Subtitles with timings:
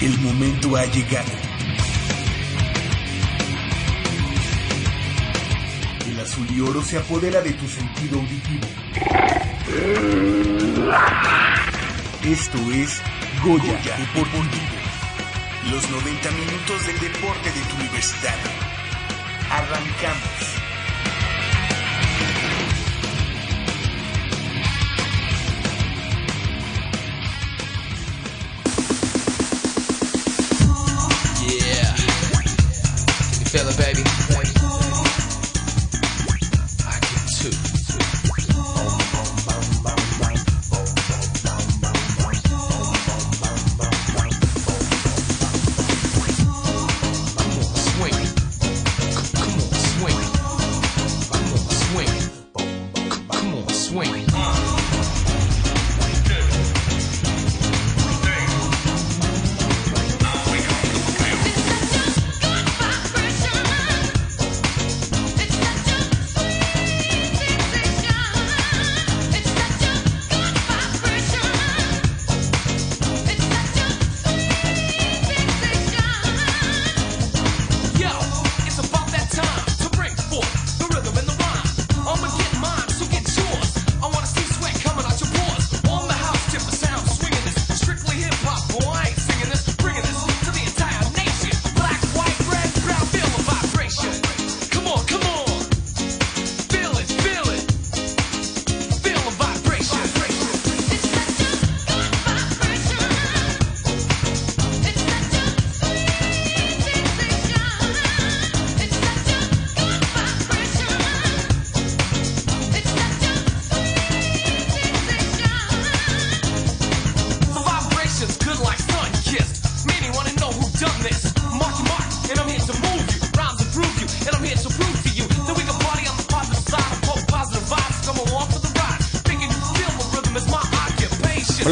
[0.00, 1.32] El momento ha llegado.
[6.06, 8.66] El azul y oro se apodera de tu sentido auditivo.
[12.22, 13.02] Esto es
[13.42, 14.78] Goya, Deportivo.
[15.72, 18.36] Los 90 minutos del deporte de tu universidad.
[19.50, 20.57] Arrancamos.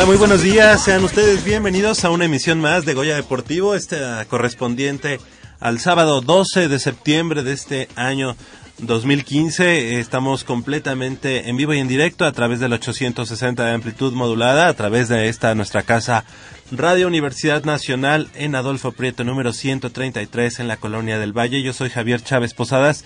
[0.06, 0.84] Muy buenos días.
[0.84, 5.18] Sean ustedes bienvenidos a una emisión más de Goya Deportivo, esta correspondiente
[5.58, 8.36] al sábado 12 de septiembre de este año
[8.78, 9.98] 2015.
[9.98, 14.74] Estamos completamente en vivo y en directo a través del 860 de amplitud modulada, a
[14.74, 16.24] través de esta nuestra casa
[16.70, 21.62] Radio Universidad Nacional en Adolfo Prieto número 133 en la Colonia del Valle.
[21.64, 23.04] Yo soy Javier Chávez Posadas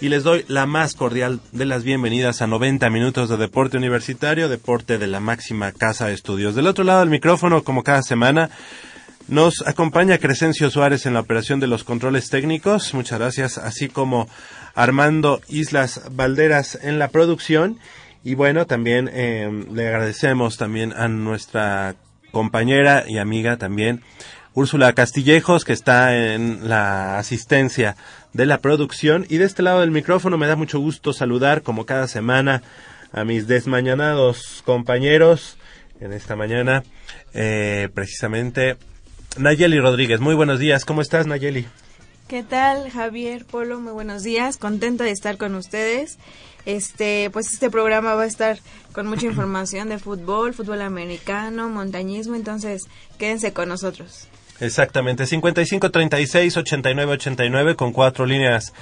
[0.00, 4.48] y les doy la más cordial de las bienvenidas a 90 minutos de deporte universitario,
[4.48, 6.54] deporte de la máxima casa de estudios.
[6.54, 8.50] Del otro lado del micrófono, como cada semana,
[9.28, 12.92] nos acompaña Crescencio Suárez en la operación de los controles técnicos.
[12.94, 14.28] Muchas gracias, así como
[14.74, 17.78] Armando Islas Valderas en la producción.
[18.22, 21.96] Y bueno, también eh, le agradecemos también a nuestra
[22.32, 24.02] compañera y amiga también,
[24.52, 27.96] Úrsula Castillejos, que está en la asistencia
[28.36, 29.26] de la producción.
[29.28, 32.62] Y de este lado del micrófono me da mucho gusto saludar, como cada semana,
[33.12, 35.56] a mis desmañanados compañeros
[36.00, 36.82] en esta mañana,
[37.32, 38.76] eh, precisamente
[39.38, 40.20] Nayeli Rodríguez.
[40.20, 41.66] Muy buenos días, ¿cómo estás Nayeli?
[42.28, 43.80] ¿Qué tal, Javier Polo?
[43.80, 44.58] Muy buenos días.
[44.58, 46.18] Contenta de estar con ustedes.
[46.66, 48.58] Este, pues este programa va a estar
[48.92, 52.82] con mucha información de fútbol, fútbol americano, montañismo, entonces
[53.16, 54.28] quédense con nosotros.
[54.60, 58.72] Exactamente, 55 36 89 89 con cuatro líneas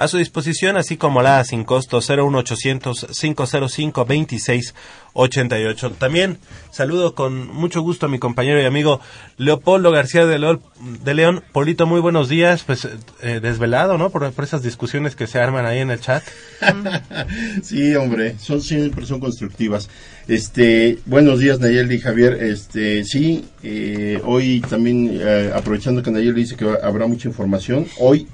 [0.00, 4.74] a su disposición, así como la sin costo 01800 505 26
[5.12, 5.90] 88.
[5.98, 6.38] También
[6.70, 9.02] saludo con mucho gusto a mi compañero y amigo
[9.36, 11.42] Leopoldo García de León.
[11.52, 12.64] Polito, muy buenos días.
[12.64, 12.88] Pues
[13.20, 14.08] eh, desvelado, ¿no?
[14.08, 16.24] Por, por, esas discusiones que se arman ahí en el chat.
[17.62, 19.90] sí, hombre, son siempre son constructivas.
[20.30, 22.34] Este, buenos días Nayeli y Javier.
[22.34, 28.28] Este, sí, eh, hoy también eh, aprovechando que Nayeli dice que habrá mucha información, hoy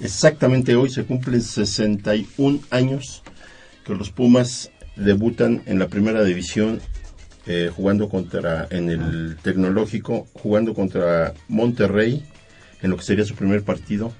[0.00, 3.22] exactamente hoy se cumplen 61 años
[3.84, 6.80] que los Pumas debutan en la primera división
[7.46, 12.24] eh, jugando contra en el tecnológico jugando contra Monterrey
[12.80, 14.14] en lo que sería su primer partido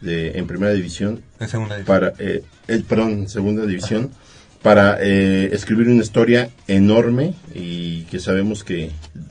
[0.00, 2.00] de, en primera división en segunda división.
[2.00, 4.10] para eh, el perdón segunda división
[4.66, 8.90] para eh, escribir una historia enorme y que sabemos que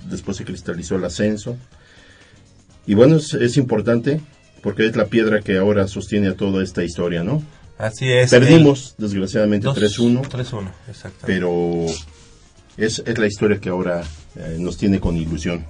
[0.09, 1.57] después se cristalizó el ascenso
[2.87, 4.21] y bueno es, es importante
[4.61, 7.43] porque es la piedra que ahora sostiene a toda esta historia no
[7.77, 8.31] Así es.
[8.31, 9.03] Perdimos, el...
[9.03, 10.21] desgraciadamente, 3-1.
[10.29, 11.25] 3-1, exactamente.
[11.25, 11.85] Pero
[12.77, 14.01] es, es, la historia que ahora
[14.37, 15.65] eh, nos tiene con ilusión.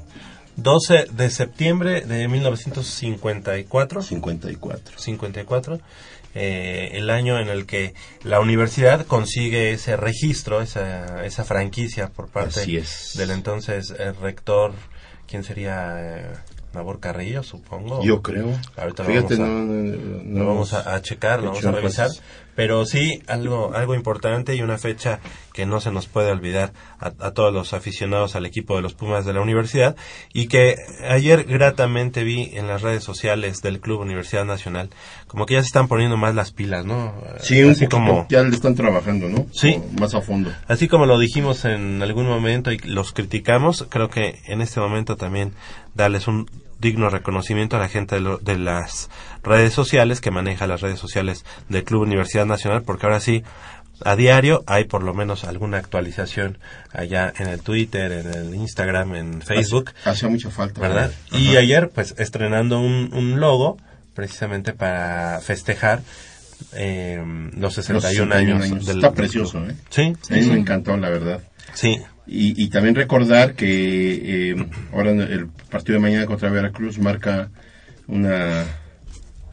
[0.57, 4.03] 12 de septiembre de 1954.
[4.03, 5.00] 54.
[5.00, 5.79] 54.
[6.35, 7.93] Eh, el año en el que
[8.23, 13.13] la universidad consigue ese registro, esa, esa franquicia por parte es.
[13.15, 14.73] del entonces eh, rector,
[15.27, 16.43] ¿quién sería?
[16.73, 18.03] Nabor Carrillo, supongo.
[18.03, 18.49] Yo creo.
[18.75, 19.45] Ahorita lo vamos a-
[20.25, 22.09] no, vamos a, a checar, lo vamos a revisar.
[22.53, 25.21] Pero sí, algo, algo importante y una fecha
[25.56, 28.94] que no se nos puede olvidar a, a todos los aficionados al equipo de los
[28.94, 29.96] Pumas de la universidad
[30.34, 30.75] y que
[31.10, 34.90] ayer gratamente vi en las redes sociales del Club Universidad Nacional
[35.28, 37.13] como que ya se están poniendo más las pilas, ¿no?
[37.40, 39.48] Sí, un Así como ya le están trabajando, ¿no?
[39.54, 39.80] Sí.
[40.00, 40.52] Más a fondo.
[40.68, 45.16] Así como lo dijimos en algún momento y los criticamos, creo que en este momento
[45.16, 45.54] también
[45.94, 46.50] darles un
[46.80, 49.10] digno reconocimiento a la gente de, lo- de las
[49.42, 53.44] redes sociales que maneja las redes sociales del Club Universidad Nacional, porque ahora sí,
[54.03, 56.57] a diario hay por lo menos alguna actualización
[56.92, 59.92] allá en el Twitter, en el Instagram, en Facebook.
[60.06, 60.81] Hacía mucha falta.
[60.81, 61.12] ¿verdad?
[61.31, 61.38] Ajá.
[61.39, 63.77] Y ayer, pues, estrenando un, un logo,
[64.13, 66.01] precisamente para festejar
[66.74, 67.21] eh,
[67.57, 68.63] los 61, Los 61 años.
[68.63, 68.86] años.
[68.86, 69.65] del Está precioso.
[69.68, 69.75] ¿eh?
[69.89, 71.42] Sí, A mí me encantó, la verdad.
[71.74, 72.00] sí.
[72.27, 74.56] Y, y también recordar que eh,
[74.92, 77.50] ahora el partido de mañana contra Veracruz marca
[78.07, 78.63] una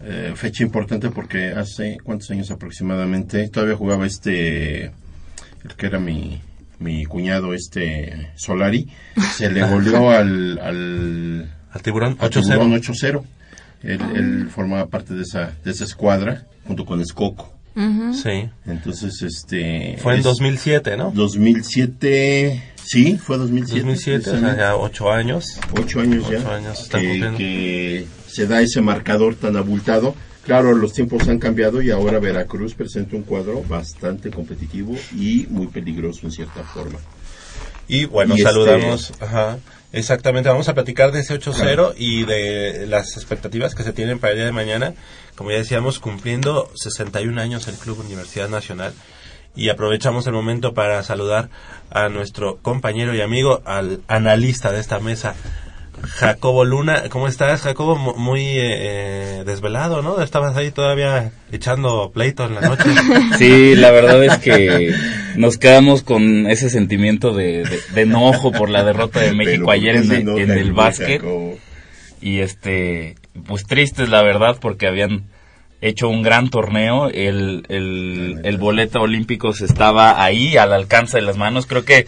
[0.05, 6.41] eh, fecha importante porque hace cuántos años aproximadamente todavía jugaba este el que era mi
[6.79, 8.89] mi cuñado este Solari
[9.37, 12.43] se le goleó al, al Al tiburón al 8-0.
[12.43, 13.23] Tiburón 8-0
[13.85, 18.51] él, él formaba parte de esa de esa escuadra junto con Escoco Sí.
[18.67, 21.11] entonces este Fue en es- 2007, ¿no?
[21.15, 23.81] 2007, sí, fue 2007.
[23.81, 25.59] 2007, o sea, ya ocho años.
[25.81, 26.39] Ocho años ya.
[26.39, 27.39] Ocho años están que, cumpliendo.
[27.39, 30.14] que se da ese marcador tan abultado.
[30.44, 35.69] Claro, los tiempos han cambiado y ahora Veracruz presenta un cuadro bastante competitivo y muy
[35.69, 36.99] peligroso en cierta forma.
[37.87, 39.12] Y bueno, Y este- saludamos.
[39.20, 39.58] Ajá.
[39.93, 44.31] Exactamente, vamos a platicar de ese 8-0 y de las expectativas que se tienen para
[44.32, 44.94] el día de mañana.
[45.37, 48.94] Como ya decíamos, cumpliendo 61 años el Club Universidad Nacional.
[49.55, 51.50] Y aprovechamos el momento para saludar
[51.90, 55.34] a nuestro compañero y amigo, al analista de esta mesa,
[56.03, 57.05] Jacobo Luna.
[57.09, 57.97] ¿Cómo estás, Jacobo?
[57.97, 58.59] Mu- Muy eh,
[59.41, 60.21] eh, desvelado, ¿no?
[60.23, 62.85] Estabas ahí todavía echando pleito en la noche.
[63.39, 64.93] Sí, la verdad es que
[65.37, 69.71] nos quedamos con ese sentimiento de, de- de enojo por la derrota de México Pero,
[69.71, 71.59] ayer ¿por qué en, el- en básquet Jacobo?
[72.21, 73.17] y este
[73.47, 75.25] pues tristes la verdad porque habían
[75.81, 81.23] hecho un gran torneo el, el, el boleto olímpico se estaba ahí al alcance de
[81.23, 82.07] las manos creo que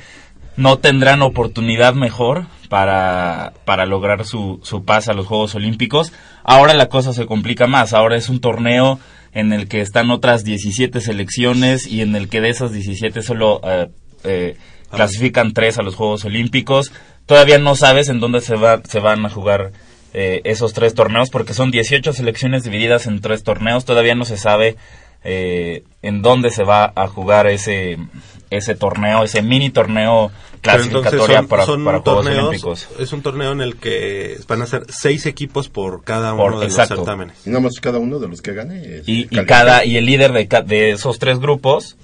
[0.57, 6.13] no tendrán oportunidad mejor para, para lograr su, su pase a los Juegos Olímpicos.
[6.43, 8.99] Ahora la cosa se complica más, ahora es un torneo
[9.33, 13.61] en el que están otras 17 selecciones y en el que de esas 17 solo
[13.63, 13.91] eh,
[14.25, 14.57] eh,
[14.91, 16.91] clasifican tres a los Juegos Olímpicos.
[17.27, 19.71] Todavía no sabes en dónde se, va, se van a jugar
[20.13, 23.85] eh, esos tres torneos porque son 18 selecciones divididas en tres torneos.
[23.85, 24.75] Todavía no se sabe
[25.23, 27.99] eh, en dónde se va a jugar ese,
[28.57, 30.31] ese torneo, ese mini torneo
[30.61, 32.89] clasificatoria son- para, son para Juegos torneos- Olímpicos.
[32.99, 36.59] Es un torneo en el que van a ser seis equipos por cada uno Por-
[36.61, 36.95] de exacto.
[36.95, 37.37] los certámenes.
[37.47, 39.03] Y nada más cada uno de los que gane.
[39.07, 41.97] Y, cada y el líder de, ca- de esos tres grupos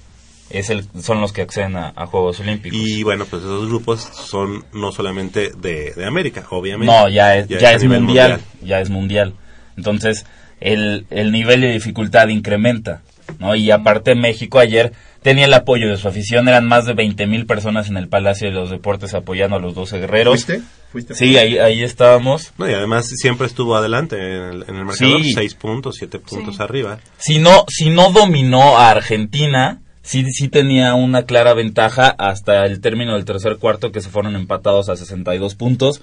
[0.49, 2.77] es el son los que acceden a, a Juegos Olímpicos.
[2.77, 6.93] Y bueno, pues esos grupos son no solamente de, de América, obviamente.
[6.93, 9.33] no, ya es, ya es nivel mundial, ya es mundial.
[9.77, 10.25] Entonces,
[10.59, 13.01] el, el nivel de dificultad incrementa,
[13.39, 13.55] ¿no?
[13.55, 17.45] Y aparte México ayer tenía el apoyo de su afición, eran más de 20 mil
[17.45, 20.45] personas en el Palacio de los Deportes apoyando a los 12 guerreros.
[20.45, 20.61] ¿Fuiste?
[20.91, 21.15] ¿Fuiste?
[21.15, 22.51] Sí, ahí, ahí estábamos.
[22.57, 25.33] No, y además siempre estuvo adelante en el, en el marcador, Sí.
[25.33, 26.99] seis puntos, siete puntos arriba.
[27.17, 32.81] si no, si no dominó a Argentina, sí, sí tenía una clara ventaja hasta el
[32.81, 36.01] término del tercer cuarto que se fueron empatados a 62 puntos.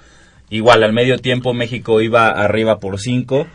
[0.51, 3.47] Igual al medio tiempo México iba arriba por 5.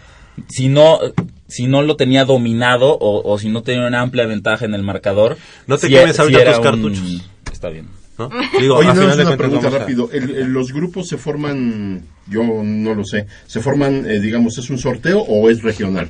[0.49, 0.99] Si no,
[1.47, 4.83] si no lo tenía dominado o, o si no tenía una amplia ventaja en el
[4.83, 5.37] marcador.
[5.67, 7.29] No te sí quemes ahorita era tus un- cartuchos.
[7.51, 7.87] Está bien.
[8.17, 8.29] ¿no?
[8.59, 10.09] Digo, Oye, final una pregunta rápido.
[10.13, 14.69] El- el- ¿Los grupos se forman, yo no lo sé, se forman, eh, digamos, es
[14.69, 16.09] un sorteo o es regional?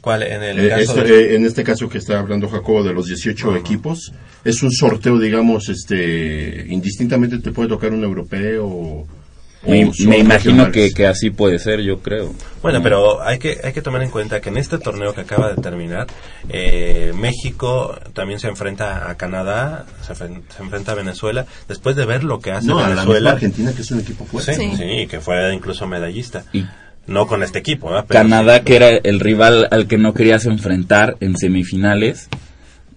[0.00, 0.22] ¿Cuál?
[0.22, 2.94] En el Eh, caso esto, de- eh, en este caso que está hablando Jacobo de
[2.94, 4.12] los 18 equipos,
[4.44, 9.06] es un sorteo, digamos, este, indistintamente te puede tocar un europeo o...
[9.62, 12.32] Me, me imagino que, que así puede ser, yo creo.
[12.62, 15.52] Bueno, pero hay que, hay que tomar en cuenta que en este torneo que acaba
[15.52, 16.06] de terminar,
[16.48, 20.24] eh, México también se enfrenta a Canadá, se, se
[20.60, 23.30] enfrenta a Venezuela, después de ver lo que hace No, a la misma Venezuela.
[23.32, 24.54] Argentina, que es un equipo fuerte.
[24.54, 24.76] Sí, Sí.
[24.78, 26.44] sí, que fue incluso medallista.
[26.54, 26.64] Y
[27.06, 28.06] No con este equipo, ¿verdad?
[28.08, 28.64] Pero Canadá, sí.
[28.64, 32.28] que era el rival al que no querías enfrentar en semifinales,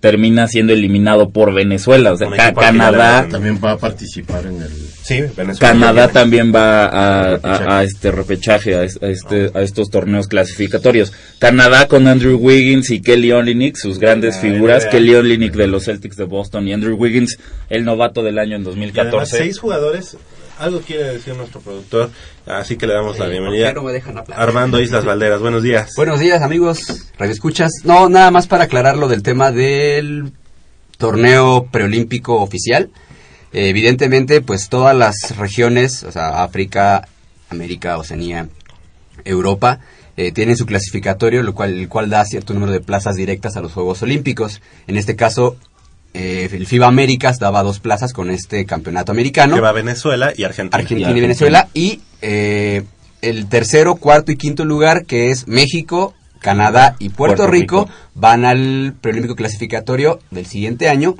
[0.03, 2.11] termina siendo eliminado por Venezuela.
[2.11, 3.25] O sea, Ca- Canadá.
[3.31, 4.67] También va a participar en el...
[5.01, 5.59] Sí, Venezuela.
[5.59, 10.27] Canadá también va a, a- a este repechaje, a, es- a este, a estos torneos
[10.27, 11.13] clasificatorios.
[11.39, 14.85] Canadá con Andrew Wiggins y Kelly Olynyk, sus grandes la figuras.
[14.87, 18.63] Kelly Olynyk de los Celtics de Boston y Andrew Wiggins, el novato del año en
[18.63, 19.37] Y además 2014.
[19.37, 20.17] seis jugadores
[20.59, 22.09] algo quiere decir nuestro productor,
[22.45, 23.65] así que le damos la Eh, bienvenida.
[23.65, 24.23] ¿por qué no me dejan?
[24.35, 25.91] Armando Islas Valderas, buenos días.
[25.95, 27.07] Buenos días, amigos.
[27.17, 27.71] Radio Escuchas.
[27.83, 30.31] No, nada más para aclarar lo del tema del
[30.97, 32.89] torneo preolímpico oficial.
[33.51, 37.07] Eh, evidentemente, pues todas las regiones, o sea, África,
[37.49, 38.47] América, Oceanía,
[39.25, 39.79] Europa,
[40.17, 43.61] eh, tienen su clasificatorio, lo cual, el cual da cierto número de plazas directas a
[43.61, 44.61] los Juegos Olímpicos.
[44.87, 45.55] En este caso,
[46.13, 49.55] eh, el FIBA Américas daba dos plazas con este campeonato americano.
[49.55, 50.81] Que va Venezuela y Argentina.
[50.81, 51.69] Argentina y Venezuela.
[51.73, 52.83] Y eh,
[53.21, 57.97] el tercero, cuarto y quinto lugar, que es México, Canadá y Puerto, Puerto Rico, Rico.
[58.13, 61.15] van al preolímpico clasificatorio del siguiente año,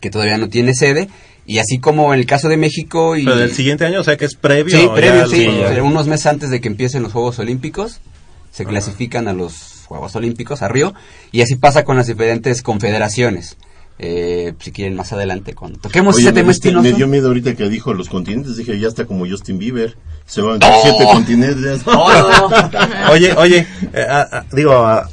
[0.00, 1.08] que todavía no tiene sede.
[1.44, 3.24] Y así como en el caso de México y...
[3.24, 4.78] Pero del siguiente año, o sea que es previo.
[4.78, 5.44] Sí, previo, sí.
[5.44, 5.66] ya.
[5.66, 8.00] O sea, unos meses antes de que empiecen los Juegos Olímpicos,
[8.52, 10.94] se clasifican a los Juegos Olímpicos, a Río,
[11.32, 13.56] y así pasa con las diferentes confederaciones.
[13.98, 16.82] Eh, si quieren más adelante, cuando toquemos Oye, ese me, tema espinoso.
[16.82, 18.56] me dio miedo ahorita que dijo los continentes.
[18.56, 19.96] Dije, ya está como Justin Bieber.
[20.26, 21.82] Se van a siete continentes.
[23.10, 25.08] Oye, oye, eh, ah, ah, digo, a,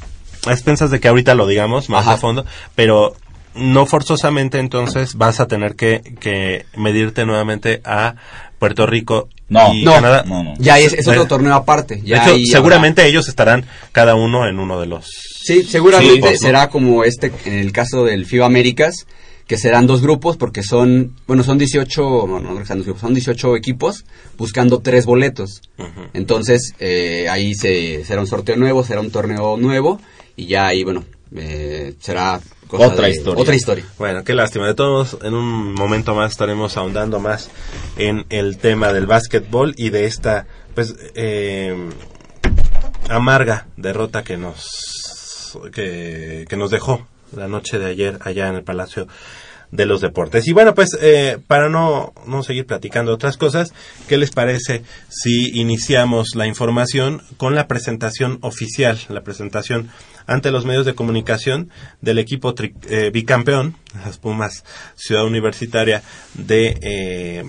[0.46, 2.14] a expensas de que ahorita lo digamos más Ajá.
[2.14, 2.44] a fondo,
[2.74, 3.14] pero
[3.54, 8.14] no forzosamente entonces vas a tener que, que medirte nuevamente a
[8.58, 10.24] Puerto Rico No, y No, Canadá.
[10.26, 10.54] no, no.
[10.58, 11.96] Ya es, es otro De- torneo aparte.
[11.96, 15.06] De hecho, seguramente ellos estarán cada uno en uno de los...
[15.42, 19.06] Sí, seguramente será como este, en el caso del FIBA Américas,
[19.46, 23.56] que serán dos grupos porque son, bueno, son 18, no, no dos grupos, son 18
[23.56, 24.04] equipos
[24.36, 25.60] buscando tres boletos.
[26.12, 30.00] Entonces, eh, ahí se, será un sorteo nuevo, será un torneo nuevo
[30.36, 31.04] y ya ahí, bueno,
[31.34, 33.42] eh, será cosa Otra de- historia.
[33.42, 33.84] Otra historia.
[33.98, 34.66] Bueno, qué lástima.
[34.68, 37.50] De todos, modos, en un momento más estaremos ahondando más
[37.96, 41.88] en el tema del básquetbol y de esta, pues, eh,
[43.08, 44.99] amarga derrota que nos,
[45.72, 49.06] que, nos dejó la noche de ayer allá en el Palacio
[49.70, 50.48] de los Deportes.
[50.48, 53.72] Y bueno, pues, eh, para no, no seguir platicando otras cosas,
[54.08, 59.90] ¿qué les parece si iniciamos la información con la presentación oficial, la presentación
[60.26, 64.64] ante los medios de comunicación del equipo tri- eh, bicampeón, las Pumas
[64.96, 66.02] Ciudad Universitaria
[66.34, 67.44] de, eh,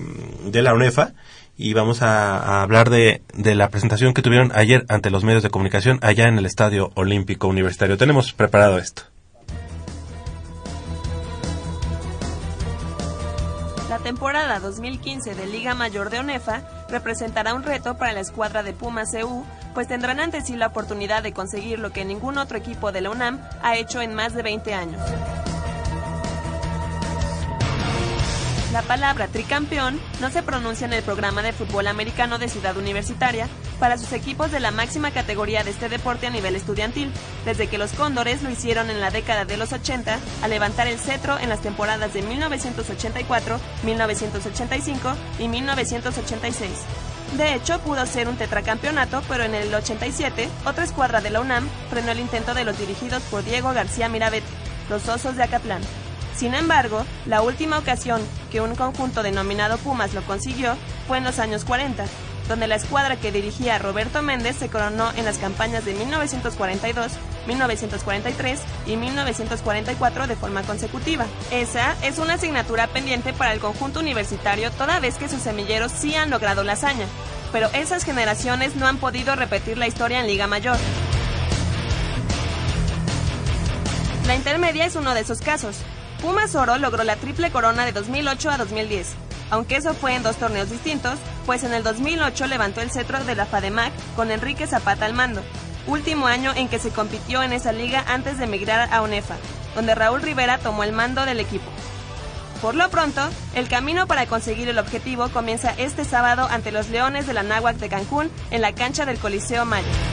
[0.46, 1.14] de la UNEFA?
[1.56, 5.50] Y vamos a, hablar de, de la presentación que tuvieron ayer ante los medios de
[5.50, 7.96] comunicación allá en el Estadio Olímpico Universitario.
[7.96, 9.02] Tenemos preparado esto.
[13.92, 18.72] La temporada 2015 de Liga Mayor de ONEFA representará un reto para la escuadra de
[18.72, 19.44] Pumas CU,
[19.74, 23.10] pues tendrán ante sí la oportunidad de conseguir lo que ningún otro equipo de la
[23.10, 25.00] UNAM ha hecho en más de 20 años.
[28.72, 33.46] La palabra tricampeón no se pronuncia en el programa de fútbol americano de Ciudad Universitaria
[33.78, 37.12] para sus equipos de la máxima categoría de este deporte a nivel estudiantil,
[37.44, 40.98] desde que los Cóndores lo hicieron en la década de los 80 al levantar el
[40.98, 46.70] cetro en las temporadas de 1984, 1985 y 1986.
[47.36, 51.68] De hecho, pudo ser un tetracampeonato, pero en el 87, otra escuadra de la UNAM
[51.90, 54.46] frenó el intento de los dirigidos por Diego García Mirabete,
[54.88, 55.82] los Osos de Acatlán.
[56.42, 58.20] Sin embargo, la última ocasión
[58.50, 60.74] que un conjunto denominado Pumas lo consiguió
[61.06, 62.04] fue en los años 40,
[62.48, 67.12] donde la escuadra que dirigía Roberto Méndez se coronó en las campañas de 1942,
[67.46, 71.26] 1943 y 1944 de forma consecutiva.
[71.52, 76.16] Esa es una asignatura pendiente para el conjunto universitario toda vez que sus semilleros sí
[76.16, 77.06] han logrado la hazaña,
[77.52, 80.76] pero esas generaciones no han podido repetir la historia en Liga Mayor.
[84.26, 85.76] La intermedia es uno de esos casos.
[86.22, 89.08] Pumas Oro logró la triple corona de 2008 a 2010,
[89.50, 93.34] aunque eso fue en dos torneos distintos, pues en el 2008 levantó el cetro de
[93.34, 95.42] la FADEMAC con Enrique Zapata al mando,
[95.88, 99.34] último año en que se compitió en esa liga antes de emigrar a UNEFA,
[99.74, 101.68] donde Raúl Rivera tomó el mando del equipo.
[102.60, 103.20] Por lo pronto,
[103.56, 107.78] el camino para conseguir el objetivo comienza este sábado ante los Leones de la Náhuac
[107.78, 110.11] de Cancún en la cancha del Coliseo Maya.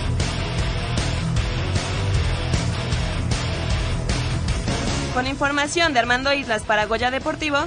[5.19, 7.57] Con información de Armando Islas para Goya Deportivo,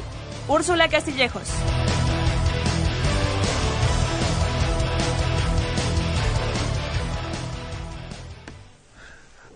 [0.49, 1.43] Úrsula Castillejos.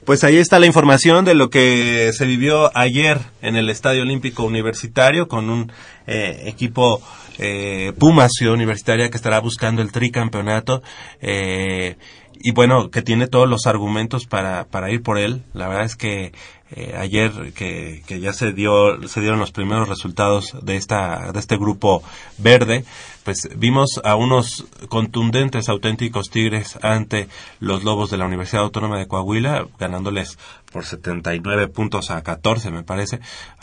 [0.04, 4.44] Pues ahí está la información de lo que se vivió ayer en el Estadio Olímpico
[4.44, 5.72] Universitario con un
[6.06, 7.00] eh, equipo
[7.38, 7.94] eh,
[8.28, 10.82] Ciudad Universitaria que estará buscando el tricampeonato
[11.22, 11.96] eh,
[12.38, 15.42] y bueno, que tiene todos los argumentos para, para ir por él.
[15.54, 16.32] La verdad es que
[16.72, 21.38] eh, ayer que, que ya se dio se dieron los primeros resultados de esta de
[21.38, 22.02] este grupo
[22.38, 22.84] verde
[23.26, 27.28] pues vimos a unos contundentes auténticos tigres ante
[27.60, 30.38] los lobos de la Universidad Autónoma de Coahuila ganándoles
[30.72, 33.18] por 79 puntos a 14 me parece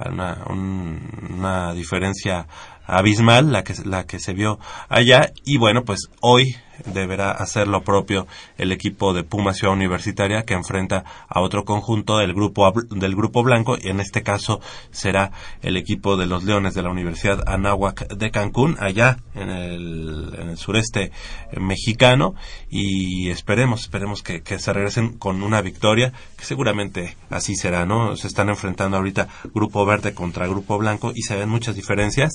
[0.06, 1.00] una, un-
[1.38, 2.48] una diferencia
[2.86, 5.32] abismal la que la que se vio allá.
[5.46, 8.28] Y bueno pues hoy deberá hacer lo propio
[8.58, 13.42] el equipo de Puma Ciudad Universitaria que enfrenta a otro conjunto del grupo del grupo
[13.44, 13.78] blanco.
[13.82, 14.60] Y en este caso
[14.92, 20.36] será el equipo de los Leones de la Universidad Anáhuac de Cancún allá en el,
[20.38, 21.12] en el sureste
[21.52, 22.36] eh, mexicano
[22.70, 28.16] y esperemos esperemos que, que se regresen con una victoria que seguramente así será no
[28.18, 32.34] se están enfrentando ahorita grupo verde contra grupo blanco y se ven muchas diferencias.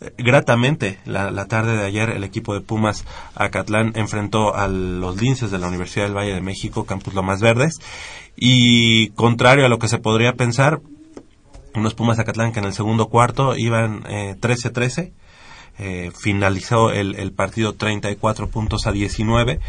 [0.00, 5.20] Eh, gratamente la, la tarde de ayer el equipo de Pumas Acatlán enfrentó a los
[5.20, 7.78] linces de la Universidad del Valle de México Campus Lomas Verdes
[8.36, 10.80] y contrario a lo que se podría pensar
[11.74, 15.12] unos Pumas Acatlán que en el segundo cuarto iban eh, 13-13 eh,
[16.18, 19.60] finalizó el, el partido 34 puntos a 19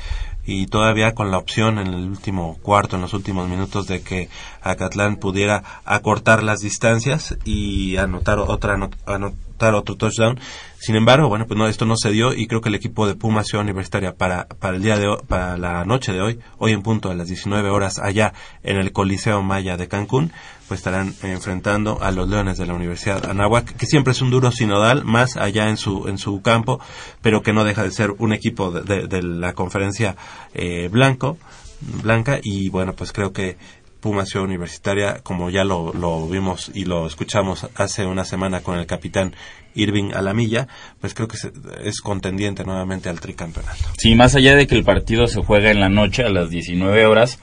[0.47, 4.29] y todavía con la opción en el último cuarto, en los últimos minutos de que
[4.62, 10.39] Acatlán pudiera acortar las distancias y anotar otra ano- anotar otro touchdown.
[10.77, 13.15] Sin embargo, bueno, pues no, esto no se dio y creo que el equipo de
[13.15, 16.74] Puma Ciudad Universitaria para, para el día de hoy, para la noche de hoy, hoy
[16.74, 20.31] en punto a las 19 horas allá en el Coliseo Maya de Cancún,
[20.67, 24.51] pues estarán enfrentando a los Leones de la Universidad Anáhuac, que siempre es un duro
[24.51, 26.79] sinodal, más allá en su, en su campo,
[27.22, 30.15] pero que no deja de ser un equipo de, de- la conferencia
[30.53, 31.38] eh, blanco,
[31.81, 33.57] blanca, y bueno, pues creo que
[34.00, 38.77] Puma Ciudad Universitaria, como ya lo, lo vimos y lo escuchamos hace una semana con
[38.77, 39.36] el capitán
[39.74, 40.67] Irving Alamilla,
[41.01, 41.51] pues creo que se-
[41.84, 43.84] es contendiente nuevamente al tricampeonato.
[43.98, 47.05] Sí, más allá de que el partido se juega en la noche a las 19
[47.07, 47.39] horas,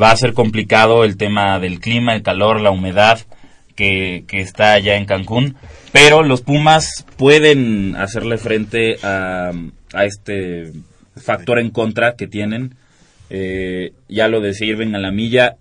[0.00, 3.20] va a ser complicado el tema del clima, el calor, la humedad
[3.74, 5.56] que, que está allá en Cancún,
[5.92, 9.52] pero los Pumas pueden hacerle frente a,
[9.92, 10.72] a este
[11.16, 12.74] factor en contra que tienen.
[13.30, 15.56] Eh, ya lo decía Irving a la milla,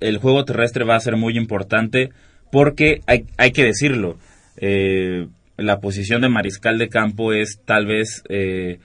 [0.00, 2.10] el juego terrestre va a ser muy importante
[2.50, 4.18] porque hay, hay que decirlo,
[4.56, 8.78] eh, la posición de mariscal de campo es tal vez eh,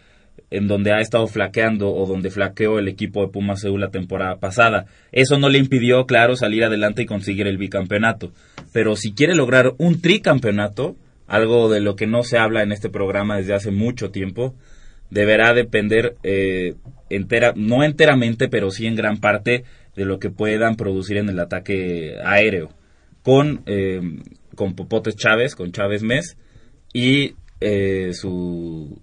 [0.49, 4.37] en donde ha estado flaqueando o donde flaqueó el equipo de Pumas Seúl la temporada
[4.37, 4.85] pasada.
[5.11, 8.31] Eso no le impidió, claro, salir adelante y conseguir el bicampeonato.
[8.71, 10.95] Pero si quiere lograr un tricampeonato,
[11.27, 14.55] algo de lo que no se habla en este programa desde hace mucho tiempo,
[15.09, 16.75] deberá depender eh,
[17.09, 19.63] entera, no enteramente, pero sí en gran parte
[19.95, 22.69] de lo que puedan producir en el ataque aéreo.
[23.23, 23.99] Con, eh,
[24.55, 26.37] con Popotes Chávez, con Chávez Mes
[26.93, 29.01] y eh, su,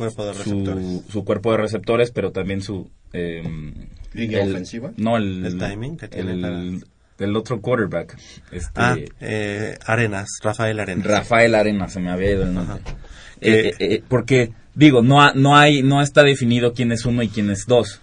[0.00, 0.86] Cuerpo de su, receptores.
[1.10, 2.90] su cuerpo de receptores, pero también su...
[3.12, 3.42] eh,
[4.12, 4.90] ¿Línea el- ofensiva?
[4.96, 6.62] No, el, El timing que tiene el, para-
[7.26, 8.16] el otro quarterback.
[8.50, 11.06] Este, Ah, eh, Arenas, Rafael Arenas.
[11.06, 12.76] Rafael Arena, se me había ido el nombre.
[12.82, 12.96] Ajá.
[13.42, 17.22] Eh, eh, eh, porque, digo, no, ha- no, hay, no está definido quién es uno
[17.22, 18.00] y quién es dos.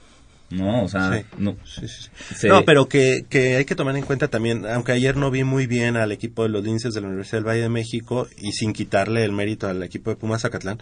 [0.49, 0.83] ¿No?
[0.83, 1.25] O sea, Sí.
[1.37, 4.93] no, Sí, sí, se- No, pero que, que hay que tomar en cuenta también, aunque
[4.93, 7.61] ayer no vi muy bien al equipo de los linces de la Universidad del Valle
[7.63, 10.79] de México y sin quitarle el mérito al equipo de Pumas Zacatlán,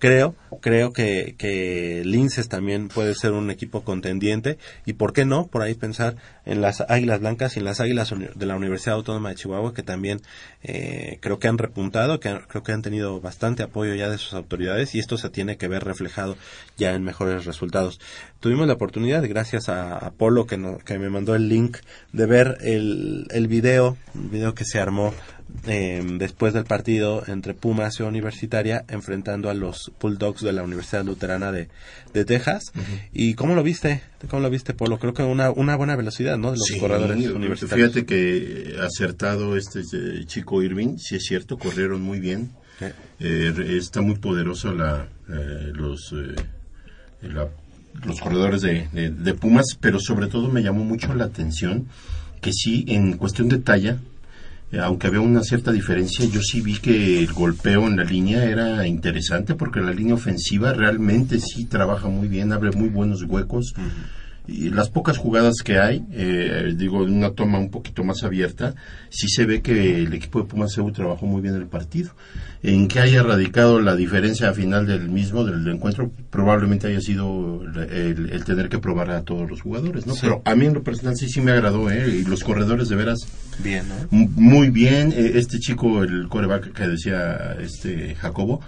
[0.00, 5.46] creo, creo que, que Linces también puede ser un equipo contendiente y por qué no,
[5.46, 9.28] por ahí pensar en las Águilas Blancas y en las Águilas de la Universidad Autónoma
[9.28, 10.20] de Chihuahua que también
[10.64, 14.18] eh, creo que han repuntado, que han- creo que han tenido bastante apoyo ya de
[14.18, 16.36] sus autoridades y esto se tiene que ver reflejado
[16.76, 18.00] ya en mejores resultados.
[18.44, 21.78] Tuvimos la oportunidad, gracias a Apolo que, no- que me mandó el link,
[22.12, 25.14] de ver el, el video, el video que se armó
[25.66, 31.06] eh, después del partido entre Pumas y Universitaria enfrentando a los Bulldogs de la Universidad
[31.06, 31.68] Luterana de,
[32.12, 32.64] de Texas.
[33.14, 34.02] ¿Y cómo lo viste?
[34.28, 34.98] ¿Cómo lo viste, Polo?
[34.98, 36.50] Creo que una, una buena velocidad, ¿no?
[36.50, 37.92] De los Sí, corredores universitarios.
[37.94, 42.50] Fíjate que acertado este eh, chico Irving, sí es cierto, corrieron muy bien.
[43.20, 46.34] Eh, está muy poderoso la, eh, los, eh,
[47.22, 47.48] la-
[48.04, 51.86] los corredores de, de- de Pumas, pero sobre todo me llamó mucho la atención
[52.40, 53.98] que sí, en cuestión de talla,
[54.72, 58.44] eh, aunque había una cierta diferencia, yo sí vi que el golpeo en la línea
[58.44, 63.74] era interesante porque la línea ofensiva realmente sí trabaja muy bien, abre muy buenos huecos.
[64.46, 68.74] Y las pocas jugadas que hay, eh, digo, en una toma un poquito más abierta,
[69.08, 72.10] sí se ve que el equipo de Pumas trabajó muy bien el partido.
[72.62, 78.44] En que haya radicado la diferencia final del mismo, del encuentro, probablemente haya sido el,
[78.44, 80.14] tener que probar a todos los jugadores, ¿no?
[80.14, 80.20] Sí.
[80.22, 82.08] Pero a mí en lo personal sí, sí me agradó, ¿eh?
[82.08, 83.26] Y los corredores de veras
[83.62, 88.60] Bien, muy bien eh, este chico el coreback que decía este Jacobo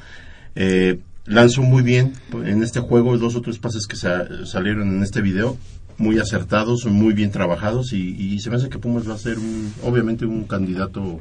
[0.55, 2.13] eh, lanzó muy bien
[2.45, 5.57] en este juego dos o tres pases que sa- salieron en este video
[5.99, 9.39] muy acertados muy bien trabajados y, y se me hace que Pumas va a ser
[9.39, 11.21] un, obviamente un candidato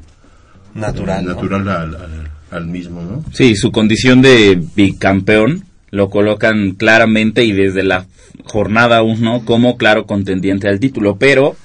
[0.74, 1.20] Natural.
[1.22, 1.34] eh, ¿no?
[1.34, 7.52] natural al, al- al mismo no Sí, su condición de bicampeón lo colocan claramente y
[7.52, 8.06] desde la
[8.44, 11.56] jornada 1 como claro contendiente al título, pero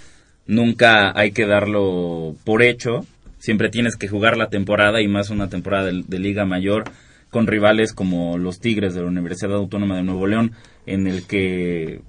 [0.48, 3.06] nunca hay que darlo por hecho
[3.40, 6.86] siempre tienes que jugar la temporada y más una temporada de, de Liga Mayor
[7.32, 10.52] con rivales como los Tigres de la Universidad Autónoma de Nuevo León,
[10.86, 12.02] en el que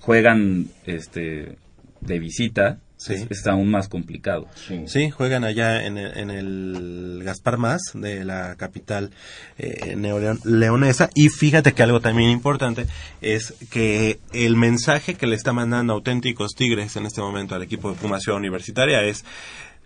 [0.00, 1.56] juegan este
[2.00, 3.14] de visita, Sí.
[3.14, 4.46] es- está aún más complicado.
[4.86, 9.10] Sí, juegan allá en el, en el Gaspar Más de la capital
[9.58, 11.08] eh, neoleon- leonesa.
[11.14, 12.86] Y fíjate que algo también importante
[13.22, 17.90] es que el mensaje que le está mandando Auténticos Tigres en este momento al equipo
[17.90, 19.24] de Ciudad Universitaria es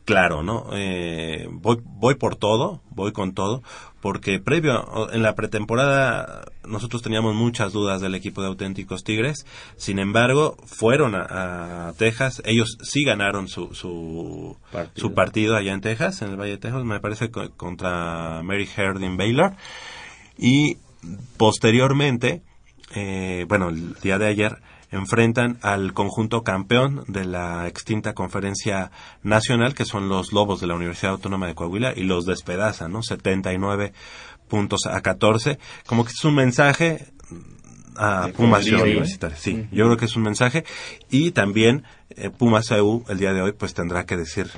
[0.05, 0.67] claro, ¿no?
[0.73, 3.63] Eh, voy, voy por todo, voy con todo,
[4.01, 9.99] porque previo, en la pretemporada, nosotros teníamos muchas dudas del equipo de auténticos Tigres, sin
[9.99, 15.01] embargo, fueron a, a Texas, ellos sí ganaron su, su, Partido.
[15.09, 18.67] su partido allá en Texas, en el Valle de Texas, me parece co- contra Mary
[18.67, 19.53] Harding Baylor,
[20.37, 20.77] y
[21.37, 22.43] posteriormente,
[22.95, 24.57] eh, bueno, el día de ayer,
[24.95, 28.91] enfrentan al conjunto campeón de la extinta conferencia
[29.23, 33.03] nacional, que son los Lobos de la Universidad Autónoma de Coahuila, y los despedazan, ¿no?
[33.03, 33.93] 79
[34.49, 35.59] puntos a 14.
[35.87, 37.07] Como que es un mensaje
[37.97, 38.91] a De Pumas poderío, Ciudad ¿eh?
[38.91, 39.37] Universitaria.
[39.37, 40.65] Sí, yo creo que es un mensaje.
[41.11, 44.49] Y también eh, Pumas EU el día de hoy pues tendrá que decir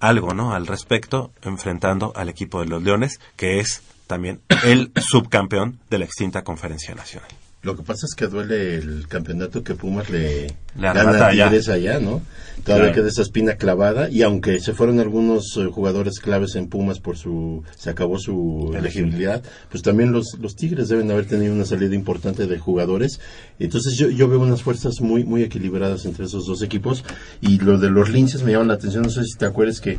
[0.00, 0.54] algo, ¿no?
[0.54, 6.04] Al respecto, enfrentando al equipo de los Leones, que es también el subcampeón de la
[6.04, 7.30] extinta conferencia nacional.
[7.64, 11.30] Lo que pasa es que duele el campeonato que Pumas le, gana a.
[11.30, 12.20] Tigres allá, ¿no?
[12.62, 12.94] Todavía Claro.
[12.94, 17.16] queda esa espina clavada y aunque se fueron algunos eh, jugadores claves en Pumas por
[17.16, 21.94] su se acabó su elegibilidad, pues también los los Tigres deben haber tenido una salida
[21.94, 23.18] importante de jugadores.
[23.58, 27.02] Entonces yo, yo veo unas fuerzas muy muy equilibradas entre esos dos equipos
[27.40, 29.98] y lo de los linces me llama la atención, no sé si te acuerdas que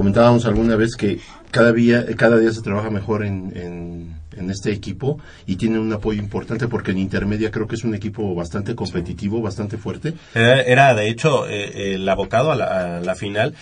[0.00, 1.18] comentábamos alguna vez que
[1.50, 3.52] cada día cada día se trabaja mejor en,
[4.34, 7.94] en, este equipo y tiene un apoyo importante porque en intermedia creo que es un
[7.94, 10.14] equipo bastante competitivo, bastante fuerte.
[10.34, 12.56] Era, de hecho eh, el abocado a
[13.00, 13.54] la final.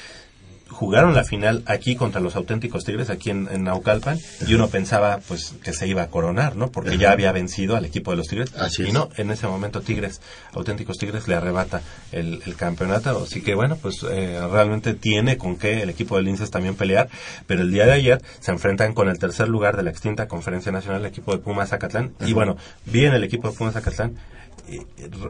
[0.79, 5.19] Jugaron la final aquí contra los auténticos Tigres, aquí en, en Naucalpan, y uno pensaba
[5.27, 6.71] pues que se iba a coronar, ¿no?
[6.71, 8.55] Porque ya había vencido al equipo de los Tigres.
[8.57, 10.21] Así y no, en ese momento Tigres,
[10.53, 13.25] auténticos Tigres, le arrebata el, el campeonato.
[13.25, 17.09] Así que bueno, pues eh, realmente tiene con qué el equipo de Linces también pelear.
[17.49, 20.71] Pero el día de ayer se enfrentan con el tercer lugar de la extinta Conferencia
[20.71, 22.13] Nacional, el equipo de Pumas Zacatlán.
[22.25, 24.15] Y bueno, bien el equipo de Pumas Zacatlán.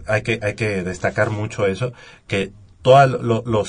[0.06, 1.94] hay que hay que destacar mucho eso
[2.26, 3.10] que todos
[3.46, 3.68] los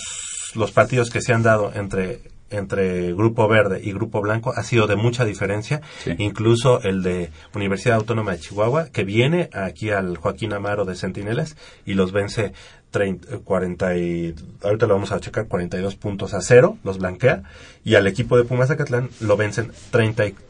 [0.56, 4.88] los partidos que se han dado entre entre Grupo Verde y Grupo Blanco ha sido
[4.88, 6.16] de mucha diferencia, Sí.
[6.18, 11.56] incluso el de Universidad Autónoma de Chihuahua, que viene aquí al Joaquín Amaro de Centinelas
[11.86, 12.54] y los vence
[12.90, 17.44] 30, 40 y, ahorita lo vamos a checar, 42 puntos a cero, los blanquea,
[17.84, 19.72] y al equipo de Pumas Zacatlán lo vencen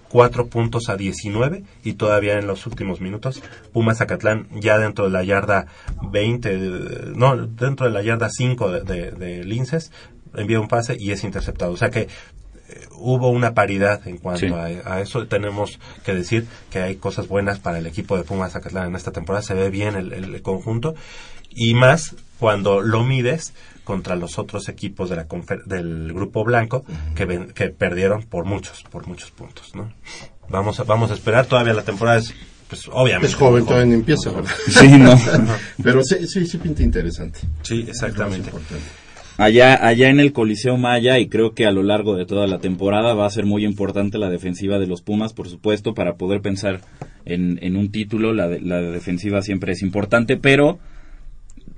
[0.10, 3.41] 34 puntos a 19 y todavía en los últimos minutos
[3.74, 5.67] Pumas Zacatlán ya dentro de la yarda
[6.12, 9.91] 20, de- no, dentro de la yarda 5 de, de, de Linces
[10.36, 11.72] envía un pase y es interceptado.
[11.72, 12.08] O sea que eh,
[12.98, 14.54] hubo una paridad en cuanto Sí.
[14.54, 15.28] a, a eso.
[15.28, 19.12] Tenemos que decir que hay cosas buenas para el equipo de Pumas Zacatlán en esta
[19.12, 19.41] temporada.
[19.43, 20.95] Se ve bien el, el conjunto
[21.50, 23.54] y más cuando lo mides
[23.89, 28.45] contra los otros equipos de la confer- del grupo blanco que, ven- que perdieron por
[28.45, 29.91] muchos, por muchos puntos, ¿no?
[30.47, 32.32] Vamos a, vamos a esperar, todavía la temporada es,
[32.67, 33.25] pues obviamente.
[33.25, 34.52] Es joven, todavía no empieza, ¿verdad?
[34.69, 35.17] Sí, no.
[35.84, 37.39] Pero sí, sí, sí pinta interesante.
[37.63, 38.52] Sí, exactamente.
[39.38, 42.60] Allá, allá en el Coliseo Maya, y creo que a lo largo de toda la
[42.60, 46.41] temporada va a ser muy importante la defensiva de los Pumas, por supuesto, para poder
[46.41, 46.82] pensar
[47.25, 48.34] en, en un título.
[48.34, 50.78] La, de- la defensiva siempre es importante, pero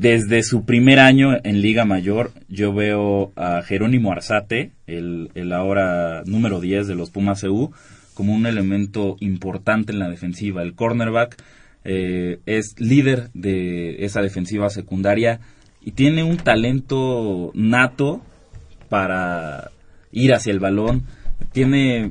[0.02, 6.24] desde su primer año en Liga Mayor, yo veo a Jerónimo Arzate, el, el ahora
[6.26, 7.72] número 10 de los Pumas EU,
[8.16, 10.64] como un elemento importante en la defensiva.
[10.64, 11.38] El cornerback
[11.84, 15.40] eh, es líder de esa defensiva secundaria
[15.84, 18.24] y tiene un talento nato
[18.90, 19.70] para
[20.12, 21.04] ir hacia el balón.
[21.52, 22.06] Tiene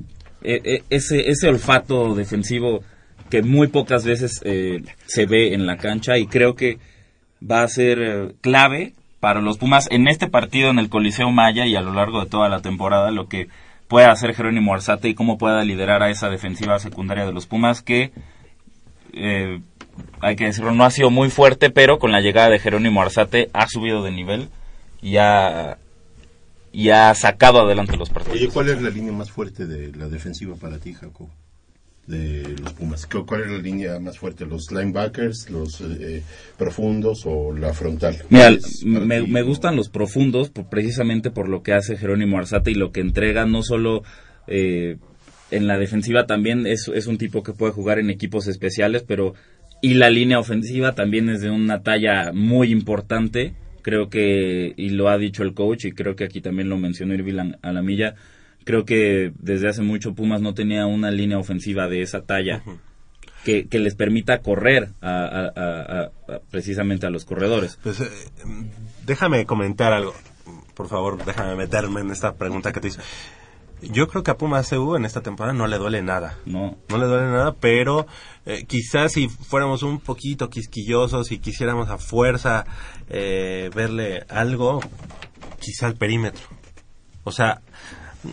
[0.45, 2.85] eh, eh, ese, ese olfato defensivo
[3.31, 6.79] que muy pocas veces eh, se ve en la cancha y creo que
[7.49, 11.67] va a ser eh, clave para los Pumas en este partido en el Coliseo Maya
[11.67, 13.49] y a lo largo de toda la temporada lo que
[13.89, 17.83] pueda hacer Jerónimo Arzate y cómo pueda liderar a esa defensiva secundaria de los Pumas
[17.83, 18.13] que
[19.13, 19.61] eh,
[20.21, 23.51] hay que decirlo no ha sido muy fuerte pero con la llegada de Jerónimo Arzate
[23.53, 24.49] ha subido de nivel
[25.03, 25.79] y ha,
[26.73, 28.39] y ha sacado adelante los partidos.
[28.39, 31.29] Oye, ¿cuál es la línea más fuerte de la defensiva para ti, Jacob?
[32.11, 33.07] De los Pumas.
[33.07, 34.45] ¿Cu- ¿Cuál es la línea más fuerte?
[34.45, 36.23] ¿Los linebackers, los eh,
[36.59, 38.17] profundos o la frontal?
[38.29, 42.39] Mira, ¿Cuál es para me, gustan los profundos por- precisamente por lo que hace Jerónimo
[42.39, 44.03] Arzate y lo que entrega no solo
[44.47, 44.97] eh,
[45.51, 49.35] en la defensiva también es, es un tipo que puede jugar en equipos especiales, pero
[49.83, 55.09] y la línea ofensiva también es de una talla muy importante Creo que, y lo
[55.09, 58.15] ha dicho el coach, y creo que aquí también lo mencionó Irving Alamilla,
[58.65, 62.63] creo que desde hace mucho Pumas no tenía una línea ofensiva de esa talla.
[63.45, 66.11] Que, que les permita correr a,
[66.51, 67.79] precisamente a los corredores.
[67.83, 68.09] Pues eh,
[69.07, 70.15] déjame comentar algo.
[70.75, 73.01] Por favor, déjame meterme en esta pregunta que te hice.
[73.83, 76.37] Yo creo que a Pumas CU en esta temporada no le duele nada.
[76.45, 78.07] No, No le duele nada, pero
[78.45, 82.67] eh, quizás si fuéramos un poquito quisquillosos y quisiéramos a fuerza
[83.09, 84.81] eh, verle algo,
[85.61, 86.43] quizá al perímetro.
[87.25, 87.63] O sea,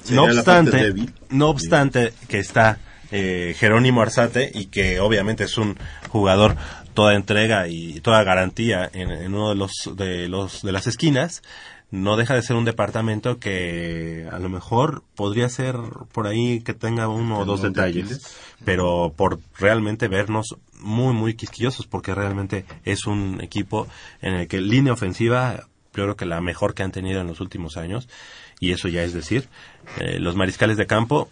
[0.10, 0.94] no obstante,
[1.30, 2.80] no obstante que está
[3.12, 5.78] eh, Jerónimo Arzate y que obviamente es un
[6.10, 6.56] jugador
[6.94, 11.42] toda entrega y toda garantía en, en uno de los de los de las esquinas
[11.90, 15.76] no deja de ser un departamento que a lo mejor podría ser
[16.12, 18.36] por ahí que tenga uno o dos detalles.
[18.66, 23.88] pero por realmente vernos muy muy quisquillosos porque realmente es un equipo
[24.22, 27.40] en el que línea ofensiva yo creo que la mejor que han tenido en los
[27.40, 28.10] últimos años
[28.60, 29.48] y eso ya es decir
[30.00, 31.30] eh, los mariscales de campo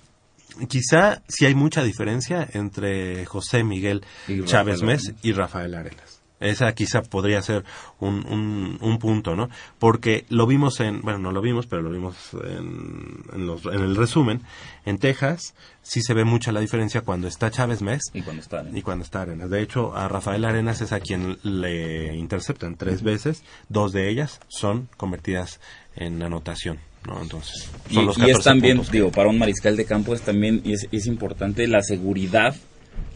[0.69, 6.21] quizá sí hay mucha diferencia entre José Miguel Y Chávez Mes y Rafael Arenas.
[6.41, 7.63] Esa quizá podría ser
[7.99, 9.49] un, un, un punto, ¿no?
[9.79, 13.79] Porque lo vimos en, bueno, no lo vimos, pero lo vimos en, en, los- en
[13.81, 14.41] el resumen.
[14.85, 18.75] En Texas sí se ve mucha la diferencia cuando está Chávez Mes y cuando están.
[18.77, 19.49] y cuando está Arenas.
[19.49, 23.41] De hecho, a Rafael Arenas es a quien le interceptan tres veces.
[23.69, 25.61] Dos de ellas son convertidas
[25.95, 27.21] en anotación, ¿no?
[27.21, 30.61] Entonces, Y, es 14 también, puntos que- digo, para un mariscal de campo es también
[30.63, 32.55] y es, es importante la seguridad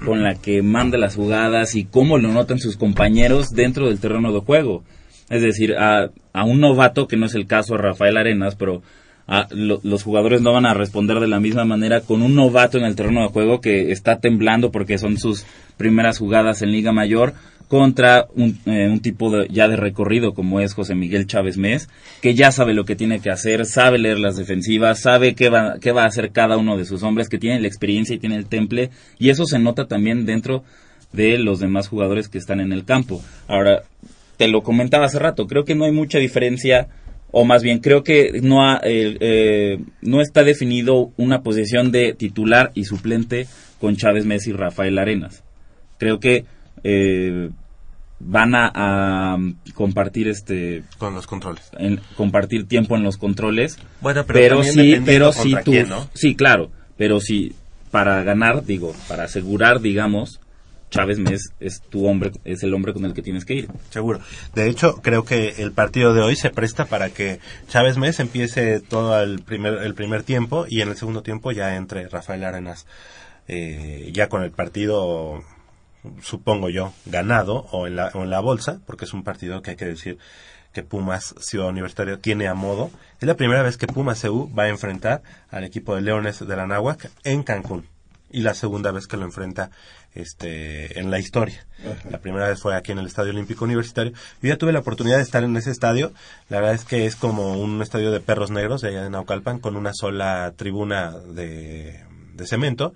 [0.06, 4.32] con la que manda las jugadas y cómo lo notan sus compañeros dentro del terreno
[4.34, 4.84] de juego.
[5.30, 8.82] Es decir, a, a un novato, que no es el caso de Rafael Arenas, pero
[9.28, 12.78] a- lo- los jugadores no van a responder de la misma manera con un novato
[12.78, 15.45] en el terreno de juego que está temblando porque son sus
[15.78, 17.34] primeras jugadas en Liga Mayor
[17.69, 21.88] contra un, eh, un tipo de, ya de recorrido como es José Miguel Chávez Mes,
[22.19, 25.75] que ya sabe lo que tiene que hacer, sabe leer las defensivas, sabe qué va,
[25.79, 28.38] qué va a hacer cada uno de sus hombres, que tiene la experiencia y tiene
[28.38, 30.63] el temple, y eso se nota también dentro
[31.13, 33.21] de los demás jugadores que están en el campo.
[33.47, 33.84] Ahora,
[34.38, 36.88] te lo comentaba hace rato, creo que no hay mucha diferencia,
[37.29, 42.71] o más bien creo que no, ha, eh, no está definido una posición de titular
[42.73, 43.45] y suplente
[43.79, 45.43] con Chávez Messi y Rafael Arenas.
[45.99, 46.45] Creo que
[46.83, 47.49] eh,
[48.19, 49.37] van a, a
[49.73, 51.69] compartir este con los controles.
[51.77, 56.09] en- compartir tiempo en los controles Bueno, pero pero, sí pero sí tú quién, ¿no?
[56.13, 57.53] sí claro pero sí
[57.91, 60.41] para ganar digo para asegurar digamos
[60.89, 64.19] Chávez Mes es tu hombre es el hombre con el que tienes que ir Seguro.
[64.55, 68.79] De hecho, creo que el partido de hoy se presta para que Chávez Mes empiece
[68.79, 72.85] todo el primer, el primer tiempo y en el segundo tiempo ya entre Rafael Arenas
[73.47, 75.43] eh, ya con el partido,
[76.21, 79.71] supongo yo, ganado o en, la, o en la bolsa, porque es un partido que
[79.71, 80.17] hay que decir
[80.73, 82.91] que Pumas Ciudad Universitaria tiene a modo.
[83.19, 86.55] Es la primera vez que Pumas CU va a enfrentar al equipo de Leones de
[86.55, 87.88] la Náhuac en Cancún
[88.31, 89.71] y la segunda vez que lo enfrenta
[90.13, 91.65] este en la historia.
[92.09, 94.13] La primera vez fue aquí en el Estadio Olímpico Universitario.
[94.41, 96.13] Yo ya tuve la oportunidad de estar en ese estadio.
[96.49, 99.59] La verdad es que es como un estadio de perros negros de allá en Naucalpan
[99.59, 102.93] con una sola tribuna de, de cemento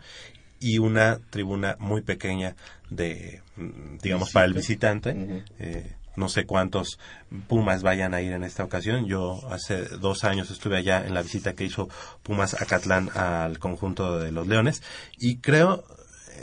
[0.59, 2.55] y una tribuna muy pequeña
[2.95, 5.43] de mm, digamos para el visitante.
[5.59, 6.99] Eh, no sé cuántos
[7.47, 9.05] Pumas vayan a ir en esta ocasión.
[9.07, 11.89] Yo hace dos años estuve allá en la visita que hizo
[12.21, 14.83] Pumas a Catlán al conjunto de los Leones
[15.17, 15.83] y creo,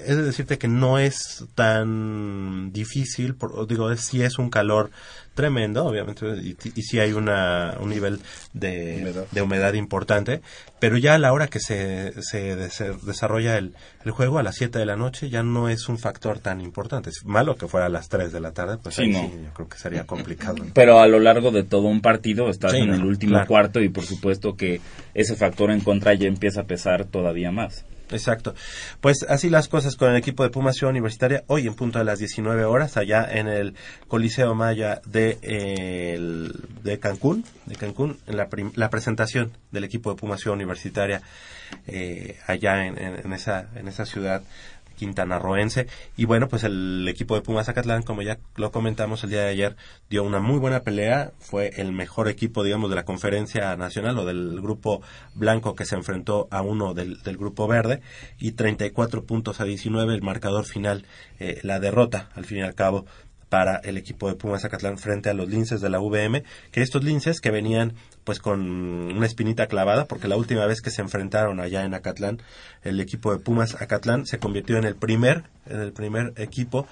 [0.06, 4.90] es de decirte que no es tan difícil, por, digo, es, sí es un calor
[5.34, 8.20] tremendo, obviamente, y, y sí hay una, un nivel
[8.52, 9.24] de Humedad.
[9.30, 10.42] de humedad importante,
[10.80, 13.74] pero ya a la hora que se, se des- desarrolla el,
[14.04, 17.10] el juego, a las 7 de la noche, ya no es un factor tan importante.
[17.10, 19.20] Es malo que fuera a las 3 de la tarde, pues Sí, ahí no.
[19.20, 20.56] sí, yo creo que sería complicado.
[20.64, 20.70] ¿no?
[20.74, 23.46] pero a lo largo de todo un partido estás en no, el último claro.
[23.46, 24.80] cuarto y por supuesto que
[25.14, 28.54] ese factor en contra ya empieza a pesar todavía más Exacto.
[29.00, 32.04] Pues así las cosas con el equipo de Pumas Ciudad Universitaria, hoy en punto de
[32.04, 33.74] las 19 horas, allá en el
[34.08, 35.38] Coliseo Maya de,
[36.82, 41.22] de Cancún, de Cancún, en la, la presentación del equipo de Pumas Ciudad Universitaria,
[41.86, 44.42] eh, allá en esa, en esa ciudad
[45.00, 45.86] quintanarroense.
[46.16, 49.48] Y bueno, pues el equipo de Pumas Zacatlán, como ya lo comentamos el día de
[49.48, 49.76] ayer,
[50.10, 51.32] dio una muy buena pelea.
[51.38, 55.00] Fue el mejor equipo, digamos, de la conferencia nacional o del grupo
[55.34, 58.02] blanco que se enfrentó a uno del, del grupo verde.
[58.38, 61.06] Y 34 puntos a 19, el marcador final,
[61.38, 63.06] eh, la derrota, al fin y al cabo,
[63.50, 67.04] para el equipo de Pumas Zacatlán frente a los linces de la VM, que estos
[67.04, 67.92] linces que venían
[68.24, 72.40] pues con una espinita clavada, porque la última vez que se enfrentaron allá en Acatlán,
[72.82, 76.86] el equipo de Pumas Acatlán se convirtió en el primer, en el primer equipo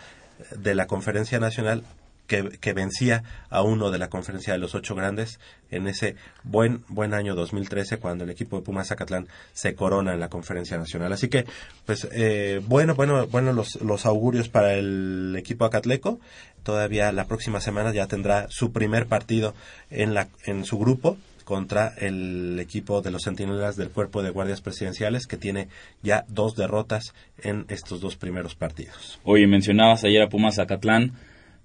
[0.57, 1.85] de la conferencia nacional
[2.29, 6.15] que, que vencía a uno de la conferencia de los ocho grandes en ese
[6.45, 10.79] buen buen año 2013 cuando el equipo de Pumas Zacatlán se corona en la conferencia
[10.79, 11.13] nacional.
[11.13, 11.45] Así que,
[11.87, 16.21] pues, eh, bueno, bueno, bueno los, los augurios para el equipo acatleco.
[16.63, 19.55] Todavía la próxima semana ya tendrá su primer partido
[19.91, 24.61] en, la, en su grupo contra el equipo de los centinelas del cuerpo de guardias
[24.61, 25.69] presidenciales que tiene
[26.03, 29.19] ya dos derrotas en estos dos primeros partidos.
[29.25, 31.15] Oye, mencionabas ayer a Pumas Zacatlán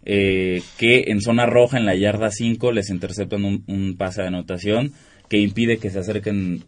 [0.05, 4.27] eh, que en zona roja, en la yarda 5, les interceptan un, un pase de
[4.27, 4.93] anotación
[5.29, 6.63] que impide que se acerquen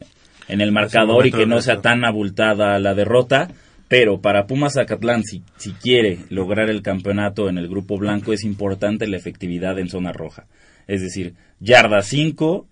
[0.47, 3.49] en el marcador y que no sea tan abultada la derrota.
[3.87, 8.43] Pero para Pumas Zacatlán, si, si quiere lograr el campeonato en el grupo blanco, es
[8.43, 10.47] importante la efectividad en zona roja.
[10.87, 12.67] Es decir, yarda 5,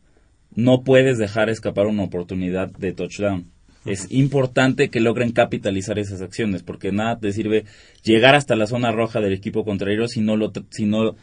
[0.56, 3.53] no puedes dejar escapar una oportunidad de touchdown.
[3.86, 7.66] Es importante que logren capitalizar esas acciones, porque nada te sirve
[8.04, 11.16] llegar hasta la zona roja del equipo contrario si no lo, si no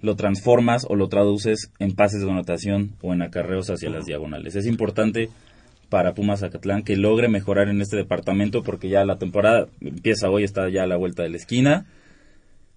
[0.00, 4.56] lo transformas o lo traduces en pases de anotación o en acarreos hacia las diagonales.
[4.56, 5.28] Es importante
[5.90, 10.44] para Pumas Zacatlán que logre mejorar en este departamento porque ya la temporada empieza hoy,
[10.44, 11.86] está ya a la vuelta de la esquina.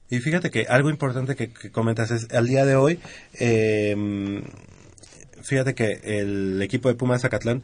[0.10, 3.00] Y fíjate que algo importante que, que comentas es, al día de hoy,
[3.40, 3.96] eh,
[5.44, 7.64] fíjate que el equipo de Pumas Zacatlán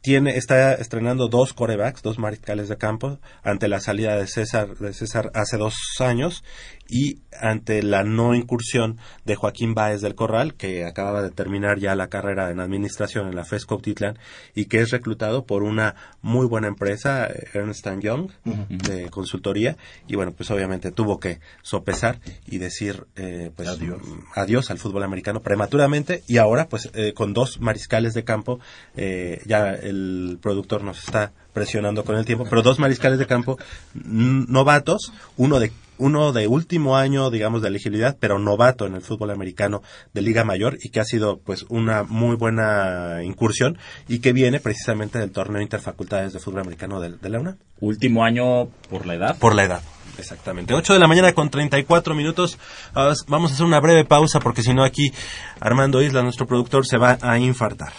[0.00, 4.92] tiene, está estrenando dos corebacks, dos mariscales de campo, ante la salida de César, de
[4.92, 6.42] César hace dos años
[6.90, 11.94] y ante la no incursión de Joaquín Báez del Corral, que acababa de terminar ya
[11.94, 14.18] la carrera en administración en la FESCO Titlán
[14.54, 18.30] y que es reclutado por una muy buena empresa, Ernst Young,
[18.68, 19.76] de consultoría,
[20.08, 24.02] y bueno, pues obviamente tuvo que sopesar y decir eh, pues Adiós.
[24.34, 28.58] adiós al fútbol americano prematuramente y ahora pues eh, con dos mariscales de campo
[28.96, 33.58] eh, ya el productor nos está presionando con el tiempo pero dos mariscales de campo
[33.94, 39.30] novatos uno de uno de último año digamos de elegibilidad pero novato en el fútbol
[39.30, 39.82] americano
[40.14, 44.60] de liga mayor y que ha sido pues una muy buena incursión y que viene
[44.60, 49.14] precisamente del torneo interfacultades de fútbol americano de, de la UNAM Último año por la
[49.14, 49.38] edad.
[49.38, 49.82] por la edad.
[50.18, 50.74] Exactamente.
[50.74, 52.58] 8 de la mañana con 34 minutos.
[52.94, 55.12] Ah, Vamos a hacer una breve pausa porque si no aquí
[55.60, 57.92] Armando Isla, nuestro productor, se va a infartar.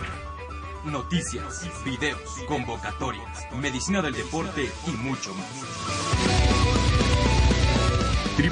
[0.85, 5.47] Noticias, videos, convocatorias, medicina del deporte y mucho más.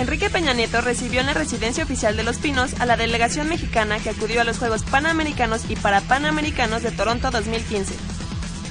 [0.00, 3.98] Enrique Peña Nieto recibió en la residencia oficial de Los Pinos a la delegación mexicana
[3.98, 7.94] que acudió a los Juegos Panamericanos y Parapanamericanos de Toronto 2015.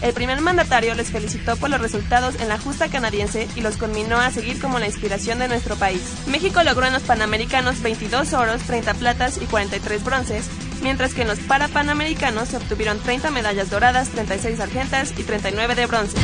[0.02, 4.18] El primer mandatario les felicitó por los resultados en la justa canadiense y los conminó
[4.18, 6.02] a seguir como la inspiración de nuestro país.
[6.26, 10.48] México logró en los Panamericanos 22 oros, 30 platas y 43 bronces,
[10.82, 15.86] mientras que en los Parapanamericanos se obtuvieron 30 medallas doradas, 36 argentas y 39 de
[15.86, 16.18] bronce.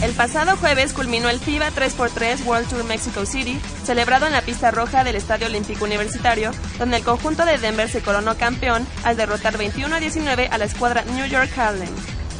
[0.00, 4.70] El pasado jueves culminó el FIBA 3x3 World Tour Mexico City, celebrado en la pista
[4.70, 9.58] roja del Estadio Olímpico Universitario, donde el conjunto de Denver se coronó campeón al derrotar
[9.58, 11.88] 21 a 19 a la escuadra New York Harlem.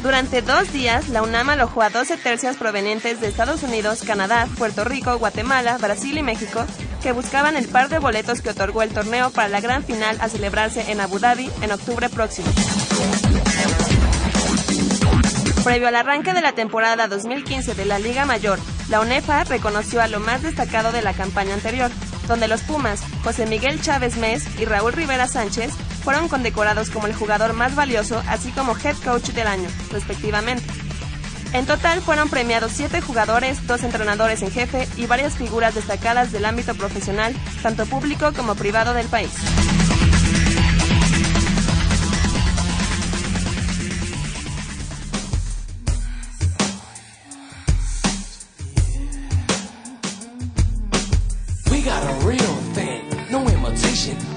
[0.04, 4.84] Durante dos días, la UNAM alojó a 12 tercias provenientes de Estados Unidos, Canadá, Puerto
[4.84, 6.64] Rico, Guatemala, Brasil y México,
[7.02, 10.28] que buscaban el par de boletos que otorgó el torneo para la gran final a
[10.28, 12.48] celebrarse en Abu Dhabi en octubre próximo.
[15.68, 18.58] Previo al arranque de la temporada 2015 de la Liga Mayor,
[18.88, 21.90] la UNEFA reconoció a lo más destacado de la campaña anterior,
[22.26, 27.14] donde los Pumas, José Miguel Chávez Mes y Raúl Rivera Sánchez, fueron condecorados como el
[27.14, 30.64] jugador más valioso, así como Head Coach del año, respectivamente.
[31.52, 36.46] En total fueron premiados siete jugadores, dos entrenadores en jefe y varias figuras destacadas del
[36.46, 39.34] ámbito profesional, tanto público como privado del país.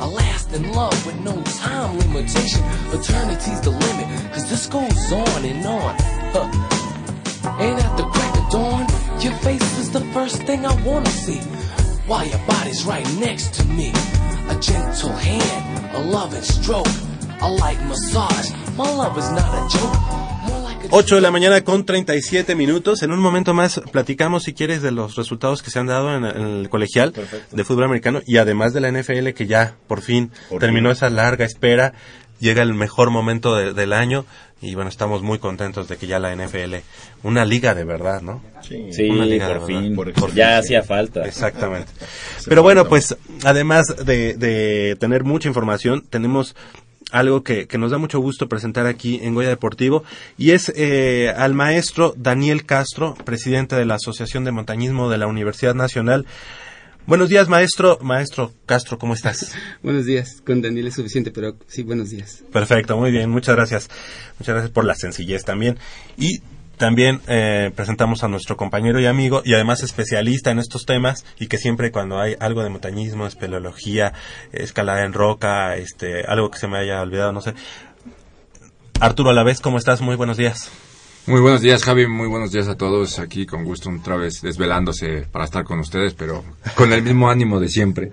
[0.01, 0.03] Sensation.
[0.03, 2.63] A lasting love with no time limitation.
[2.93, 5.95] Eternity's the limit, cause this goes on and on.
[6.33, 7.57] Huh.
[7.59, 8.87] Ain't at the crack of dawn,
[9.19, 11.39] your face is the first thing I wanna see.
[12.07, 13.93] While your body's right next to me.
[14.49, 16.87] A gentle hand, a loving stroke,
[17.41, 18.51] a light massage.
[18.75, 20.30] My love is not a joke.
[20.89, 23.01] More like a 8 de la mañana con 37 minutos.
[23.03, 26.23] En un momento más platicamos, si quieres, de los resultados que se han dado en,
[26.25, 27.13] el colegial
[27.51, 30.93] de fútbol americano y además de la NFL que ya por fin Por terminó fin.
[30.97, 31.93] esa larga espera.
[32.39, 34.25] Llega el mejor momento de- del año
[34.63, 36.75] y bueno, estamos muy contentos de que ya la NFL,
[37.23, 38.41] una liga de verdad, ¿no?
[38.67, 38.88] Sí.
[38.91, 39.95] Sí, Una liga de por fin.
[39.95, 41.23] Por Por ya hacía falta.
[41.25, 41.91] Exactamente.
[42.47, 46.55] Pero bueno, pues además de, de tener mucha información, tenemos
[47.12, 50.03] algo que, que nos da mucho gusto presentar aquí en Goya Deportivo
[50.38, 55.28] y es eh, al maestro Daniel Castro, presidente de la Asociación de Montañismo de la
[55.28, 56.26] Universidad Nacional.
[57.07, 57.97] Buenos días, maestro.
[58.01, 59.53] Maestro Castro, ¿cómo estás?
[59.84, 62.43] Buenos días, con Daniel es suficiente, pero sí, buenos días.
[62.51, 63.89] Perfecto, muy bien, muchas gracias.
[64.39, 65.78] Muchas gracias por la sencillez también.
[66.18, 66.41] Y
[66.82, 71.45] también eh, presentamos a nuestro compañero y amigo y además especialista en estos temas y
[71.45, 74.13] que siempre cuando hay algo de montañismo, espeleología,
[74.51, 77.53] escalada en roca, este, algo que se me haya olvidado, no sé.
[78.99, 80.01] Arturo Alavés, ¿cómo estás?
[80.01, 80.71] Muy buenos días.
[81.27, 82.07] Muy buenos días, Javi.
[82.07, 83.19] Muy buenos días a todos.
[83.19, 86.43] Aquí con gusto otra vez desvelándose para estar con ustedes, pero
[86.75, 88.11] con el mismo ánimo de siempre.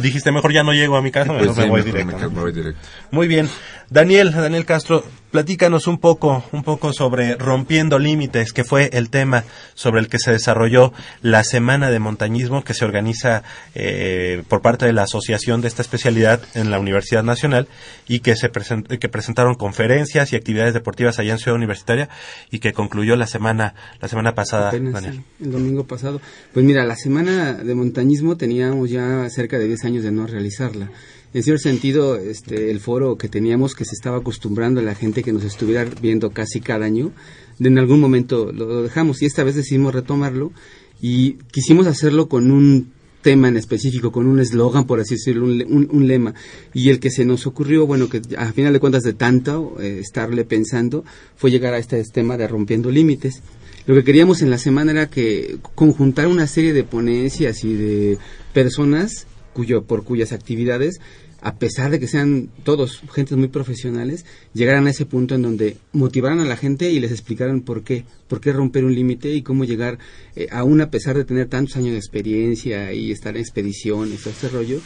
[0.00, 2.18] Dijiste, mejor ya no llego a mi casa, mejor Pues sí, voy directo.
[2.18, 2.30] ¿no?
[2.30, 2.80] me voy directo.
[3.10, 3.50] Muy bien.
[3.90, 5.04] Daniel, Daniel Castro,
[5.40, 10.18] platícanos un poco, un poco sobre Rompiendo Límites, que fue el tema sobre el que
[10.18, 13.42] se desarrolló la Semana de Montañismo que se organiza
[13.74, 17.68] eh, por parte de la asociación de esta especialidad en la Universidad Nacional
[18.08, 22.08] y que se present- que presentaron conferencias y actividades deportivas allá en Ciudad Universitaria
[22.50, 25.16] y que concluyó la semana la semana pasada, Apenas, Daniel.
[25.38, 26.18] sí, el domingo pasado.
[26.54, 30.88] Pues mira, la semana de montañismo teníamos ya cerca de 10 años de no realizarla.
[31.34, 35.22] En cierto sentido, este, el foro que teníamos, que se estaba acostumbrando a la gente
[35.22, 37.12] que nos estuviera viendo casi cada año,
[37.60, 40.52] en algún momento lo, dejamos y esta vez decidimos retomarlo
[41.00, 45.62] y quisimos hacerlo con un tema en específico, con un eslogan, por así decirlo, un,
[45.68, 46.32] un- un lema.
[46.72, 49.98] Y el que se nos ocurrió, bueno, que a final de cuentas de tanto eh,
[50.00, 51.04] estarle pensando,
[51.36, 53.42] fue llegar a este tema de rompiendo límites.
[53.86, 58.18] Lo que queríamos en la semana era que conjuntar una serie de ponencias y de
[58.54, 59.26] personas
[59.56, 61.00] cuyo, por cuyas actividades,
[61.40, 65.76] a pesar de que sean todos gentes muy profesionales, llegaran a ese punto en donde
[65.92, 69.42] motivaran a la gente y les explicaran por qué, por qué romper un límite y
[69.42, 69.98] cómo llegar,
[70.34, 74.30] eh, aún a pesar de tener tantos años de experiencia y estar en expediciones, todo
[74.34, 74.80] este rollo,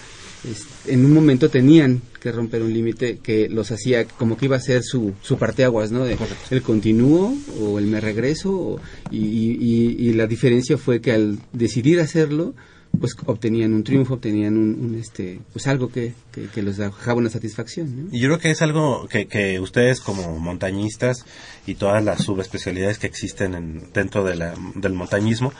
[0.86, 4.60] en un momento tenían que romper un límite que los hacía como que iba a
[4.60, 6.04] ser su, su parteaguas, ¿no?
[6.04, 6.16] De,
[6.50, 12.00] el continúo o el me regreso o- y- y la diferencia fue que al decidir
[12.00, 12.54] hacerlo
[12.98, 18.08] pues obtenían un triunfo, obtenían un, este pues algo que, que, dejaba una satisfacción.
[18.12, 21.24] Y yo creo que es algo que, que ustedes como montañistas
[21.66, 25.52] y todas las subespecialidades que existen en- dentro de la- del montañismo,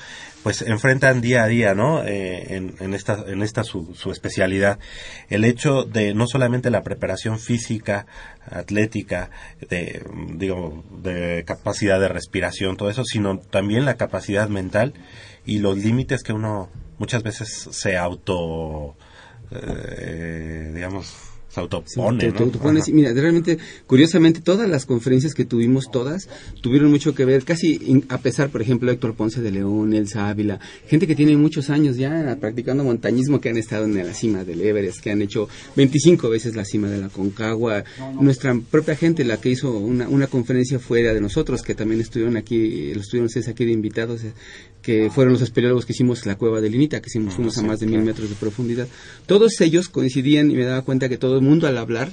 [0.42, 2.02] pues enfrentan día a día, ¿no?
[2.04, 3.62] Eh, en, en esta, en esta
[3.94, 4.78] su especialidad.
[5.28, 8.06] El hecho de no solamente la preparación física,
[8.50, 9.30] atlética,
[9.68, 10.02] de,
[10.34, 14.94] digo, de capacidad de respiración, todo eso, sino también la capacidad mental
[15.46, 16.68] y los límites que uno
[17.00, 18.94] muchas veces se auto,
[19.50, 21.06] eh, digamos,
[21.48, 22.32] se autopone, te- ¿no?
[22.84, 22.88] te.
[22.88, 26.28] Y mira, realmente, curiosamente, todas las conferencias que tuvimos, todas,
[26.60, 30.28] tuvieron mucho que ver, casi in- a pesar, por ejemplo, Héctor Ponce de León, Elsa
[30.28, 34.44] Ávila, gente que tiene muchos años ya practicando montañismo, que han estado en la cima
[34.44, 37.82] del Everest, que han hecho 25 veces la cima de la Concagua.
[38.20, 42.36] Nuestra propia gente, la que hizo una, una conferencia fuera de nosotros, que también estuvieron
[42.36, 44.32] aquí, los estuvieron ustedes aquí de invitados, eh,
[44.82, 47.80] que fueron los espeleólogos que hicimos la cueva de Linita, que hicimos fuimos a más
[47.80, 48.88] de mil metros de profundidad.
[49.26, 52.10] Todos ellos coincidían y me daba cuenta que todo el mundo al hablar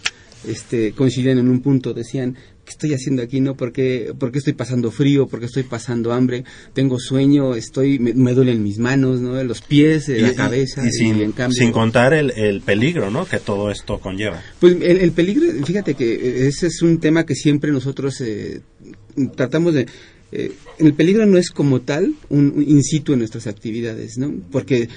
[0.47, 3.41] este, coincidían en un punto, decían, ¿qué estoy haciendo aquí?
[3.41, 5.28] no ¿Por qué, por qué estoy pasando frío?
[5.28, 6.43] ¿Por qué estoy pasando hambre?
[6.74, 9.41] Tengo sueño, estoy me, me duelen mis manos, ¿no?
[9.43, 10.86] los pies, eh, Y- la cabeza.
[10.86, 13.26] y, sin, en cambio- sin contar el, el peligro, ¿no?
[13.26, 14.41] Que todo esto conlleva.
[14.59, 18.61] Pues el, el peligro, fíjate que eh, ese es un tema que siempre nosotros eh,
[19.36, 19.88] tratamos de...
[20.32, 24.34] eh, el peligro no es como tal un, un in situ en nuestras actividades, ¿no?
[24.51, 24.89] Porque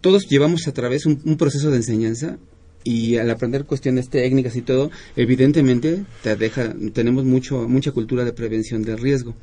[0.00, 2.38] todos llevamos a través un, un proceso de enseñanza
[2.84, 8.34] y al aprender cuestiones técnicas y todo, evidentemente te deja, tenemos mucho, mucha cultura de
[8.34, 9.34] prevención del riesgo.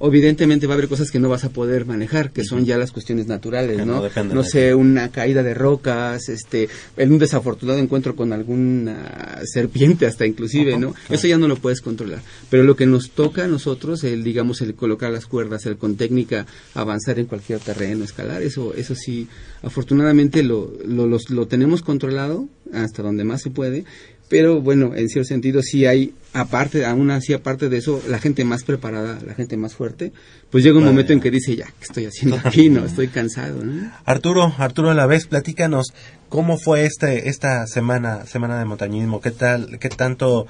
[0.00, 2.90] Evidentemente va a haber cosas que no vas a poder manejar, que son ya las
[2.92, 4.02] cuestiones naturales, Que ¿no?
[4.34, 10.26] no sé, una caída de rocas, este, en un desafortunado encuentro con alguna serpiente hasta
[10.26, 10.92] inclusive, ¿no?
[10.92, 11.04] claro.
[11.14, 12.20] Eso ya no lo puedes controlar.
[12.50, 15.96] Pero lo que nos toca a nosotros, el, digamos, el colocar las cuerdas, el con
[15.96, 19.28] técnica avanzar en cualquier terreno, escalar, eso, eso sí,
[19.62, 23.84] afortunadamente lo, lo, los- lo tenemos controlado hasta donde más se puede.
[24.28, 28.44] Pero bueno, en cierto sentido sí hay, aparte, aún así aparte de eso, la gente
[28.44, 30.12] más preparada, la gente más fuerte,
[30.50, 32.70] pues llega un momento en que dice, ya, ¿qué estoy haciendo aquí?
[32.70, 33.92] No, estoy cansado, ¿no?
[34.04, 35.92] Arturo, Arturo a la vez, platícanos
[36.30, 40.46] cómo fue este esta semana semana de montañismo, qué tal, qué tanto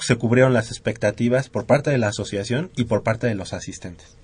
[0.00, 4.16] se cubrieron las expectativas por parte de la asociación y por parte de los asistentes.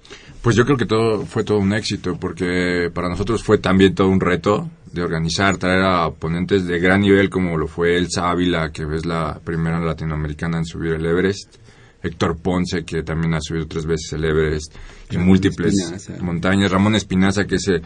[0.42, 4.08] Pues yo creo que todo fue todo un éxito porque para nosotros fue también todo
[4.08, 8.70] un reto de organizar, traer a ponentes de gran nivel como lo fue Elsa Ávila,
[8.70, 11.56] que es la primera latinoamericana en subir el Everest,
[12.02, 14.74] Héctor Ponce, que también ha subido tres veces el Everest,
[15.10, 16.22] y Ramón múltiples Espinaza.
[16.22, 17.80] montañas, Ramón Espinaza, que es eh,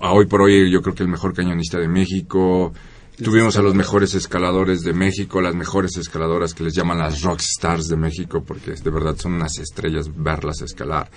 [0.00, 2.72] a hoy por hoy yo creo que el mejor cañonista de México,
[3.22, 7.40] Tuvimos a los mejores escaladores de México, las mejores escaladoras que les llaman las rock
[7.40, 11.10] stars de México, porque de verdad son unas estrellas verlas escalar.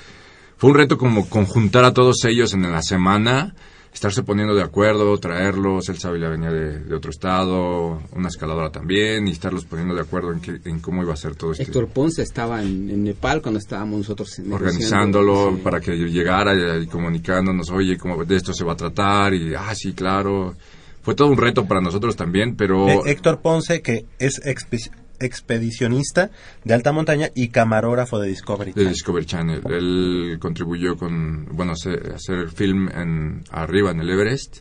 [0.57, 3.53] Fue un reto como conjuntar a todos ellos en la semana,
[3.93, 5.89] estarse poniendo de acuerdo, traerlos.
[5.89, 10.31] El Ávila venía de, de otro estado, una escaladora también, y estarlos poniendo de acuerdo
[10.33, 13.41] en, qué- en cómo iba a ser todo este Héctor Ponce estaba en, en Nepal
[13.43, 14.55] cuando estábamos nosotros negociando.
[14.55, 15.61] organizándolo Sí.
[15.63, 19.53] para que llegara y, y comunicándonos, oye, cómo de esto se va a tratar y
[19.53, 20.55] ah, sí, claro.
[21.01, 26.31] Fue todo un reto para nosotros también, pero Héctor Ponce, que es expe- expedicionista
[26.63, 28.73] de alta montaña y camarógrafo de Discovery.
[28.73, 29.61] de Discovery Channel.
[29.69, 34.59] Él contribuyó con, bueno, hacer, hacer film en arriba en el Everest.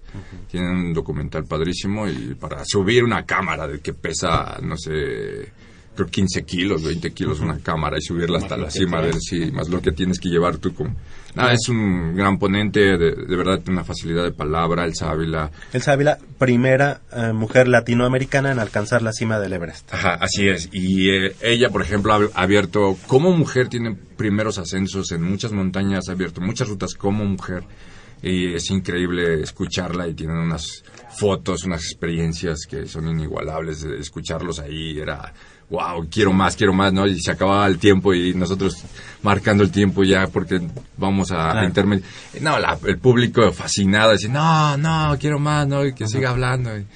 [0.51, 5.51] Tienen un documental padrísimo y para subir una cámara de que pesa, no sé,
[5.95, 9.25] creo 15 kilos, 20 kilos una cámara y subirla hasta la cima de traes.
[9.25, 10.95] sí, más lo que tienes que llevar tú como...
[11.35, 15.51] Nada, es un gran ponente, de, de verdad, tiene una facilidad de palabra, el Ávila.
[15.73, 19.95] Elsa Ávila, primera eh, mujer latinoamericana en alcanzar la cima del Everest.
[19.95, 20.69] Ajá, así es.
[20.73, 26.09] Y eh, ella, por ejemplo, ha abierto, como mujer tiene primeros ascensos en muchas montañas,
[26.09, 27.63] ha abierto muchas rutas como mujer.
[28.23, 30.83] Y es increíble escucharla y tienen unas
[31.21, 33.85] fotos, unas experiencias que son inigualables.
[33.85, 35.33] Escucharlos ahí era,
[35.69, 37.07] wow, quiero más, quiero más, ¿no?
[37.07, 38.75] Y se acababa el tiempo y nosotros
[39.23, 40.61] marcando el tiempo ya porque
[40.97, 41.67] vamos a, Claro.
[41.67, 42.03] intermedio.
[42.41, 45.85] No, la- el público fascinado, dice, no, no, quiero más, ¿no?
[45.85, 46.77] Y que siga hablando.
[46.77, 46.87] Y-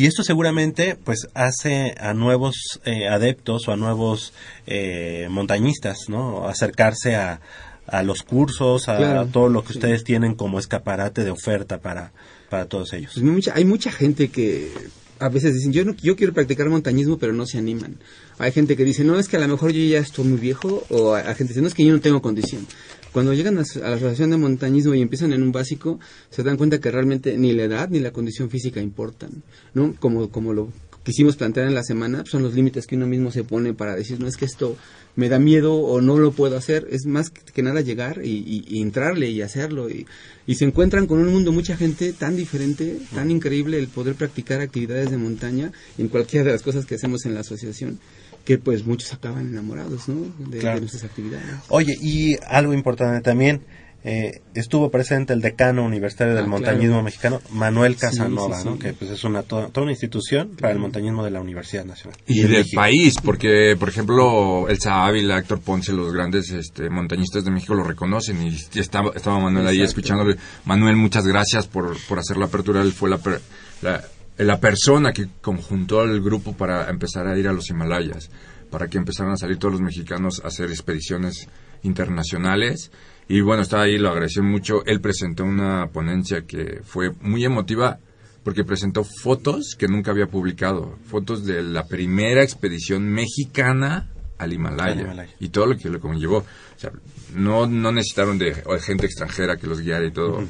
[0.00, 2.54] Y esto seguramente pues hace a nuevos
[2.84, 4.32] eh, adeptos o a nuevos
[4.66, 6.46] eh, montañistas, ¿no?
[6.48, 7.40] Acercarse a,
[7.88, 9.78] a los cursos, a, Claro, todo lo que sí.
[9.78, 12.12] ustedes tienen como escaparate de oferta para,
[12.48, 13.12] para todos ellos.
[13.14, 14.72] Pues hay mucha gente que
[15.20, 17.96] a veces dicen, yo, no, yo quiero practicar montañismo, pero no se animan.
[18.38, 20.84] Hay gente que dice, no, es que a lo mejor yo ya estoy muy viejo,
[20.90, 22.66] o hay gente que dice, no, es que yo no tengo condición.
[23.12, 25.98] Cuando llegan a la asociación de montañismo y empiezan en un básico,
[26.30, 29.42] se dan cuenta que realmente ni la edad ni la condición física importan,
[29.74, 29.94] ¿no?
[29.98, 30.70] Como, como lo
[31.08, 33.96] quisimos plantear en la semana, pues son los límites que uno mismo se pone para
[33.96, 34.76] decir, no es que esto
[35.16, 38.64] me da miedo o no lo puedo hacer, es más que nada llegar y, y-
[38.68, 39.88] y entrarle y hacerlo.
[39.88, 40.06] Y,
[40.46, 44.60] y se encuentran con un mundo, mucha gente tan diferente, tan increíble el poder practicar
[44.60, 47.98] actividades de montaña en cualquiera de las cosas que hacemos en la asociación,
[48.44, 50.26] que pues muchos acaban enamorados, ¿no?
[50.50, 51.46] De, nuestras actividades.
[51.68, 53.62] Oye, y algo importante también,
[54.04, 57.02] eh, estuvo presente el decano universitario del Ah, montañismo claro.
[57.02, 58.68] mexicano, Manuel Casanova, sí, sí.
[58.68, 58.78] ¿no?
[58.78, 62.18] que pues es una toda, toda una institución para el montañismo de la Universidad Nacional.
[62.26, 62.80] y de del México.
[62.80, 67.82] país, porque por ejemplo Elsa Ávila, Héctor Ponce, los grandes este, montañistas de México lo
[67.82, 70.36] reconocen y, y estaba, estaba Manuel ahí escuchándole.
[70.64, 73.40] Manuel, muchas gracias por, por hacer la apertura, él fue la, per-
[73.82, 74.04] la,
[74.38, 78.30] la persona que conjuntó al grupo para empezar a ir a los Himalayas,
[78.70, 81.48] para que empezaran a salir todos los mexicanos a hacer expediciones
[81.82, 82.90] internacionales.
[83.28, 84.84] Y bueno, estaba ahí, lo agradeció mucho.
[84.86, 87.98] Él presentó una ponencia que fue muy emotiva
[88.42, 94.08] porque presentó fotos que nunca había publicado, fotos de la primera expedición mexicana
[94.38, 95.34] al Himalaya, Al Himalaya.
[95.40, 96.38] y todo lo que lo conllevó.
[96.38, 96.90] O sea,
[97.34, 100.42] no, no necesitaron de, gente extranjera que los guiara y todo.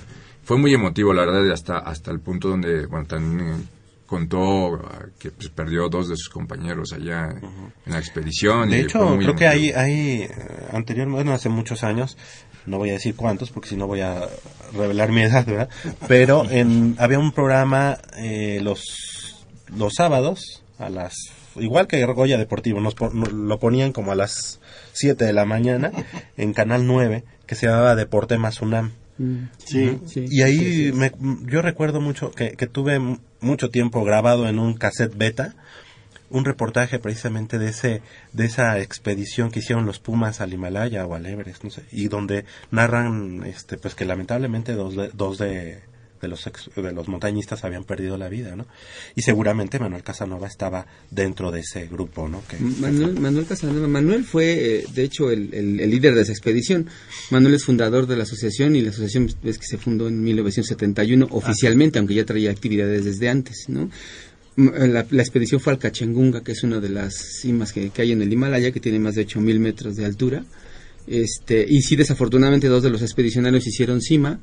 [0.44, 3.64] Fue muy emotivo, la verdad, hasta, hasta el punto donde, bueno, también eh,
[4.06, 8.70] contó ah, que pues, perdió dos de sus compañeros allá en la expedición.
[8.70, 10.30] De y hecho, creo que hay, hay eh,
[10.72, 12.16] anteriormente, bueno, hace muchos años,
[12.68, 14.28] no voy a decir cuántos porque si no voy a
[14.72, 15.68] revelar mi edad, ¿verdad?
[16.06, 19.36] Pero en, había un programa eh, los,
[19.76, 21.14] los sábados a las,
[21.56, 22.94] igual que Goya Deportivo, nos
[23.32, 24.60] lo ponían como a las
[24.92, 25.90] 7 de la mañana
[26.36, 28.92] en Canal 9 que se llamaba Deporte más UNAM.
[29.64, 29.98] Sí.
[30.06, 30.92] Sí, Y ahí sí, sí.
[30.92, 31.12] me-
[31.46, 33.00] yo recuerdo mucho que, que tuve
[33.40, 35.54] mucho tiempo grabado en un cassette beta
[36.30, 38.02] un reportaje precisamente de ese
[38.32, 42.08] de esa expedición que hicieron los Pumas al Himalaya o al Everest, no sé, y
[42.08, 45.78] donde narran este pues que lamentablemente dos de, dos de
[46.20, 48.66] de los ex- de los montañistas habían perdido la vida, ¿no?
[49.14, 52.42] Y seguramente Manuel Casanova estaba dentro de ese grupo, ¿no?
[52.48, 53.86] Que, Manuel, Manuel Casanova.
[53.86, 56.88] Manuel fue, eh, de hecho, el, el- el líder de esa expedición.
[57.30, 61.28] Manuel es fundador de la asociación y la asociación es que se fundó en 1971
[61.30, 63.88] oficialmente, aunque ya traía actividades desde antes, ¿no?
[64.58, 68.10] La, la expedición fue al Cachengunga, que es una de las cimas que, que hay
[68.10, 70.44] en el Himalaya, que tiene más de 8.000 metros de altura.
[71.06, 74.40] Este, y sí, desafortunadamente, dos de los expedicionarios hicieron cima,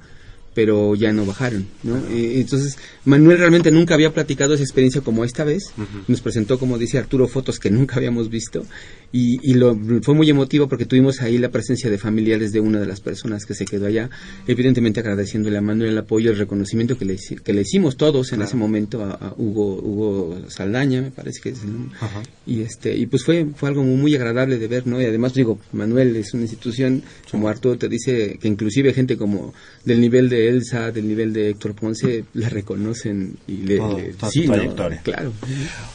[0.53, 1.97] pero ya no bajaron, ¿no?
[2.09, 5.73] Eh, entonces, Manuel realmente nunca había platicado esa experiencia como esta vez.
[6.07, 8.65] Nos presentó, como dice Arturo, fotos que nunca habíamos visto.
[9.11, 12.79] Y, y lo, fue muy emotivo porque tuvimos ahí la presencia de familiares de una
[12.79, 14.09] de las personas que se quedó allá,
[14.47, 18.41] evidentemente agradeciéndole a Manuel el apoyo, el reconocimiento que le, que le hicimos todos en
[18.41, 21.97] ese momento a, a Hugo, Hugo Saldaña, me parece que es el nombre.
[22.45, 25.59] y este y pues fue fue algo muy, agradable de ver no y además digo
[25.71, 27.01] Manuel es una institución
[27.31, 29.53] como Arturo te dice que inclusive gente como
[29.83, 34.13] del nivel de Elsa del nivel de Héctor Ponce le reconocen y le, Todo- le-
[34.13, 35.01] toda sí, trayectoria.
[35.03, 35.33] claro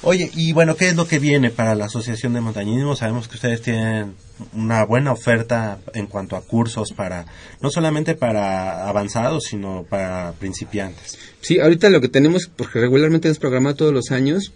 [0.02, 2.96] Oye, y bueno, ¿qué es lo que viene para la Asociación de Montañismo?
[3.00, 4.12] Sabemos que ustedes tienen
[4.52, 7.24] una buena oferta en cuanto a cursos para,
[7.62, 11.18] no solamente para avanzados, sino para principiantes.
[11.40, 14.52] Sí, ahorita lo que tenemos, porque regularmente hemos programado todos los años,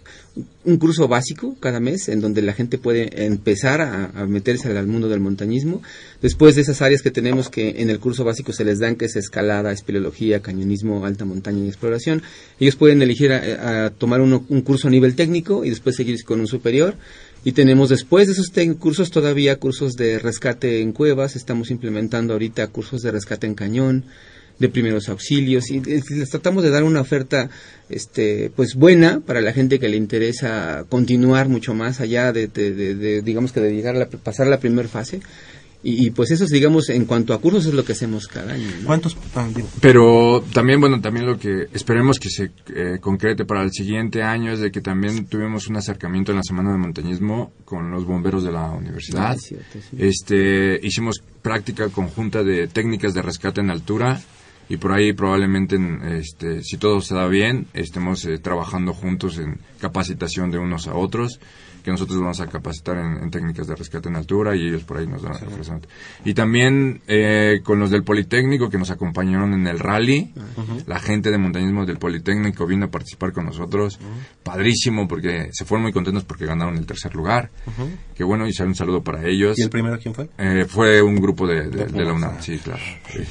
[0.63, 4.85] un curso básico cada mes en donde la gente puede empezar a, a meterse al
[4.85, 5.81] mundo del montañismo.
[6.21, 9.05] Después de esas áreas que tenemos que en el curso básico se les dan, que
[9.05, 12.21] es escalada, espeleología, cañonismo, alta montaña y exploración,
[12.59, 16.23] ellos pueden elegir a, a tomar uno- un curso a nivel técnico y después seguir
[16.23, 16.93] con un superior.
[17.45, 22.67] Y tenemos después de esos cursos todavía cursos de rescate en cuevas, estamos implementando ahorita
[22.67, 24.03] cursos de rescate en cañón,
[24.57, 25.69] de primeros auxilios.
[25.69, 27.49] Y eh, les tratamos de dar una oferta
[27.87, 33.21] este pues buena para la gente que le interesa continuar mucho más allá de- de,
[33.21, 35.19] digamos que de llegar a la, pasar la primera fase
[35.85, 38.53] y, y, pues eso es digamos en cuanto a cursos es lo que hacemos cada
[38.53, 38.87] año ¿no?
[38.87, 39.15] ¿Cuántos?
[39.35, 39.47] ah,
[39.79, 44.51] Pero también, bueno, también lo que esperemos que se eh, concrete para el siguiente año
[44.51, 48.43] es de que también tuvimos un acercamiento en la Semana de Montañismo con los bomberos
[48.43, 49.33] de la universidad.
[49.33, 49.95] Ah, cierto, sí.
[49.99, 54.19] Este, hicimos práctica conjunta de técnicas de rescate en altura
[54.67, 59.37] y por ahí probablemente, en, este, si todo se da bien, estemos eh, trabajando juntos
[59.37, 61.39] en capacitación de unos a otros,
[61.85, 64.97] que nosotros vamos a capacitar en, en técnicas de rescate en altura y ellos por
[64.97, 65.85] ahí nos dan ofrecen.
[66.25, 70.33] Y también eh, con los del Politécnico que nos acompañaron en el rally,
[70.87, 73.99] la gente de montañismo del Politécnico vino a participar con nosotros,
[74.43, 77.51] padrísimo porque se fueron muy contentos porque ganaron el tercer lugar.
[78.15, 79.57] Que bueno, y sale un saludo para ellos.
[79.59, 80.29] ¿Y el primero quién fue?
[80.37, 82.41] Eh, fue un grupo de, de- De de la UNAM, ah.
[82.41, 82.79] sí, claro.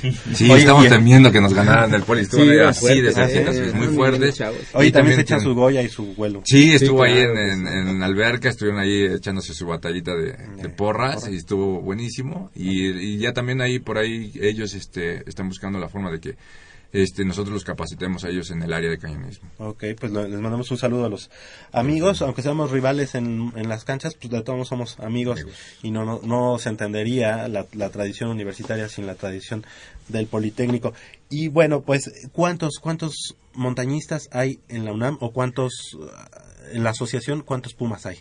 [0.00, 2.20] Sí, Sí, Oye, estamos temiendo que nos ganaran el poli.
[2.22, 3.20] Estuvo Sí, así de sí,
[3.52, 4.30] sí, muy muy fuerte.
[4.74, 6.42] Oye, Y también se echa su Goya y su vuelo.
[6.44, 10.32] Sí, estuvo ahí claro, en, en, en alberca, estuvieron ahí echándose su batallita de,
[10.62, 12.50] de porras y estuvo buenísimo.
[12.54, 16.36] Y, y ya también ahí por ahí ellos este, están buscando la forma de que
[16.92, 19.50] este, nosotros los capacitemos a ellos en el área de cañonismo.
[19.58, 21.28] Ok, pues lo- les mandamos un saludo a los
[21.72, 25.44] amigos, aunque seamos rivales en, en las canchas, pues de todos somos amigos
[25.82, 29.64] y no, no, no se entendería la, la tradición universitaria sin la tradición
[30.06, 30.94] del Politécnico.
[31.30, 35.72] Y bueno, pues ¿cuántos, cuántos montañistas hay en la UNAM o cuántos,
[36.72, 38.18] en la asociación, cuántos Pumas hay?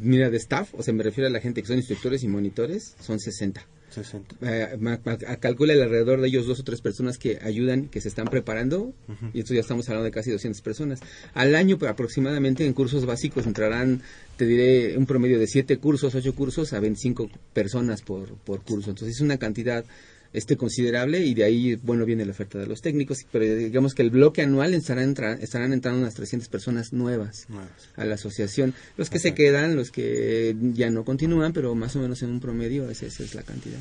[0.00, 2.94] Mira de staff o sea me refiero a la gente que son instructores y monitores
[3.00, 4.36] son 60 60.
[4.40, 8.00] Eh, ma- ma- a- calcula alrededor de ellos dos o tres personas que ayudan, que
[8.00, 8.94] se están preparando,
[9.34, 11.00] y esto ya estamos hablando de casi 200 personas.
[11.34, 14.00] Al año pues, aproximadamente en cursos básicos entrarán,
[14.38, 18.88] te diré, un promedio de 7 cursos, 8 cursos a 25 personas por, por curso.
[18.88, 19.84] Entonces es una cantidad
[20.32, 24.02] este considerable y de ahí, bueno, viene la oferta de los técnicos, pero digamos que
[24.02, 27.46] el bloque anual estará entra- estarán entrando unas 300 personas nuevas
[27.96, 28.74] a la asociación.
[28.96, 32.40] Los que se quedan, los que ya no continúan, pero más o menos en un
[32.40, 33.78] promedio esa, esa es la cantidad.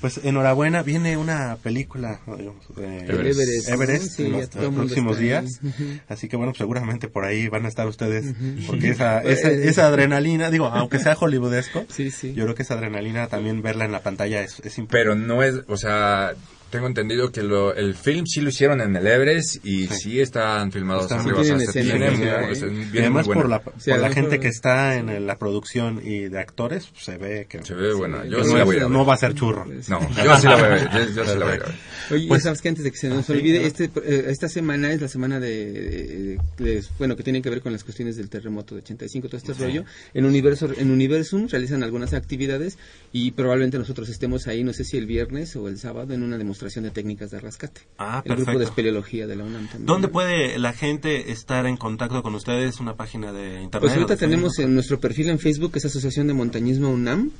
[0.00, 3.68] Pues enhorabuena, viene una película digamos, de Everest.
[3.68, 5.24] Everest, en los próximos ahí.
[5.24, 5.60] días.
[6.08, 8.32] Así que bueno, pues, seguramente por ahí van a estar ustedes,
[8.66, 12.32] porque esa, esa, esa adrenalina, digo, aunque sea hollywoodesco, Sí, sí.
[12.34, 14.88] yo creo que esa adrenalina también verla en la pantalla es, es importante.
[14.90, 16.34] Pero no es, o sea,
[16.70, 20.70] tengo entendido que lo, el film sí lo hicieron en el Everest y sí, están
[20.72, 21.40] filmados Están- arriba.
[21.40, 25.08] o sea, o sea, Y además por la, por Sí, la gente que está en
[25.08, 28.24] el- la producción y de actores, pues, se ve que, Se ve buena.
[28.26, 28.90] Yo no, sí la es- voy a ver.
[28.90, 29.64] no va a ser churro.
[29.88, 30.90] No, yo sí la voy a ver.
[30.92, 31.74] Yo, yo sí la voy a ver.
[32.10, 35.00] Oye, Pues- sabes que antes de que se nos olvide, este, eh, esta semana es
[35.00, 38.74] la semana de, de- de- bueno, que tienen que ver con las cuestiones del terremoto
[38.74, 39.84] de 85, todo este rollo.
[40.14, 42.76] En Universo, en Universum realizan algunas actividades
[43.12, 46.36] y probablemente nosotros estemos ahí, no sé si el viernes o el sábado, en una
[46.36, 47.82] demostración de técnicas de rescate.
[47.98, 48.58] Ah, el grupo perfecto.
[48.58, 49.86] de espeleología de la UNAM también.
[49.86, 52.80] ¿Dónde puede la gente estar en contacto con ustedes?
[52.80, 53.80] ¿Una página de internet?
[53.80, 57.30] Pues ahorita tenemos en nuestro perfil en Facebook, que es Asociación de Montañismo UNAM.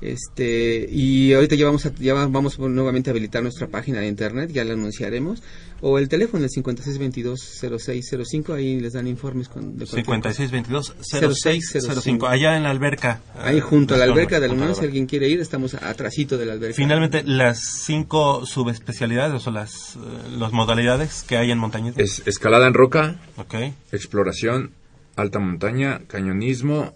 [0.00, 4.08] Este, y ahorita ya vamos a, ya va- vamos nuevamente a habilitar nuestra página de
[4.08, 5.42] internet, ya la anunciaremos.
[5.80, 10.42] O el teléfono, el 5622-0605, ahí les dan informes con, de cualquier cosa.
[10.44, 12.28] 5622-0605.
[12.28, 13.20] Allá en la alberca.
[13.38, 16.38] Ahí eh, junto a la alberca de la UNAM, si alguien quiere ir, estamos atrasito
[16.38, 16.74] de la alberca.
[16.76, 19.98] Finalmente, las cinco subespecialidades o las, eh,
[20.38, 22.02] las modalidades que hay en montañismo.
[22.02, 23.54] Es escalada en roca, Ok.
[23.92, 24.72] exploración,
[25.14, 26.94] alta montaña, cañonismo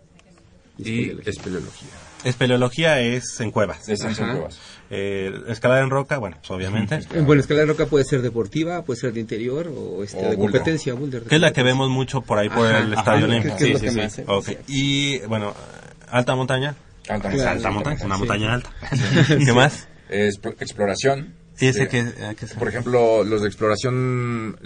[0.79, 1.89] y espeleología.
[2.25, 3.89] Espeleología es en cuevas.
[3.89, 4.33] Es en Ajá.
[4.33, 4.59] cuevas.
[4.91, 6.97] Eh, escalada en roca, bueno, pues obviamente.
[7.15, 10.37] Eh, Bueno, escalar roca puede ser deportiva, puede ser de interior o este, O de
[10.37, 10.95] competencia.
[10.95, 13.27] boulder de Que es la que vemos mucho por ahí por Ajá, el ajá, Estadio
[13.29, 14.11] que- que lo Sí, que sí, sí.
[14.11, 14.45] se- Ok.
[14.47, 14.57] sí.
[14.67, 15.55] Y bueno,
[16.09, 16.75] alta montaña.
[17.09, 17.51] Alta Claro, montaña.
[17.53, 18.19] Alta montaña, una Sí.
[18.21, 18.71] montaña alta.
[19.47, 19.89] ¿Qué más?
[20.09, 21.35] Es exploración.
[21.61, 24.59] ¿Y ese Eh, que, qué se- Por ejemplo, los de exploración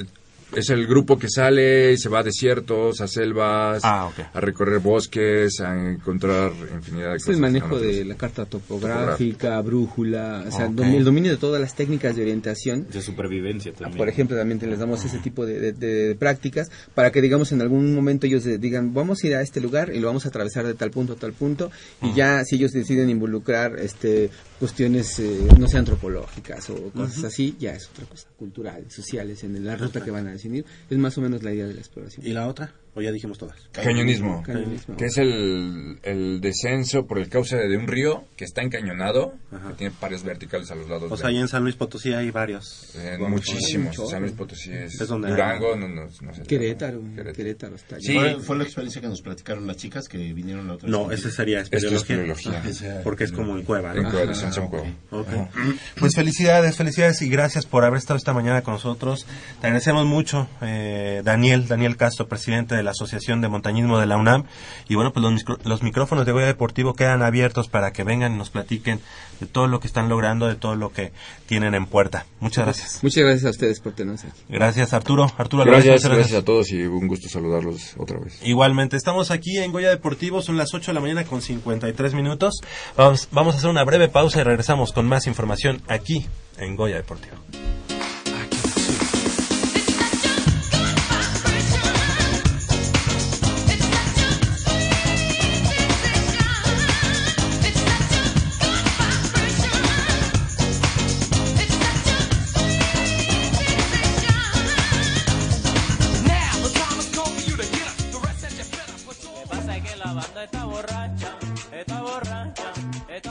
[0.56, 4.78] es el grupo que sale y se va a desiertos, a selvas, Ah, a recorrer
[4.80, 7.34] bosques, a encontrar infinidad de Es cosas.
[7.36, 12.16] el manejo de la carta topográfica, brújula, o sea, el dominio de todas las técnicas
[12.16, 12.86] de orientación.
[12.92, 13.98] De supervivencia también.
[13.98, 17.60] Por ejemplo, también les damos ese tipo de, de- de prácticas para que, digamos, en
[17.60, 20.66] algún momento ellos digan, vamos a ir a este lugar y lo vamos a atravesar
[20.66, 21.70] de tal punto a tal punto.
[22.02, 27.56] Y ya, si ellos deciden involucrar este cuestiones, eh, no sé, antropológicas o cosas así,
[27.58, 30.64] ya es otra cosa, culturales, sociales, en la ruta que van a definir.
[30.88, 32.26] Es más o menos la idea de la exploración.
[32.26, 32.72] ¿Y la otra?
[32.96, 33.56] ¿O ya dijimos todas?
[33.72, 34.96] Cañonismo, Cañonismo.
[34.96, 39.34] que es el, el descenso por el cauce de un río que está encañonado,
[39.68, 41.10] que tiene pares verticales a los lados.
[41.10, 42.94] O sea, ahí en San Luis Potosí hay varios.
[42.96, 43.96] Eh, muchísimos.
[44.08, 46.42] San Luis Potosí es, Es donde Durango, no, no, no sé.
[46.42, 47.00] Querétaro,
[47.34, 48.14] Querétaro, está Sí.
[48.14, 51.30] Fue, fue la experiencia que nos platicaron las chicas que vinieron la otra No, ese
[51.32, 52.16] sería es espeleología.
[52.52, 52.58] espeleología.
[52.92, 54.86] Ajá, Porque es como en cueva, En cueva, descenso en cueva.
[55.10, 55.28] Ok.
[55.98, 59.26] Pues felicidades, felicidades y gracias por haber estado esta mañana con nosotros.
[59.60, 64.16] Te agradecemos mucho, eh, Daniel, Daniel Castro, presidente de la Asociación de Montañismo de la
[64.16, 64.44] UNAM.
[64.88, 68.34] Y bueno, pues los, micro- los micrófonos de Goya Deportivo quedan abiertos para que vengan
[68.34, 69.00] y nos platiquen
[69.40, 71.12] de todo lo que están logrando, de todo lo que
[71.46, 72.26] tienen en puerta.
[72.40, 73.00] Muchas gracias.
[73.02, 74.32] Muchas gracias a ustedes por tenernos aquí.
[74.48, 75.32] Gracias, Arturo.
[75.36, 78.38] Arturo, Gracias, muchas gracias a todos y un gusto saludarlos otra vez.
[78.44, 82.60] Igualmente, estamos aquí en Goya Deportivo, son las 8 de la mañana con 53 minutos.
[82.96, 86.26] Vamos, vamos a hacer una breve pausa y regresamos con más información aquí
[86.58, 87.36] en Goya Deportivo.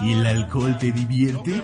[0.03, 1.63] ¿Y el alcohol te divierte?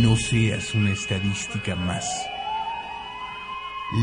[0.00, 2.06] No seas una estadística más.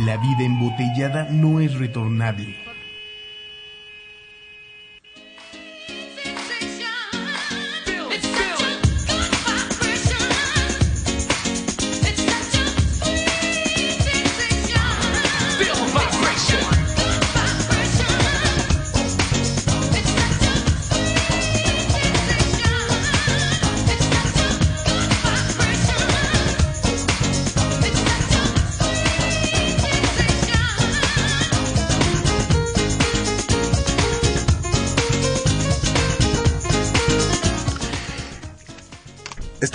[0.06, 2.75] La vida embotellada no es retornable.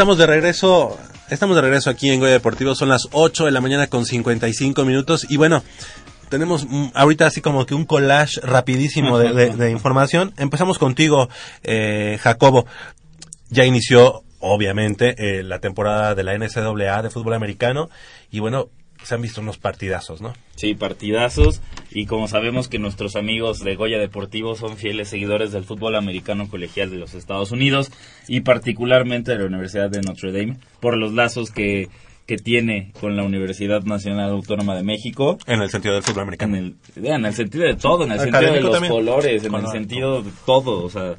[0.00, 0.98] Estamos de regreso,
[1.28, 4.86] estamos de regreso aquí en Goya Deportivo, son las 8 de la mañana con 55
[4.86, 5.62] minutos y bueno,
[6.30, 10.32] tenemos ahorita así como que un collage rapidísimo de, de- de información.
[10.38, 11.28] Empezamos contigo,
[11.64, 12.64] eh, Jacobo.
[13.50, 17.90] Ya inició, obviamente, eh, la temporada de la NCAA de fútbol americano
[18.30, 18.70] y bueno,
[19.02, 20.32] se han visto unos partidazos, ¿no?
[20.56, 21.60] Sí, partidazos.
[21.90, 26.48] Y como sabemos que nuestros amigos de Goya Deportivo son fieles seguidores del fútbol americano
[26.48, 27.90] colegial de los Estados Unidos
[28.28, 31.88] y particularmente de la Universidad de Notre Dame por los lazos que,
[32.26, 35.36] que tiene con la Universidad Nacional Autónoma de México.
[35.46, 36.56] En el sentido del fútbol americano.
[36.56, 38.92] En el, en el sentido de todo, en el sentido de los también.
[38.92, 40.84] colores, en el sentido de todo.
[40.84, 41.16] O sea,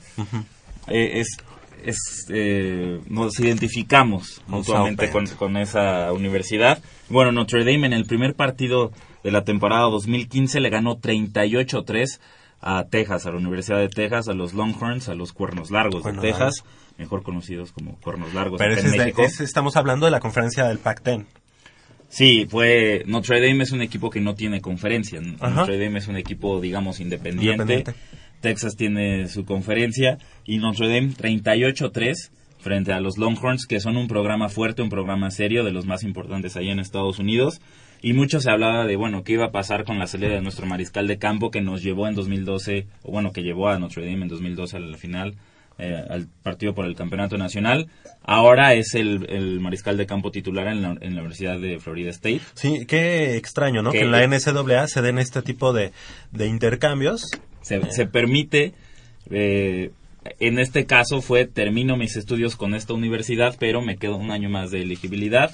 [0.88, 1.38] eh, es,
[1.84, 1.98] es
[2.30, 6.82] eh, nos identificamos mutuamente con, con esa universidad.
[7.12, 8.92] Bueno, Notre Dame en el primer partido
[9.24, 12.20] de la temporada 2015 le ganó 38-3
[12.62, 16.24] a Texas, a la Universidad de Texas, a los Longhorns, a los Cuernos Largos Cuernos
[16.24, 16.64] de Texas,
[16.98, 19.24] mejor conocidos como Cuernos Largos Pero ese en México.
[19.24, 21.26] estamos hablando de la conferencia del Pac-10.
[22.08, 25.22] Sí, fue Notre Dame es un equipo que no tiene conferencia.
[25.40, 25.50] Ajá.
[25.56, 27.64] Notre Dame es un equipo, digamos, independiente.
[27.64, 27.94] Independiente.
[28.42, 32.32] Texas tiene su conferencia y Notre Dame 38-3
[32.62, 36.04] frente a los Longhorns, que son un programa fuerte, un programa serio, de los más
[36.04, 37.60] importantes ahí en Estados Unidos.
[38.04, 40.66] Y mucho se hablaba de, bueno, qué iba a pasar con la salida de nuestro
[40.66, 44.24] mariscal de campo que nos llevó en 2012, o bueno, que llevó a Notre Dame
[44.24, 45.36] en 2012 a la final,
[45.78, 47.88] eh, al partido por el campeonato nacional.
[48.24, 52.10] Ahora es el, el mariscal de campo titular en la, en la Universidad de Florida
[52.10, 52.42] State.
[52.56, 53.92] Sí, qué extraño, ¿no?
[53.92, 55.92] Que- Que en la NCAA se den este tipo de,
[56.32, 57.30] de intercambios.
[57.62, 58.74] se, se permite,
[59.30, 59.92] eh,
[60.40, 64.50] en este caso fue, termino mis estudios con esta universidad, pero me quedo un año
[64.50, 65.52] más de elegibilidad.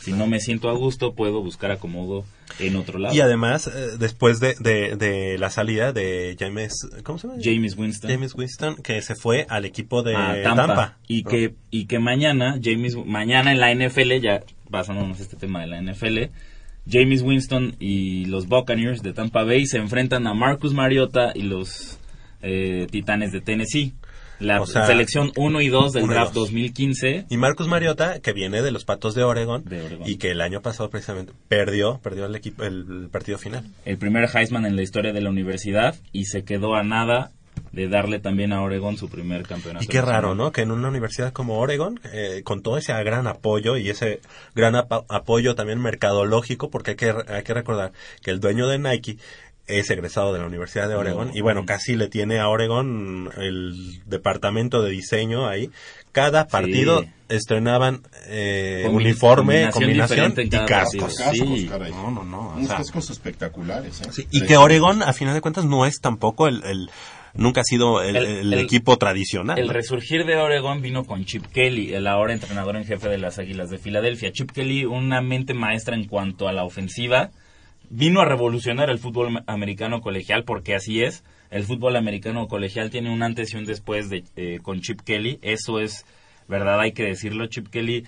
[0.00, 2.24] Si no me siento a gusto, puedo buscar acomodo
[2.58, 3.14] en otro lado.
[3.14, 7.40] Y además, eh, después de, de, de la salida de James, ¿cómo se llama?
[7.42, 8.10] James Winston.
[8.10, 10.66] James Winston, que se fue al equipo de a Tampa.
[10.66, 10.98] Tampa.
[11.08, 15.62] Y que, y que mañana, James, mañana en la NFL, ya basándonos en este tema
[15.62, 16.30] de la NFL,
[16.86, 21.98] James Winston y los Buccaneers de Tampa Bay se enfrentan a Marcus Mariota y los
[22.42, 23.94] eh, Titanes de Tennessee.
[24.40, 26.46] La O sea, selección 1 y 2 del draft dos.
[26.46, 27.26] 2015.
[27.28, 30.08] Y Marcus Mariota, que viene de los Patos de Oregon, De Oregón.
[30.08, 33.64] y que el año pasado precisamente perdió, perdió el equipo, el, partido final.
[33.84, 37.30] el primer Heisman en la historia de la universidad y se quedó a nada
[37.72, 39.84] de darle también a Oregon su primer campeonato.
[39.84, 40.34] Y qué raro.
[40.34, 40.50] ¿no?
[40.50, 44.20] Que en una universidad como Oregon, eh, con todo ese gran apoyo y ese
[44.56, 48.78] gran apa- apoyo también mercadológico, porque hay que, hay que recordar que el dueño de
[48.78, 49.18] Nike
[49.78, 51.36] es egresado de la Universidad de Oregon No.
[51.36, 55.70] y bueno, casi le tiene a Oregon el departamento de diseño ahí.
[56.12, 61.16] Cada partido estrenaban eh, Combi- uniforme, combinación y cascos.
[61.16, 61.46] partido.
[61.56, 61.66] Sí.
[61.68, 61.92] caray.
[61.92, 62.38] No, no, no.
[62.50, 64.08] o Unos sea, cascos espectaculares, ¿eh?
[64.10, 66.90] Sí, y que Oregon, a final de cuentas, no es tampoco el, el-
[67.34, 69.56] nunca ha sido el, El- el el- equipo tradicional.
[69.56, 69.72] El ¿no?
[69.72, 73.70] resurgir de Oregon vino con Chip Kelly, el ahora entrenador en jefe de las Águilas
[73.70, 74.32] de Filadelfia.
[74.32, 77.30] Chip Kelly, una mente maestra en cuanto a la ofensiva,
[77.90, 81.22] vino a revolucionar el fútbol am- americano colegial, porque así es.
[81.50, 85.38] El fútbol americano colegial tiene un antes y un después de, eh, con Chip Kelly.
[85.42, 86.06] Eso es
[86.48, 87.46] verdad, hay que decirlo.
[87.48, 88.04] Chip Kelly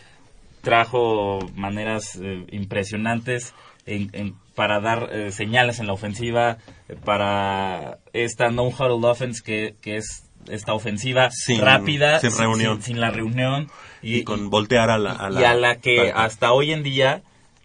[0.62, 3.54] trajo maneras eh, impresionantes
[3.86, 6.58] en- en- para dar eh, señales en la ofensiva,
[7.04, 12.76] para esta no huddle offense que, que es esta ofensiva Sin- rápida, sin reunión.
[12.76, 13.68] sin, sin la reunión
[14.02, 17.22] y, con voltear a la, a la- y a la que hasta hoy en día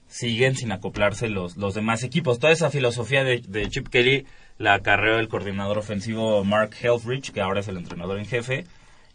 [0.08, 2.40] siguen sin acoplarse los, los demás equipos.
[2.40, 4.26] Toda esa filosofía de, de Chip Kelly
[4.58, 8.66] la acarreó el coordinador ofensivo Mark Helfrich, que ahora es el entrenador en jefe,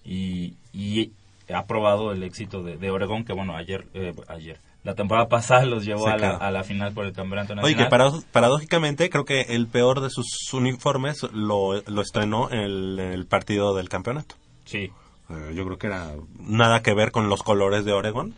[0.04, 1.10] y, y
[1.52, 5.64] ha probado el éxito de, de Oregón, que bueno, ayer, eh, ayer, la temporada pasada
[5.64, 6.42] los llevó a la, quedó.
[6.42, 7.84] a la final por el campeonato Oye, nacional.
[7.84, 12.58] que parado- paradójicamente creo que el peor de sus uniformes lo, lo estrenó en
[12.98, 14.34] el, partido del campeonato.
[14.64, 14.90] Sí.
[15.30, 18.34] Eh, yo creo que era nada que ver con los colores de Oregon.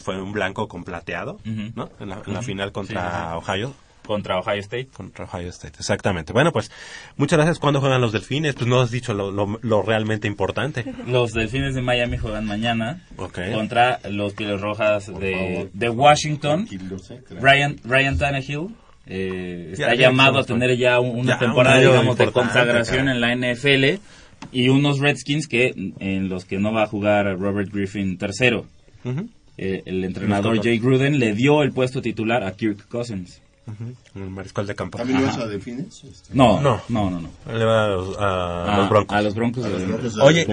[0.00, 1.38] Fue un blanco con plateado.
[1.44, 1.88] ¿no?
[2.00, 2.42] En la, en la Ujú.
[2.42, 3.36] final contra Sí.
[3.50, 3.74] Ohio.
[4.06, 4.86] Contra Ohio State.
[4.86, 6.32] Contra Ohio State, exactamente.
[6.32, 6.70] Bueno, pues
[7.18, 7.58] muchas gracias.
[7.58, 8.54] ¿Cuándo juegan los delfines?
[8.54, 10.84] Pues no has dicho lo, lo- lo realmente importante.
[11.06, 13.38] Los Delfines de Miami juegan mañana Ok.
[13.52, 16.66] contra los Pieles Rojas de, de Washington.
[17.38, 18.68] Ryan, Ryan Tannehill
[19.04, 23.10] eh, está Ya, ya llamado a tener ya un- una Ya, temporada, digamos, de consagración
[23.10, 24.00] en la NFL
[24.52, 28.64] y unos Redskins que en los que no va a jugar Robert Griffin tercero.
[29.58, 33.40] Eh, el entrenador Jay Gruden le dio el puesto titular a Kirk Cousins.
[33.66, 33.92] Ujú.
[34.24, 34.96] El mariscal de campo.
[34.96, 36.02] ¿También vas a Delfines?
[36.04, 36.80] Este, No, No.
[36.88, 37.28] no, no, no.
[37.52, 39.16] Le va a los, a A- los Broncos.
[39.16, 40.00] a los Broncos de A los Denver.
[40.00, 40.46] Broncos de Oye,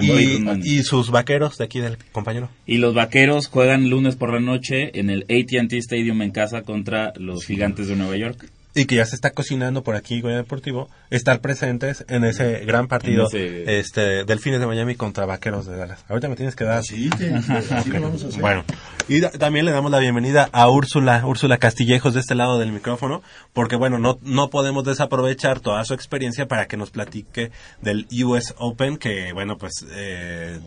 [0.66, 2.50] y, y sus vaqueros de aquí del compañero.
[2.66, 7.14] Y los vaqueros juegan lunes por la noche en el ATT Stadium en casa contra
[7.16, 8.50] los gigantes de Nueva York.
[8.78, 12.88] Y que ya se está cocinando por aquí, Goya Deportivo, estar presentes en ese gran
[12.88, 16.04] partido ese- este Delfines de Miami contra Vaqueros de Dallas.
[16.08, 16.84] Ahorita me tienes que dar.
[16.84, 18.40] Sí, te- así lo vamos a hacer.
[18.42, 18.64] Bueno,
[19.08, 22.70] y da- también le damos la bienvenida a Úrsula, Úrsula Castillejos de este lado del
[22.70, 23.22] micrófono,
[23.54, 27.50] porque bueno, no, no podemos desaprovechar toda su experiencia para que nos platique
[27.80, 30.60] del US Open, que bueno, pues eh,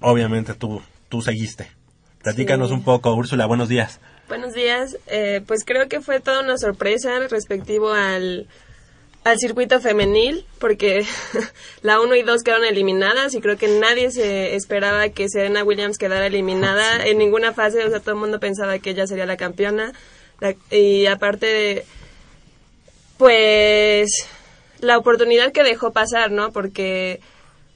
[0.00, 1.68] obviamente tú, tú seguiste.
[2.22, 2.74] Platícanos Sí.
[2.74, 4.00] un poco, Úrsula, buenos días.
[4.32, 4.96] Buenos días.
[5.08, 8.46] Eh, pues creo que fue toda una sorpresa respectivo al,
[9.24, 11.04] al circuito femenil, porque
[11.82, 15.98] la 1 y 2 quedaron eliminadas y creo que nadie se esperaba que Serena Williams
[15.98, 17.84] quedara eliminada en ninguna fase.
[17.84, 19.92] O sea, todo el mundo pensaba que ella sería la campeona.
[20.40, 21.84] La- y aparte de,
[23.18, 24.08] pues,
[24.80, 26.52] la oportunidad que dejó pasar, ¿no?
[26.52, 27.20] Porque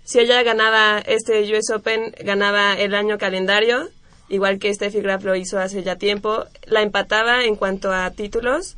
[0.04, 3.90] si ella ganaba este US Open, ganaba el año calendario,
[4.28, 8.76] igual que Steffi Graf lo hizo hace ya tiempo, la empataba en cuanto a títulos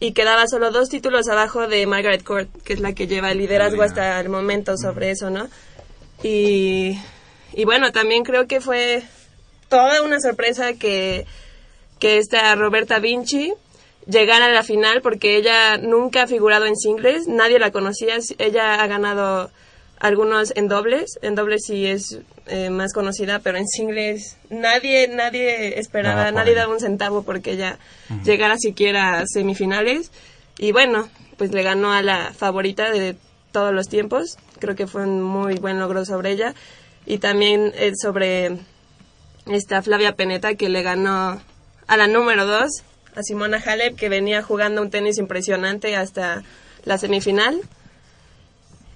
[0.00, 3.38] y quedaba solo dos títulos abajo de Margaret Court, que es la que lleva el
[3.38, 5.48] liderazgo hasta el momento sobre eso, ¿no?
[6.22, 6.98] Y,
[7.52, 9.02] y bueno, también creo que fue
[9.68, 11.26] toda una sorpresa que,
[11.98, 13.52] que esta Roberta Vinci
[14.06, 18.82] llegara a la final porque ella nunca ha figurado en singles, nadie la conocía, ella
[18.82, 19.50] ha ganado
[20.00, 25.78] algunos en dobles, en dobles sí es eh, más conocida, pero en singles nadie nadie
[25.78, 27.78] esperaba, Nada nadie daba un centavo porque ella
[28.24, 30.10] llegara siquiera a semifinales.
[30.58, 33.16] Y bueno, pues le ganó a la favorita de
[33.52, 36.54] todos los tiempos, creo que fue un muy buen logro sobre ella.
[37.06, 38.58] Y también eh, sobre
[39.46, 41.40] esta Flavia Peneta que le ganó
[41.86, 42.70] a la número 2,
[43.16, 46.42] a Simona Halep, que venía jugando un tenis impresionante hasta
[46.84, 47.60] la semifinal.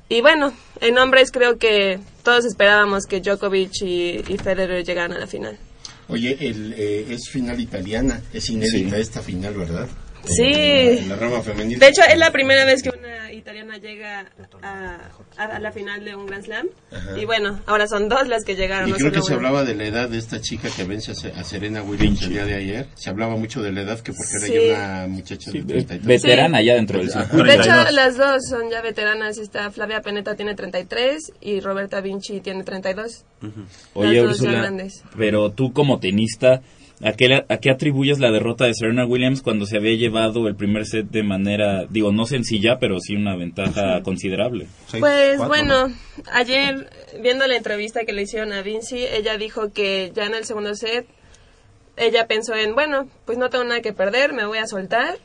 [0.08, 5.18] Y bueno, en hombres creo que todos esperábamos que Djokovic y, y Federer llegaran a
[5.18, 5.58] la final.
[6.08, 9.88] Oye, el, eh, es final italiana, es inédita esta final, ¿verdad?
[10.26, 10.98] Sí.
[11.00, 11.78] En la rama femenil.
[11.78, 14.26] De hecho, es la primera vez que una italiana llega
[14.62, 14.98] a,
[15.36, 16.66] a- a la final de un Grand Slam.
[16.92, 17.18] Ajá.
[17.18, 18.88] Y bueno, ahora son dos las que llegaron.
[18.88, 21.32] Y creo que se hablaba de la edad de esta chica que vence a Se-
[21.32, 22.86] a Serena Williams el día de ayer.
[22.94, 24.68] Se hablaba mucho de la edad, que porque era Sí.
[24.68, 26.06] ya una muchacha de 33.
[26.22, 27.44] veterana ya dentro del circuito.
[27.44, 29.38] De hecho, las dos son ya veteranas.
[29.38, 33.24] Esta Flavia Peneta tiene 33 y Roberta Vinci tiene 32.
[33.94, 34.86] Oye, Las dos ya Úrsula,
[35.18, 36.62] pero tú como tenista,
[37.02, 40.54] ¿a qué, ¿a qué atribuyes la derrota de Serena Williams cuando se había llevado el
[40.54, 44.66] primer set de manera, digo, no sencilla, pero sí una ventaja considerable?
[44.98, 45.92] Pues bueno,
[46.32, 46.90] ayer
[47.20, 50.74] viendo la entrevista que le hicieron a Vinci, ella dijo que ya en el segundo
[50.74, 51.06] set
[51.96, 55.18] ella pensó en, bueno, pues no tengo nada que perder, me voy a soltar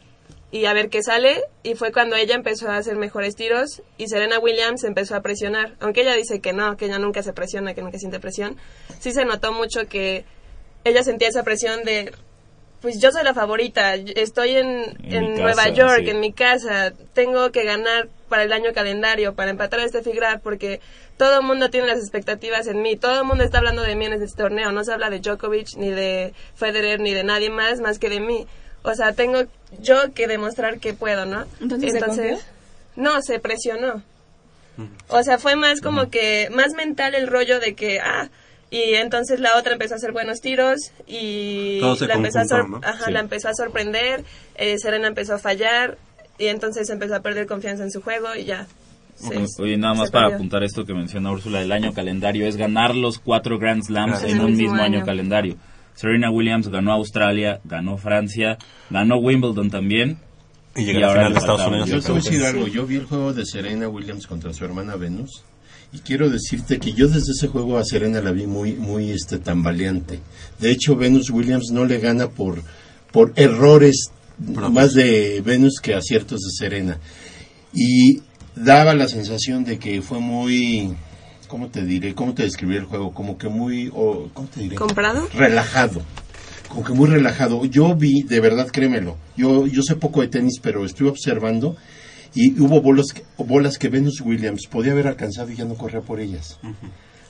[0.51, 1.43] y a ver qué sale.
[1.63, 5.75] Y fue cuando ella empezó a hacer mejores tiros y Serena Williams empezó a presionar.
[5.79, 8.57] Aunque ella dice que no, que ella nunca se presiona, que nunca siente presión,
[8.99, 10.25] sí se notó mucho que
[10.89, 12.11] ella sentía esa presión de,
[12.81, 16.09] pues yo soy la favorita, estoy en, En Nueva casa, York, sí.
[16.09, 20.39] en mi casa, tengo que ganar para el año calendario, para empatar a este Figrar,
[20.41, 20.79] porque
[21.17, 24.05] todo el mundo tiene las expectativas en mí, todo el mundo está hablando de mí
[24.05, 27.81] en este torneo, no se habla de Djokovic, ni de Federer, ni de nadie más,
[27.81, 28.47] más que de mí.
[28.83, 29.43] O sea, tengo
[29.81, 31.45] yo que demostrar que puedo, ¿no?
[31.59, 32.37] Entonces, ¿se confió?
[32.95, 34.01] no, se presionó.
[35.09, 38.29] O sea, fue más como que, más mental el rollo de que, ah,
[38.71, 42.43] y entonces la otra empezó a hacer buenos tiros y Todo se la empezó, a
[42.83, 43.11] ajá, Sí.
[43.11, 44.23] la empezó a sorprender,
[44.55, 45.97] eh, Serena empezó a fallar
[46.37, 48.67] y entonces empezó a perder confianza en su juego y ya.
[49.15, 52.55] se- Oye, nada más se para apuntar esto que menciona Úrsula, el año calendario es
[52.55, 55.05] ganar los cuatro Grand Slams en un mismo año año.
[55.05, 55.55] calendario.
[55.95, 58.57] Serena Williams ganó Australia, ganó Francia,
[58.89, 60.17] ganó Wimbledon también.
[60.75, 61.89] Y llega a la final de Estados Unidos.
[61.89, 62.55] Yo te voy a decir Djokovic.
[62.55, 62.67] algo.
[62.67, 65.43] Yo vi el juego de Serena Williams contra su hermana Venus.
[65.91, 69.39] Y quiero decirte que yo desde ese juego a Serena la vi muy, muy este,
[69.39, 70.19] tambaleante.
[70.59, 72.61] De hecho, Venus Williams no le gana por,
[73.11, 76.99] por errores más de Venus que aciertos de Serena.
[77.73, 78.21] Y
[78.55, 80.95] daba la sensación de que fue muy,
[81.47, 82.13] ¿cómo te diré?
[82.13, 83.13] ¿Cómo te describí el juego?
[83.13, 84.75] Como que muy, o, ¿cómo te diré?
[84.75, 85.27] ¿Comprado?
[85.33, 86.01] relajado,
[86.67, 87.65] como que muy relajado.
[87.65, 91.75] Yo vi, de verdad, créemelo, yo, yo sé poco de tenis, pero estuve observando
[92.35, 96.01] y hubo bolas, que- bolas que Venus Williams podía haber alcanzado y ya no corría
[96.01, 96.59] por ellas.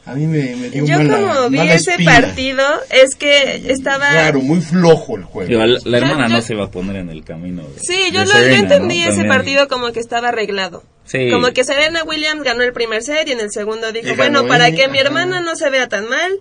[0.05, 4.09] A mí me, me dio Yo mala, como vi mala ese partido, es que estaba...
[4.09, 5.51] Claro, muy flojo el juego.
[5.51, 7.61] La, la Yo- hermana yo- no se va a poner en el camino.
[7.63, 9.03] de- Sí, yo, de lo, yo Serena, entendí ¿no?
[9.03, 9.27] ese También.
[9.29, 10.83] partido como que estaba arreglado.
[11.05, 11.29] Sí.
[11.31, 14.71] Como que Serena Williams ganó el primer set y en el segundo dijo, bueno, para
[14.71, 15.07] que mi ajá.
[15.07, 16.31] hermana no se vea tan mal,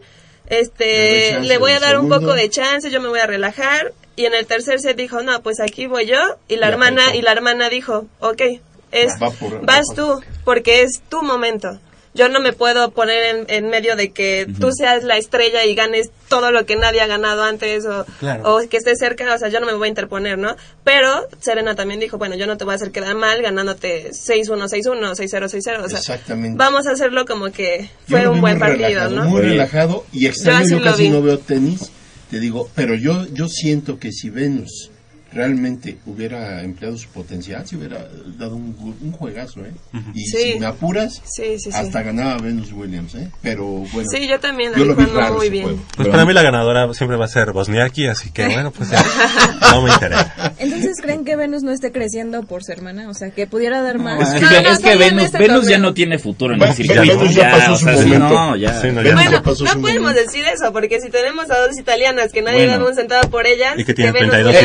[0.48, 3.92] este, le voy a dar un poco de chance, yo me voy a relajar.
[4.18, 6.18] Y en el tercer set dijo, no, pues aquí voy yo.
[6.48, 7.18] Y la Y hermana, apretó.
[7.18, 8.42] y la hermana dijo, ok,
[8.90, 11.78] es, Va por- vas va tú, porque es tu momento.
[12.14, 15.76] Yo no me puedo poner en, en medio de que tú seas la estrella y
[15.76, 18.56] ganes todo lo que nadie ha ganado antes o, Claro.
[18.56, 20.56] o que estés cerca, o sea, yo no me voy a interponer, ¿no?
[20.82, 24.68] Pero Serena también dijo, bueno, yo no te voy a hacer quedar mal ganándote 6-1,
[24.68, 26.56] 6-1, 6-0, 6-0, o sea, Exactamente.
[26.58, 29.24] vamos a hacerlo como que fue un buen partido, relajado, ¿no?
[29.26, 31.92] Muy relajado y extraño, yo, casi no veo tenis.
[32.30, 34.90] Te digo, pero yo, yo siento que si Venus
[35.32, 37.98] realmente hubiera empleado su potencial, se hubiera
[38.38, 38.74] dado un,
[39.12, 39.72] juegazo, ¿eh?
[40.14, 40.52] Y Sí.
[40.54, 41.76] si me apuras, Sí, sí, sí.
[41.78, 43.28] hasta ganaba Venus Williams, ¿eh?
[43.42, 44.08] Pero bueno.
[44.10, 45.64] Sí, yo también yo lo vi raro muy bien.
[45.64, 45.80] juego.
[45.96, 49.04] Pues para mí la ganadora siempre va a ser Bosniaki, así que bueno, pues ya,
[49.72, 50.54] no me interesa.
[50.58, 53.08] Entonces, ¿creen que Venus no esté creciendo por su hermana?
[53.10, 54.34] O sea, que pudiera dar más.
[54.34, 56.72] Es No, que, no, es que Venus, este Venus ya no tiene futuro en Bueno,
[56.72, 57.18] el circuito.
[57.18, 58.28] Venus ya pasó o su sea, sí, momento.
[58.28, 58.80] no, ya.
[58.80, 60.20] Sí, no, ya Venus Bueno, ya pasó no su podemos momento.
[60.22, 62.84] decir eso, porque si tenemos a dos italianas que nadie Bueno.
[62.84, 64.60] da un centavo por ellas, Y que tienen Venus 32 ya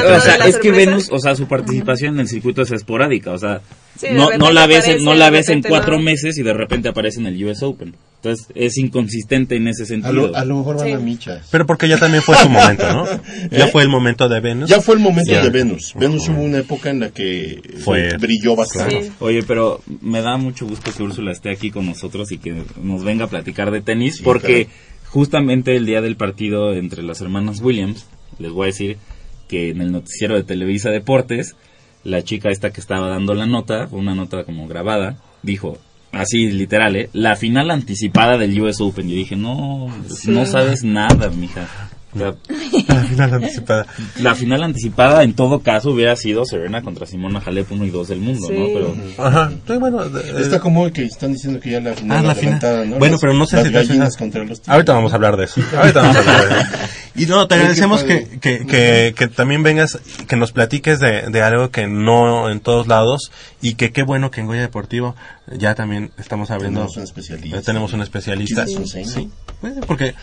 [0.54, 0.72] Eh, es que.
[0.72, 3.62] Venus, o sea, su participación en el circuito es esporádica, o sea,
[4.00, 6.04] Sí, no, la ves, aparece, no la ves en cuatro no.
[6.04, 7.96] meses y de repente aparece en el US Open.
[8.24, 10.14] Entonces es inconsistente en ese A sentido.
[10.30, 10.94] lo, a lo mejor van Sí.
[10.94, 11.48] a michas.
[11.52, 13.06] Pero porque ya también fue su momento, ¿no?
[13.52, 13.72] Ya ¿Eh?
[13.72, 14.70] fue el momento de Venus.
[14.70, 15.94] Ya fue el momento de Venus.
[15.96, 19.04] Venus hubo una época en la que Fue- brilló bastante.
[19.04, 19.12] Sí.
[19.20, 23.04] Oye, pero me da mucho gusto que Úrsula esté aquí con nosotros y que nos
[23.04, 24.68] venga a platicar de tenis, Sí, porque
[25.06, 28.08] justamente el día del partido entre las hermanas Williams,
[28.40, 28.98] les voy a decir
[29.48, 31.56] que en el noticiero de Televisa Deportes,
[32.04, 35.78] la chica esta que estaba dando la nota, una nota como grabada, dijo,
[36.12, 37.10] así literal, ¿eh?
[37.14, 39.10] la final anticipada del US Open.
[39.10, 39.88] Yo dije, no,
[40.28, 41.68] no sabes nada, mija.
[42.88, 43.86] La final anticipada.
[44.20, 48.08] la final anticipada en todo caso hubiera sido Serena contra Simona Halep 1 y 2
[48.08, 48.66] del mundo, ¿no?
[48.66, 48.72] Sí.
[48.74, 49.52] Pero Ajá.
[49.68, 52.74] Sí, bueno, de- Está como que están diciendo que ya la final Ah, la adelantada,
[52.84, 52.90] final.
[52.92, 52.98] ¿no?
[53.00, 54.70] Bueno, Las- pero no sé las si gallinas contra los tigres.
[54.74, 55.62] Ahorita vamos a hablar de eso.
[55.78, 56.70] Ahorita vamos a hablar de eso.
[57.16, 61.42] Y no, te agradecemos que, que, que, que también vengas, que nos platiques de, de
[61.44, 65.16] algo que no en todos lados y que qué bueno que en Goya Deportivo
[65.56, 66.80] ya también estamos abriendo.
[66.80, 67.62] Tenemos un especialista.
[67.62, 68.66] Tenemos un especialista.
[68.66, 69.30] Sí, sí,
[69.86, 70.16] porque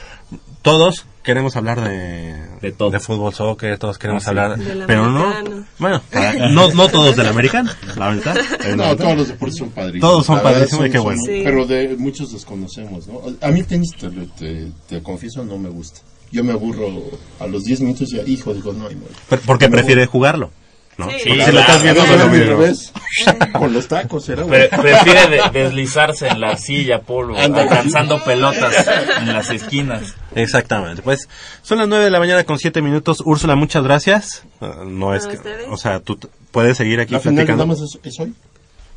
[0.62, 2.98] todos queremos hablar de, De todo.
[3.00, 4.30] fútbol, soccer, todos queremos Ah, sí.
[4.30, 5.32] hablar, Del pero no,
[5.78, 8.36] bueno, para- no, no todos del americano, la verdad.
[8.76, 10.00] No, todos los deportes son padrísimos.
[10.10, 11.22] Todos son padrísimos y qué bueno.
[11.24, 11.40] Sí.
[11.44, 13.20] Pero de muchos desconocemos, ¿no?
[13.40, 14.08] A mí tenis, te,
[14.38, 16.00] te, te confieso, no me gusta.
[16.32, 16.86] Yo me aburro
[17.40, 19.08] a los 10 minutos y ya, hijo, digo, no hay modo.
[19.28, 20.50] Pero- Porque Me prefiere jugarlo,
[20.96, 21.08] ¿no?
[21.10, 21.16] Sí.
[21.24, 22.92] Sí, si lo estás viendo, no lo revés.
[23.52, 27.00] Con los tacos, era Pre- prefiere de- deslizarse en la silla,
[27.36, 27.68] Ándale.
[27.68, 28.86] alcanzando pelotas
[29.20, 30.14] en las esquinas.
[30.34, 31.02] Exactamente.
[31.02, 31.28] Pues
[31.62, 33.22] son las 9 de la mañana con 7 minutos.
[33.24, 34.44] Úrsula, muchas gracias.
[34.60, 35.38] Uh, no es que,
[35.70, 36.18] o sea, tú
[36.50, 37.62] puedes seguir aquí La final platicando.
[37.64, 38.34] damas es, es hoy.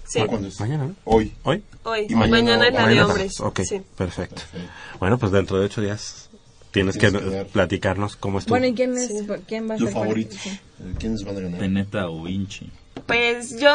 [0.05, 0.59] Sí, ¿O ¿Cuándo es?
[0.59, 0.95] Mañana, ¿no?
[1.05, 1.33] Hoy.
[1.43, 1.63] ¿Hoy?
[1.83, 2.07] hoy.
[2.09, 3.39] Y mañana- mañana, es la de hombres.
[3.39, 3.81] Ok, Sí.
[3.97, 4.41] perfecto.
[4.51, 4.69] Perfecto.
[4.99, 6.29] Bueno, pues dentro de 8 días
[6.73, 7.45] tienes que Tienes que dar.
[7.47, 8.51] platicarnos cómo estuvo.
[8.53, 9.09] Bueno, ¿y quién, es,
[9.47, 9.93] quién va a Tu ser?
[9.93, 10.35] favorito.
[10.37, 10.49] sí.
[10.49, 11.59] Eh, ¿Quiénes van a ganar?
[11.61, 12.69] Peneta o Vinci.
[13.05, 13.73] Pues yo,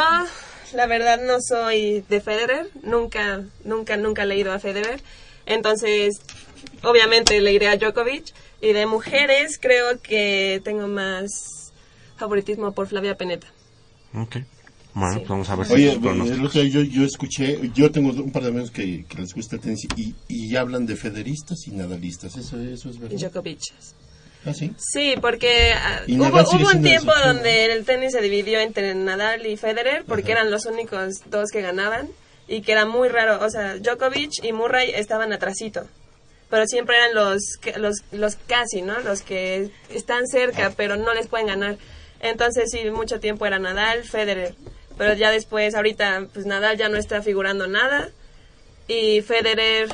[0.75, 2.69] la verdad, no soy de Federer.
[2.83, 5.01] Nunca, nunca, nunca he leído a Federer.
[5.47, 6.21] Entonces,
[6.83, 8.35] obviamente le iré a Djokovic.
[8.61, 11.73] Y de mujeres, creo que tengo más
[12.17, 13.47] favoritismo por Flavia Peneta.
[14.15, 14.37] Ok.
[14.99, 15.25] Bueno, Sí.
[15.29, 18.49] vamos a ver si Oye, otro día yo, yo escuché, yo tengo un par de
[18.49, 22.37] amigos que, que les gusta el tenis y, y hablan de federistas y nadalistas.
[22.37, 23.17] Eso, eso es Y verdad.
[23.19, 23.61] Djokovic.
[24.45, 24.73] ¿Ah, sí?
[24.79, 29.57] Sí, porque ah, hubo, hubo un tiempo donde el tenis se dividió entre Nadal y
[29.57, 32.09] Federer porque eran los únicos dos que ganaban
[32.47, 33.45] y que era muy raro.
[33.45, 35.87] O sea, Djokovic y Murray estaban atrasito,
[36.51, 37.43] pero siempre eran los,
[37.77, 38.99] los, los casi, ¿no?
[39.01, 41.77] Los que están cerca, pero no les pueden ganar.
[42.21, 44.55] Entonces, sí, mucho tiempo era Nadal, Federer.
[44.99, 48.11] Pero ya después, ahorita, pues Nadal ya no está figurando nada
[48.89, 49.89] y Federer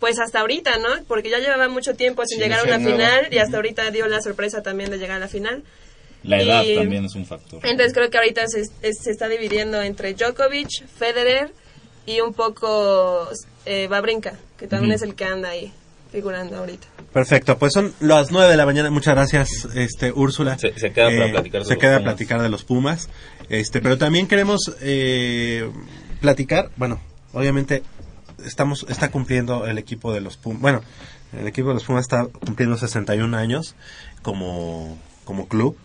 [0.00, 0.88] pues hasta ahorita, ¿no?
[1.06, 4.20] Porque ya llevaba mucho tiempo sin llegar a una final y hasta ahorita dio la
[4.20, 5.62] sorpresa también de llegar a la final.
[6.24, 7.60] La edad Y- también es un factor.
[7.64, 11.50] Entonces creo que ahorita se, es- se está dividiendo entre Djokovic, Federer
[12.04, 13.28] y un poco
[13.64, 15.72] eh, Babrinka, que también es el que anda ahí
[16.12, 16.86] figurando ahorita.
[17.12, 18.90] Perfecto, pues son las 9 de la mañana.
[18.90, 20.58] Muchas gracias, este Úrsula.
[20.58, 22.14] Se- se queda para platicar de se los queda a Pumas.
[22.14, 23.08] platicar de los Pumas.
[23.48, 25.70] Este, pero también queremos eh,
[26.20, 27.00] platicar, bueno,
[27.32, 27.82] obviamente
[28.44, 30.60] estamos está cumpliendo el equipo de los Pumas.
[30.60, 30.82] Bueno,
[31.38, 33.74] el equipo de los Pumas está cumpliendo 61 años
[34.22, 35.76] como como club.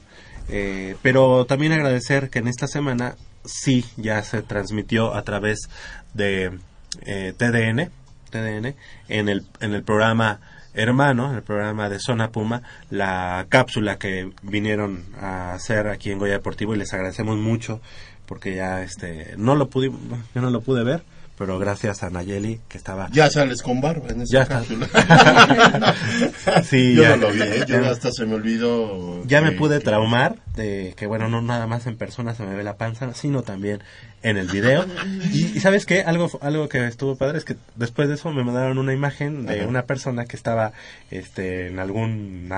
[0.49, 3.15] Eh, pero también agradecer que en esta semana
[3.45, 5.69] sí ya se transmitió a través
[6.13, 6.57] de
[7.05, 7.89] eh, TDN,
[8.29, 8.75] TDN
[9.09, 10.39] en el en el programa
[10.73, 12.61] hermano, en el programa de Zona Puma,
[12.91, 17.81] la cápsula que vinieron a hacer aquí en Goya Deportivo y les agradecemos mucho
[18.27, 19.89] porque ya este no lo pude
[20.35, 21.01] yo no lo pude ver,
[21.37, 24.87] pero gracias a Nayeli que estaba Ya sales con barba en esa Ya cápsula.
[26.63, 27.63] Sí, yo ya- no lo vi, ¿eh?
[27.67, 29.23] yo ya- hasta se me olvidó.
[29.25, 32.55] ya me pude que- traumar de que bueno no nada más en persona se me
[32.55, 33.81] ve la panza sino también
[34.23, 34.85] en el video
[35.31, 38.43] y, y sabes qué algo algo que estuvo padre es que después de eso me
[38.43, 39.67] mandaron una imagen de Ajá.
[39.67, 40.73] una persona que estaba
[41.11, 42.49] este en algún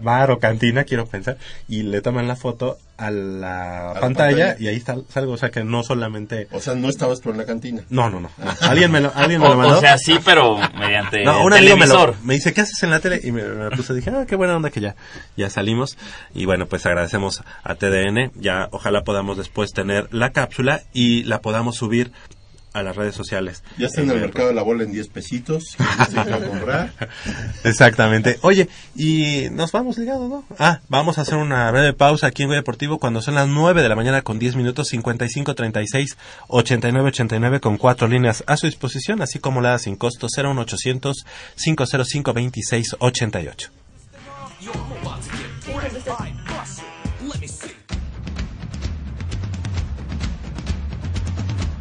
[0.00, 1.38] bar o cantina quiero pensar
[1.68, 4.56] y le toman la foto a la, la pantalla, pantalla.
[4.58, 7.36] y ahí está salgo o sea que no solamente O sea, no estabas tú en
[7.38, 7.82] la cantina.
[7.90, 8.50] no no no, no.
[8.62, 11.52] alguien me lo alguien me O, lo mandó o sea, sí, pero mediante no, un
[11.52, 12.14] amigo me, lo, televisor.
[12.24, 13.20] me dice, ¿qué haces en la tele?
[13.22, 14.96] Y me, me puse, dije, ah, qué buena onda que ya,
[15.36, 15.98] ya salimos.
[16.34, 18.32] Y bueno, pues agradecemos a TDN.
[18.34, 22.12] Ya, ojalá podamos después tener la cápsula y la podamos subir
[22.76, 23.62] a las redes sociales.
[23.78, 25.76] Ya está en el mercado de la bola en 10 pesitos.
[26.10, 26.92] se a comprar.
[27.64, 28.38] Exactamente.
[28.42, 30.44] Oye, y nos vamos ligados, ¿no?
[30.58, 33.82] Ah, vamos a hacer una breve pausa aquí en Goya Deportivo cuando son las 9
[33.82, 36.18] de la mañana con 10 minutos 55 36
[36.48, 41.24] 89 89 con cuatro líneas a su disposición, así como la sin costo 01800
[41.56, 43.70] 505 26 88.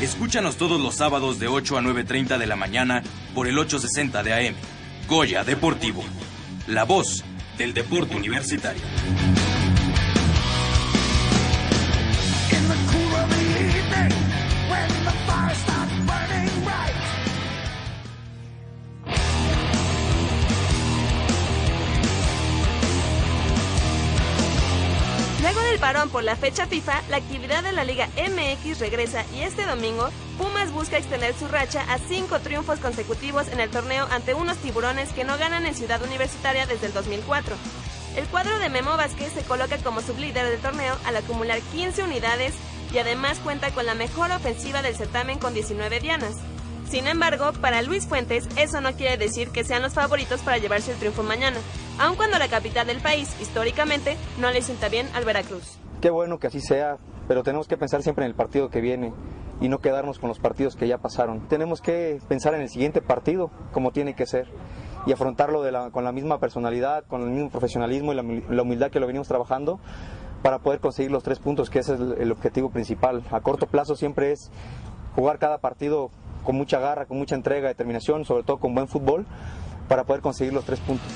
[0.00, 3.02] Escúchanos todos los sábados de 8 a 9.30 de la mañana
[3.34, 4.54] por el 860 de AM.
[5.08, 6.04] Goya Deportivo.
[6.68, 7.24] La voz
[7.56, 8.82] del deporte universitario.
[25.48, 29.40] Luego del parón por la fecha FIFA, la actividad de la Liga MX regresa y
[29.40, 34.34] este domingo Pumas busca extender su racha a cinco triunfos consecutivos en el torneo ante
[34.34, 37.56] unos tiburones que no ganan en Ciudad Universitaria desde el 2004.
[38.16, 42.52] El cuadro de Memo Vázquez se coloca como sublíder del torneo al acumular 15 unidades
[42.92, 46.34] y además cuenta con la mejor ofensiva del certamen con 19 dianas.
[46.90, 50.92] Sin embargo, para Luis Fuentes, eso no quiere decir que sean los favoritos para llevarse
[50.92, 51.58] el triunfo mañana,
[51.98, 55.78] aun cuando la capital del país, históricamente, no le sienta bien al Veracruz.
[56.00, 59.12] Qué bueno que así sea, pero tenemos que pensar siempre en el partido que viene
[59.60, 61.40] y no quedarnos con los partidos que ya pasaron.
[61.48, 64.46] Tenemos que pensar en el siguiente partido, como tiene que ser,
[65.06, 68.48] y afrontarlo de la- con la misma personalidad, con el mismo profesionalismo y la, humi-
[68.48, 69.80] la humildad que lo venimos trabajando
[70.42, 73.24] para poder conseguir los tres puntos, que ese es el, el objetivo principal.
[73.32, 74.50] A corto plazo siempre es
[75.16, 76.10] jugar cada partido
[76.44, 79.26] con mucha garra, con mucha entrega, determinación, sobre todo con buen fútbol,
[79.88, 81.08] para poder conseguir los tres puntos.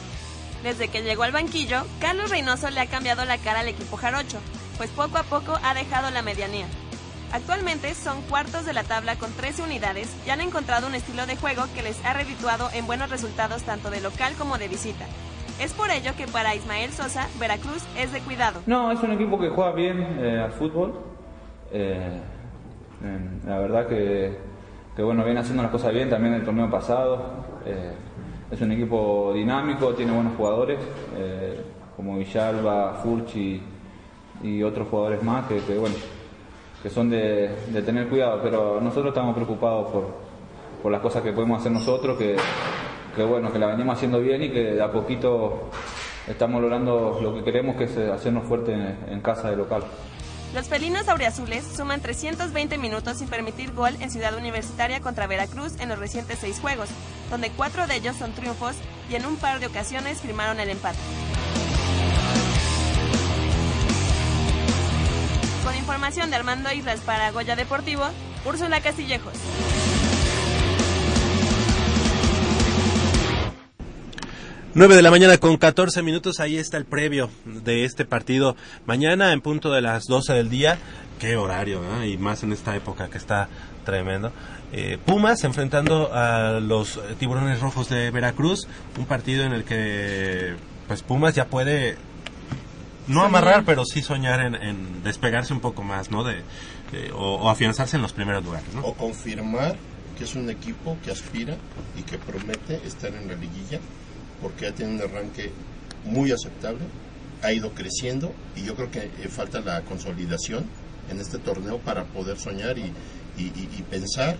[0.62, 4.38] Desde que llegó al banquillo, Carlos Reynoso le ha cambiado la cara al equipo jarocho,
[4.76, 6.66] pues poco a poco ha dejado la medianía.
[7.32, 11.36] Actualmente son cuartos de la tabla con 13 unidades y han encontrado un estilo de
[11.36, 15.06] juego que les ha redituado en buenos resultados tanto de local como de visita.
[15.58, 18.60] Es por ello que para Ismael Sosa, Veracruz es de cuidado.
[18.66, 20.92] No, es un equipo que juega bien eh, al fútbol.
[21.72, 22.20] Eh,
[23.02, 24.38] eh, la verdad que,
[24.94, 27.46] que, bueno, viene haciendo las cosas bien también el torneo pasado.
[28.52, 30.78] Es un equipo dinámico, tiene buenos jugadores,
[31.16, 31.58] eh,
[31.96, 33.62] como Villalba, Furchi
[34.42, 35.94] y otros jugadores más que, bueno,
[36.82, 37.48] que son de,
[37.86, 40.04] tener cuidado, pero nosotros estamos preocupados por,
[40.82, 44.50] por las cosas que podemos hacer nosotros, que, bueno, que la venimos haciendo bien y
[44.50, 45.70] que de a poquito
[46.28, 49.82] estamos logrando lo que queremos, que es hacernos fuertes en, en casa de local.
[50.54, 55.88] Los felinos auriazules suman 320 minutos sin permitir gol en Ciudad Universitaria contra Veracruz en
[55.88, 56.90] los recientes seis juegos,
[57.30, 58.76] donde cuatro de ellos son triunfos
[59.08, 60.98] y en un par de ocasiones firmaron el empate.
[65.64, 68.04] Con información de Armando Islas para Goya Deportivo,
[68.44, 69.34] Úrsula Castillejos.
[74.74, 78.56] Nueve de la mañana con 14 minutos, ahí está el previo de este partido.
[78.86, 80.78] Mañana en punto de las 12 del día,
[81.20, 82.08] qué horario, ¿eh?
[82.08, 83.48] y más en esta época que está
[83.84, 84.32] tremendo.
[84.72, 88.66] Eh, Pumas enfrentando a los eh, tiburones rojos de Veracruz,
[88.98, 90.54] un partido en el que
[90.88, 91.96] pues Pumas ya puede
[93.08, 93.26] no Soñar.
[93.26, 96.24] amarrar, pero sí soñar en, en despegarse un poco más, ¿no?
[96.24, 96.36] De,
[96.92, 98.80] de- o, o afianzarse en los primeros lugares, ¿no?
[98.86, 99.76] O confirmar
[100.16, 101.56] que es un equipo que aspira
[101.98, 103.80] y que promete estar en la liguilla,
[104.42, 105.50] porque ya tiene un arranque
[106.04, 106.80] muy aceptable,
[107.42, 110.64] ha ido creciendo y yo creo que eh, falta la consolidación
[111.10, 112.92] en este torneo para poder soñar y-
[113.38, 114.36] y pensar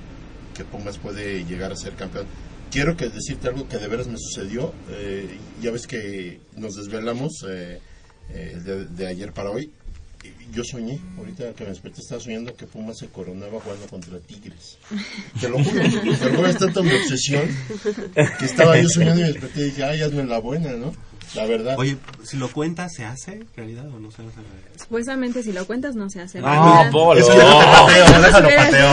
[0.54, 2.26] que Pumas puede llegar a ser campeón.
[2.70, 4.72] Quiero que decirte algo que de veras me sucedió.
[4.90, 7.80] eh, ya ves que nos desvelamos eh,
[8.30, 9.70] eh, de, de ayer para hoy.
[10.52, 14.78] Yo soñé, ahorita que me desperté, estaba soñando que Pumas se coronaba jugando contra Tigres.
[15.40, 17.42] Te lo juro, te lo juro, es tanta mi obsesión
[18.38, 20.92] que estaba yo soñando y me desperté y dije, ay, hazme la buena, ¿no?
[21.34, 21.76] La verdad.
[21.78, 24.32] Oye, si lo cuentas, ¿se hace realidad o no se hace?
[24.78, 26.40] Supuestamente si lo cuentas no se hace.
[26.40, 26.90] No, realidad.
[26.90, 27.20] Polo.
[27.20, 27.38] Eso No.
[27.38, 28.90] déjate pateo, déjalo pateo.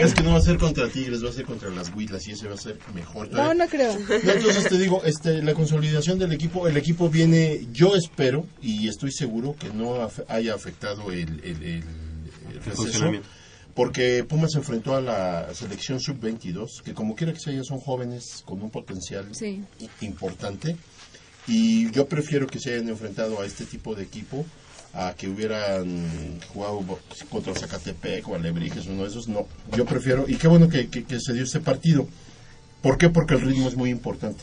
[0.00, 2.32] Es que no va a ser contra Tigres, va a ser contra las Huilas y
[2.32, 3.30] ese va a ser mejor.
[3.30, 3.92] No, no creo.
[3.98, 8.88] No, entonces te digo, este, la consolidación del equipo, el equipo viene, yo espero y
[8.88, 11.84] estoy seguro que no af- haya afectado el, el, el-
[12.52, 13.28] el receso, funcionamiento.
[13.74, 18.42] porque Pumas se enfrentó a la selección sub-22, que como quiera que sea, son jóvenes
[18.46, 19.62] con un potencial Sí.
[20.00, 20.76] importante
[21.46, 24.44] y yo prefiero que se hayan enfrentado a este tipo de equipo
[24.94, 26.80] a que hubieran jugado
[27.28, 29.46] contra Zacatepec o Alebrijes, uno de esos, no.
[29.76, 32.08] Yo prefiero, y qué bueno que, que- que se dio este partido.
[32.82, 33.08] ¿Por qué?
[33.10, 34.42] Porque el ritmo es muy importante.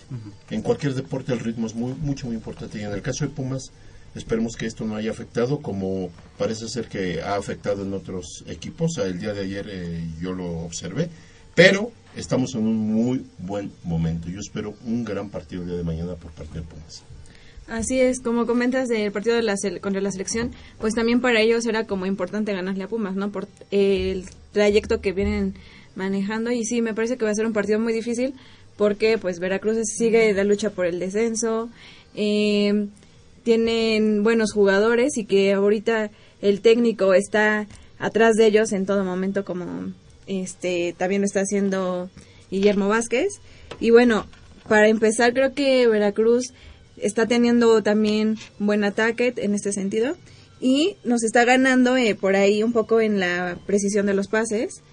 [0.50, 2.78] En cualquier deporte el ritmo es muy, mucho, muy importante.
[2.80, 3.72] Y en el caso de Pumas,
[4.16, 8.98] esperemos que esto no haya afectado como parece ser que ha afectado en otros equipos.
[8.98, 11.10] El día de ayer eh, yo lo observé.
[11.56, 14.30] Pero estamos en un muy buen momento.
[14.30, 17.04] Yo espero un gran partido el día de mañana por parte de Pumas.
[17.68, 21.66] Así es, como comentas del partido de la contra la selección, pues también para ellos
[21.66, 23.32] era como importante ganarle a Pumas, ¿no?
[23.32, 25.54] Por el trayecto que vienen
[25.96, 28.34] manejando y sí, me parece que va a ser un partido muy difícil
[28.78, 31.70] porque pues Veracruz sigue la lucha por el descenso,
[32.16, 32.88] eh,
[33.44, 36.10] tienen buenos jugadores y que ahorita
[36.42, 37.68] el técnico está
[38.00, 39.94] atrás de ellos en todo momento como
[40.28, 42.10] este también lo está haciendo
[42.52, 43.40] Guillermo Vázquez.
[43.80, 44.28] Y bueno
[44.68, 46.54] para empezar creo que Veracruz
[46.98, 50.16] está teniendo también buen ataque en este sentido.
[50.62, 54.84] Y nos está ganando eh, por ahí un poco en la precisión de los pases.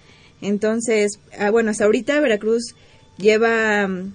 [0.41, 2.75] Entonces ah, bueno hasta ahorita Veracruz
[3.17, 4.13] lleva mm,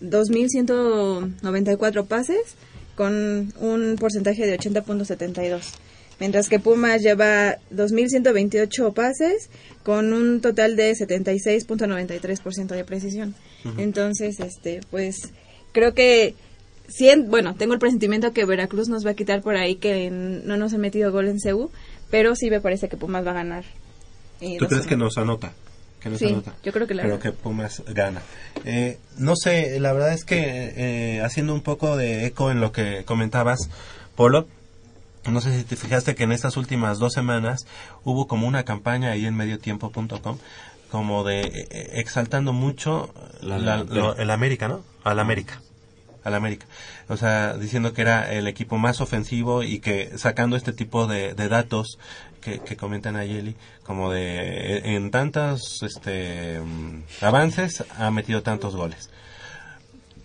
[0.00, 2.56] 2.194 pases
[2.94, 5.83] con un porcentaje de 80.72
[6.20, 9.50] mientras que Pumas lleva 2.128 pases
[9.82, 13.34] con un total de 76.93% de precisión.
[13.78, 15.30] Entonces, este, pues
[15.72, 16.34] creo que
[16.88, 20.56] cien- bueno, tengo el presentimiento que Veracruz nos va a quitar por ahí que no
[20.56, 21.70] nos ha metido gol en CEU,
[22.10, 23.64] pero sí me parece que Pumas va a ganar.
[24.40, 25.52] eh, ¿Tú crees que nos anota?
[26.00, 26.54] Que nos Sí, anota.
[26.62, 27.22] yo creo que la Pero gana.
[27.22, 28.20] que Pumas gana.
[28.66, 30.36] Eh, no sé, la verdad es que
[30.76, 33.70] eh, haciendo un poco de eco en lo que comentabas,
[34.14, 34.46] Polo,
[35.30, 37.66] no sé si te fijaste que en estas últimas dos semanas
[38.04, 40.38] hubo como una campaña ahí en mediotiempo.com
[40.90, 44.00] como de eh, eh, exaltando mucho La la- delantera.
[44.00, 44.82] lo- el América, ¿no?
[45.02, 45.60] Al América.
[46.22, 46.66] Al América.
[47.08, 51.34] O sea, diciendo que era el equipo más ofensivo y que sacando este tipo de,
[51.34, 51.98] de datos
[52.40, 58.74] que, que comentan Ayeli, como de eh, en tantos este, mm, avances ha metido tantos
[58.76, 59.10] goles.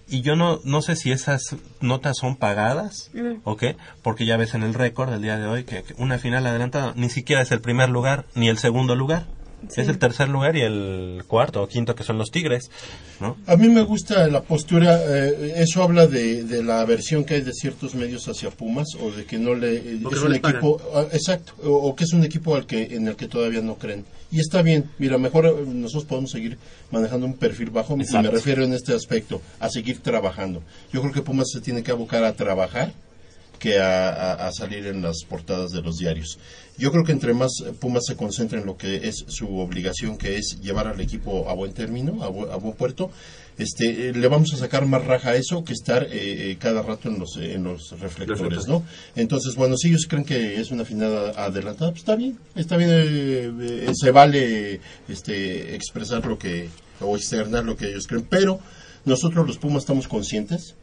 [0.10, 3.42] Y yo no, no sé si esas notas son pagadas Mm.
[3.44, 6.18] o qué, porque ya ves en el récord del día de hoy que que una
[6.18, 9.26] final adelantada ni siquiera es el primer lugar ni el segundo lugar.
[9.68, 9.82] Sí.
[9.82, 12.72] Es el tercer lugar y el cuarto o quinto que son los Tigres,
[13.20, 13.36] ¿no?
[13.46, 17.42] A mí me gusta la postura, eh, eso habla de, de la aversión que hay
[17.42, 20.82] de ciertos medios hacia Pumas o de que no le eh, es no un equipo,
[20.96, 23.76] ah, exacto, o, o que es un equipo al que en el que todavía no
[23.76, 24.06] creen.
[24.32, 26.58] Y está bien, mira, mejor eh, nosotros podemos seguir
[26.92, 28.04] manejando un perfil bajo, y me
[28.38, 30.64] refiero en este aspecto, a seguir trabajando.
[30.94, 32.94] Yo creo que Pumas se tiene que abocar a trabajar
[33.60, 36.40] que a, a- a salir en las portadas de los diarios.
[36.80, 40.18] Yo creo que entre más eh, Pumas se concentra en lo que es su obligación,
[40.18, 43.12] que es llevar al equipo a buen término, a, bu- a buen puerto,
[43.58, 46.10] este, eh, le vamos a sacar más raja a eso que estar eh,
[46.52, 48.84] eh, cada rato en los, en los reflectores, ¿no?
[49.18, 52.90] Entonces, bueno, si ellos creen que es una final adelantada, pues está bien, está bien,
[52.94, 54.80] eh, eh, se vale
[55.10, 56.70] este, expresar lo que,
[57.02, 58.60] o externar lo que ellos creen, pero
[59.04, 60.76] nosotros los Pumas estamos conscientes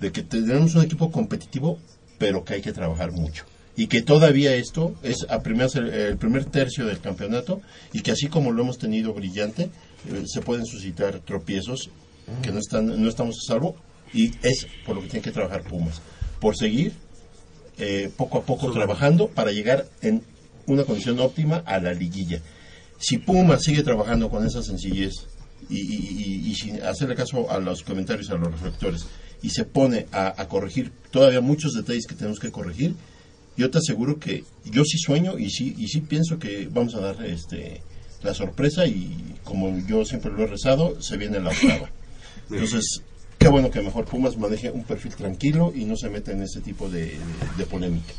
[0.00, 1.78] de que tenemos un equipo competitivo,
[2.18, 3.44] pero que hay que trabajar mucho.
[3.80, 7.62] Y que todavía esto es apenas el, el primer tercio del campeonato
[7.94, 11.88] y que así como lo hemos tenido brillante, eh, se pueden suscitar tropiezos
[12.42, 13.76] que no, están, no estamos a salvo
[14.12, 16.02] y es por lo que tiene que trabajar Pumas.
[16.40, 16.92] Por seguir
[17.78, 20.22] eh, poco a poco trabajando para llegar en
[20.66, 22.40] una condición óptima a la liguilla.
[22.98, 25.14] Si Pumas sigue trabajando con esa sencillez
[25.70, 29.06] y, y- y- y sin hacerle caso a los comentarios, a los reflectores,
[29.42, 32.94] y se pone a, a corregir todavía muchos detalles que tenemos que corregir,
[33.56, 37.00] yo te aseguro que yo sí sueño y sí, y sí pienso que vamos a
[37.00, 37.80] dar este,
[38.22, 39.14] la sorpresa y
[39.44, 41.90] como yo siempre lo he rezado, se viene la octava.
[42.50, 43.02] Entonces,
[43.38, 46.60] qué bueno que mejor Pumas maneje un perfil tranquilo y no se meta en ese
[46.60, 47.16] tipo de, de-
[47.58, 48.12] de polémica.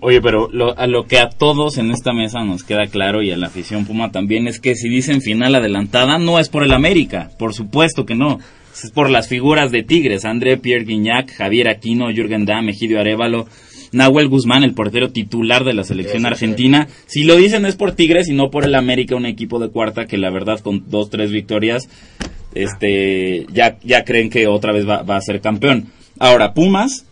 [0.00, 3.32] Oye, pero lo, a lo que a todos en esta mesa nos queda claro y
[3.32, 6.72] a la afición Puma también es que si dicen final adelantada no es por el
[6.72, 8.38] América, por supuesto que no.
[8.80, 13.48] Es por las figuras de Tigres, André Pierre Guignac, Javier Aquino, Jürgen Damm, Egidio Arevalo,
[13.92, 16.88] Nahuel Guzmán, el portero titular de la selección argentina.
[17.06, 20.06] Si lo dicen es por Tigres y no por el América, un equipo de cuarta
[20.06, 21.88] que la verdad con dos, tres victorias,
[22.54, 25.86] este, ya, ya creen que otra vez va, va a ser campeón.
[26.18, 27.04] Ahora, Pumas,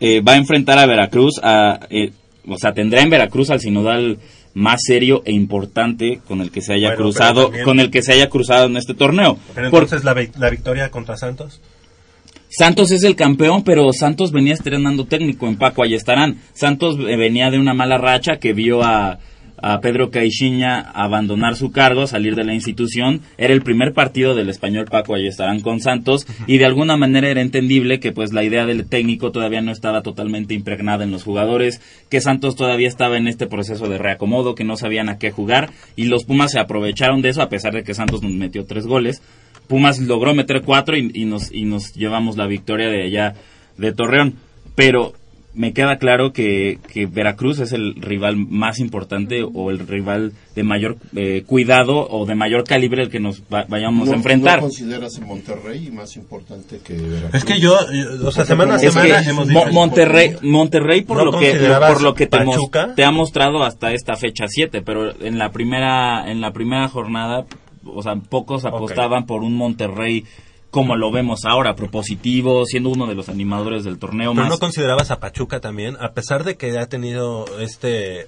[0.00, 2.10] eh, va a enfrentar a Veracruz, a, eh,
[2.46, 4.18] o sea, tendrá en Veracruz al sinodal
[4.54, 8.02] más serio e importante con el que se haya Bueno, cruzado, también- con el que
[8.02, 9.38] se haya cruzado en este torneo.
[9.54, 11.60] Pero Por- entonces la, la victoria contra Santos.
[12.48, 17.50] Santos es el campeón, pero Santos venía estrenando técnico en Paco estarán Santos eh, venía
[17.50, 19.18] de una mala racha que vio a,
[19.58, 23.22] a Pedro Caixinha abandonar su cargo, salir de la institución.
[23.38, 27.40] Era el primer partido del español Paco estarán con Santos y de alguna manera era
[27.40, 31.80] entendible que pues la idea del técnico todavía no estaba totalmente impregnada en los jugadores,
[32.08, 35.70] que Santos todavía estaba en este proceso de reacomodo, que no sabían a qué jugar
[35.96, 38.86] y los Pumas se aprovecharon de eso a pesar de que Santos nos metió tres
[38.86, 39.22] goles.
[39.68, 43.34] Pumas logró meter cuatro y, y nos, y nos llevamos la victoria de allá
[43.76, 44.34] de Torreón.
[44.74, 45.12] Pero
[45.54, 50.62] me queda claro que, que Veracruz es el rival más importante o el rival de
[50.62, 54.56] mayor eh, cuidado o de mayor calibre el que nos va- vayamos ¿No, a enfrentar.
[54.56, 57.34] ¿No consideras Monterrey más importante que Veracruz?
[57.34, 59.72] Es que yo, yo- o sea, semana a semana que hemos Mo- dicho...
[59.72, 61.54] Monterrey, Monterrey por ¿No lo que
[61.88, 62.92] por lo que te, mos- Pachuca?
[62.94, 67.46] te ha mostrado hasta esta fecha 7, pero en la primera en la primera jornada,
[67.94, 70.24] o sea, pocos apostaban por un Monterrey
[70.70, 74.50] como lo vemos ahora, propositivo, siendo uno de los animadores del torneo Pero más.
[74.50, 78.26] no considerabas a Pachuca también, a pesar de que ha tenido este,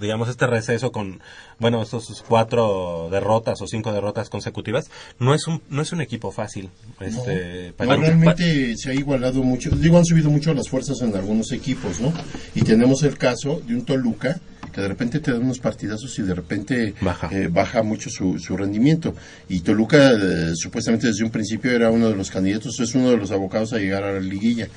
[0.00, 1.20] digamos, este receso con,
[1.58, 6.32] bueno, estos cuatro derrotas o cinco derrotas consecutivas, no es un, no es un equipo
[6.32, 6.70] fácil.
[7.00, 7.96] Este, No, Pachuca.
[7.96, 9.70] realmente se ha igualado mucho.
[9.70, 12.12] Digo, han subido mucho las fuerzas en algunos equipos, ¿no?
[12.54, 14.40] Y tenemos el caso de un Toluca
[14.72, 17.28] que de repente te da unos partidazos y de repente Baja.
[17.32, 19.14] eh, baja mucho su, su rendimiento.
[19.48, 23.16] Y Toluca, eh, supuestamente desde un principio, era uno de los candidatos, es uno de
[23.18, 24.68] los abocados a llegar a la liguilla.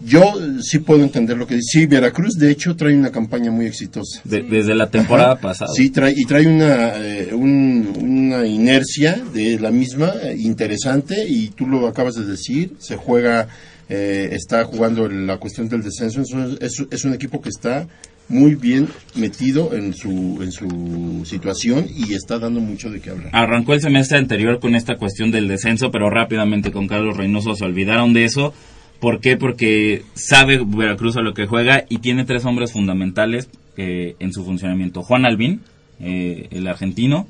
[0.00, 1.80] Yo eh, sí puedo entender lo que dice.
[1.80, 4.20] Sí, Veracruz, de hecho, trae una campaña muy exitosa.
[4.22, 5.40] De- desde la temporada Ajá.
[5.40, 5.72] pasada.
[5.74, 11.66] Sí, trae, y trae una, eh, un- una inercia de la misma interesante y tú
[11.66, 13.48] lo acabas de decir, se juega,
[13.88, 16.22] eh, está jugando la cuestión del descenso,
[16.60, 17.88] es, es un equipo que está
[18.28, 23.30] muy bien metido en su, en su situación y está dando mucho de qué hablar.
[23.32, 27.64] Arrancó el semestre anterior con esta cuestión del descenso, pero rápidamente con Carlos Reynoso se
[27.64, 28.52] olvidaron de eso.
[29.00, 29.36] ¿Por qué?
[29.36, 34.44] Porque sabe Veracruz a lo que juega y tiene tres hombres fundamentales eh, en su
[34.44, 35.02] funcionamiento.
[35.02, 35.62] Juan Albín,
[36.00, 37.26] eh, el argentino,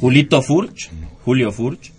[0.00, 0.90] Julito Furch,
[1.24, 1.92] Julio Furch,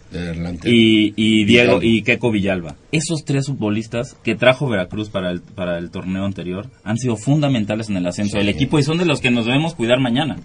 [0.65, 2.75] y, y Diego y Keco Villalba.
[2.91, 7.89] Esos tres futbolistas que trajo Veracruz para el, para el torneo anterior han sido fundamentales
[7.89, 10.37] en el ascenso del equipo y son de los que nos debemos cuidar mañana.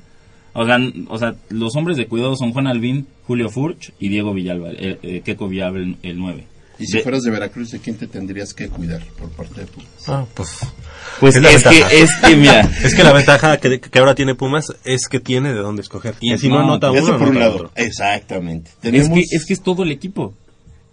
[0.52, 0.78] O sea,
[1.08, 4.98] o sea, los hombres de cuidado son Juan Albín, Julio Furch y Diego Villalba, eh,
[5.02, 6.44] eh, Keco Villalba el, el 9.
[6.78, 9.66] Y si De- fueras de Veracruz, ¿de quién te tendrías que cuidar por parte de
[9.68, 9.88] Pumas?
[10.08, 10.58] Ah, pues,
[11.20, 12.60] Pues es que- es que, mira.
[12.84, 16.14] es que la ventaja que, que ahora tiene Pumas es que tiene de dónde escoger.
[16.20, 17.54] Y si no, no, anota uno, por un lado.
[17.54, 17.70] otro.
[17.76, 18.70] Exactamente.
[18.70, 20.34] Es Tenemos, que, es que es todo el equipo.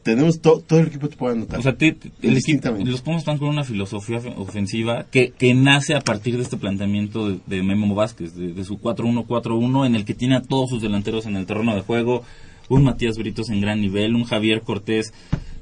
[0.04, 1.60] tenemos to- todo el equipo te puede anotar.
[1.60, 5.32] O sea, te- te- el equipo, los Pumas están con una filosofía of- ofensiva que,
[5.32, 9.86] que nace a partir de este planteamiento de, de Memo Vázquez, de, de su 4-1-4-1,
[9.88, 12.24] en el que tiene a todos sus delanteros en el terreno de juego,
[12.70, 15.14] un Matías Britos en gran nivel, un Javier Cortés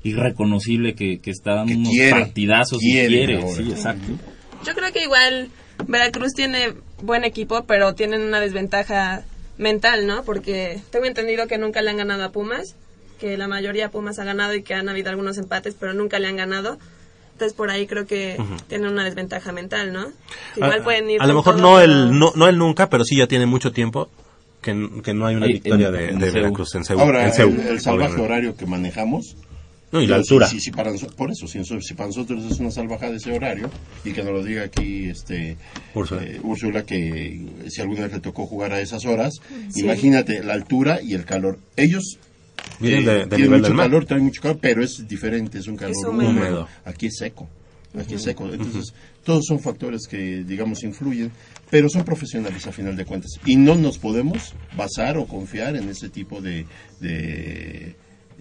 [0.03, 3.35] irreconocible que, que está dando Que unos quiere, partidazos y quiere quiere.
[3.41, 3.55] ahora.
[3.55, 4.07] Sí, exacto.
[4.65, 5.49] Yo creo que igual
[5.87, 9.23] Veracruz tiene buen equipo, pero tienen una desventaja
[9.57, 10.23] mental, ¿no?
[10.23, 12.75] Porque tengo entendido que nunca le han ganado a Pumas,
[13.19, 16.19] que la mayoría de Pumas ha ganado y que han habido algunos empates, pero nunca
[16.19, 16.77] le han ganado.
[17.33, 20.07] Entonces por ahí creo que tienen una desventaja mental, ¿no?
[20.53, 23.05] Que igual a, pueden ir a lo mejor no el no, no el nunca, pero
[23.05, 24.09] sí ya tiene mucho tiempo
[24.61, 24.71] que,
[25.03, 26.41] que no hay una Ay, victoria en- de, en de Seúl.
[26.41, 26.99] Veracruz en Seúl.
[27.01, 28.21] Ahora, en Seúl, el, el salvaje obviamente.
[28.33, 29.37] horario que manejamos.
[29.91, 30.47] No, y la altura.
[30.47, 33.71] sí, sí, para por eso, si, si para nosotros es una salvajada ese horario,
[34.05, 35.57] y que nos lo diga aquí este
[35.95, 36.23] Úrsula.
[36.23, 39.35] eh, Úrsula, que si alguna vez le tocó jugar a esas horas,
[39.69, 39.81] Sí.
[39.81, 41.57] imagínate la altura y el calor.
[41.75, 42.19] Ellos
[42.79, 43.85] Vienen de- del tienen nivel mucho del mar.
[43.87, 46.29] calor, traen mucho calor, pero es diferente, es un calor húmedo.
[46.29, 46.45] húmedo.
[46.47, 46.67] Húmedo.
[46.85, 47.49] Aquí es seco.
[47.99, 48.47] Aquí es seco.
[48.53, 48.93] Entonces,
[49.23, 51.31] todos son factores que, digamos, influyen,
[51.71, 53.31] pero son profesionales a final de cuentas.
[53.45, 56.67] Y no nos podemos basar o confiar en ese tipo de,
[56.99, 57.95] de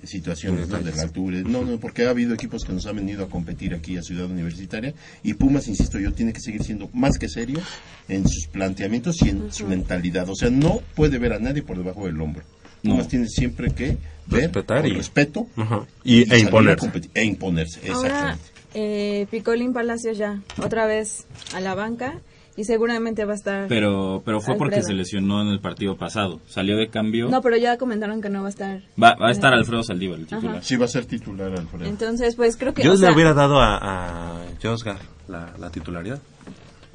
[0.05, 0.79] situaciones, ¿no?
[0.79, 1.39] de la altura.
[1.45, 4.27] No, no, porque ha habido equipos que nos han venido a competir aquí a Ciudad
[4.27, 7.61] Universitaria y Pumas, insisto yo, tiene que seguir siendo más que serio
[8.09, 10.29] en sus planteamientos y en su mentalidad.
[10.29, 12.43] O sea, no puede ver a nadie por debajo del hombro.
[12.83, 12.93] No.
[12.93, 13.97] Pumas tiene siempre que
[14.27, 15.87] ver Respetar con y- respeto Ajá.
[16.05, 16.91] Y- e imponerse.
[17.15, 18.43] e imponerse, Ahora, exactamente.
[18.75, 22.20] eh, Picolín Palacios ya, otra vez a la banca
[22.59, 23.68] y seguramente va a estar...
[23.68, 26.40] Pero, pero fue porque se lesionó en el partido pasado.
[26.48, 27.28] Salió de cambio.
[27.28, 28.80] No, pero ya comentaron que no va a estar.
[29.01, 30.36] Va, va a estar Alfredo Saldívar, el Ajá.
[30.40, 30.64] titular.
[30.64, 31.85] Sí, va a ser titular, Alfredo.
[31.85, 32.82] Entonces, pues creo que...
[32.82, 34.98] Yo o le sea, hubiera dado a, a Josgar
[35.28, 36.20] la, la titularidad.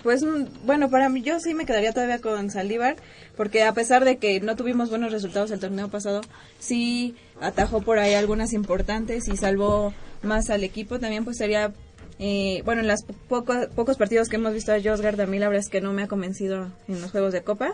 [0.04, 2.98] Pues mm, bueno, para mí yo sí me quedaría todavía con Saldívar,
[3.38, 6.20] porque a pesar de que no tuvimos buenos resultados el torneo pasado,
[6.60, 11.00] sí atajó por ahí algunas importantes y salvó más al equipo.
[11.00, 11.72] También pues sería,
[12.20, 15.62] eh, bueno, en los pocos partidos que hemos visto a Josgard, a mí la verdad
[15.66, 17.74] es que no me ha convencido en los juegos de Copa.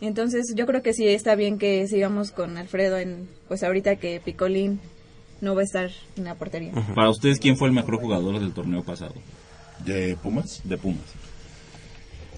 [0.00, 4.20] Entonces yo creo que sí está bien que sigamos con Alfredo en, pues ahorita que
[4.24, 4.80] Picolín
[5.40, 6.72] no va a estar en la portería.
[6.94, 9.14] Para ustedes, ¿quién fue el mejor jugador del torneo pasado?
[9.84, 10.60] ¿De Pumas?
[10.64, 11.04] De Pumas.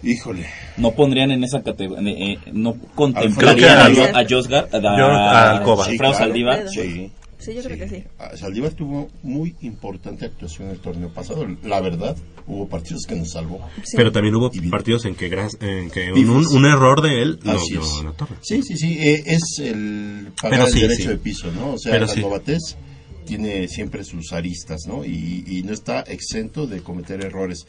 [0.03, 0.47] Híjole.
[0.77, 3.79] No pondrían en esa categoría, eh, no contemplarían
[4.15, 5.85] a, a Josgar, a, Yo- a Alcoba.
[5.85, 6.27] a Sí, Alfredo claro.
[6.27, 6.69] Saldívar.
[6.69, 7.11] Sí.
[7.47, 8.03] Sí, yo creo que sí.
[8.19, 11.47] Ah, Saldívar tuvo muy importante actuación el torneo pasado.
[11.63, 12.17] La verdad,
[12.49, 13.61] hubo partidos que nos salvó.
[13.95, 18.03] Pero también hubo partidos en que, en que un, error de él lo Así dio
[18.03, 18.35] la torre.
[18.43, 18.99] Sí, sí, sí.
[18.99, 21.09] eh, es el pagar el derecho sí.
[21.09, 21.75] de piso, ¿no?
[21.75, 22.21] O sea, Pero la sí.
[22.21, 22.77] novatez
[23.25, 25.05] tiene siempre sus aristas, ¿no?
[25.05, 27.65] Y, y no está exento de cometer errores.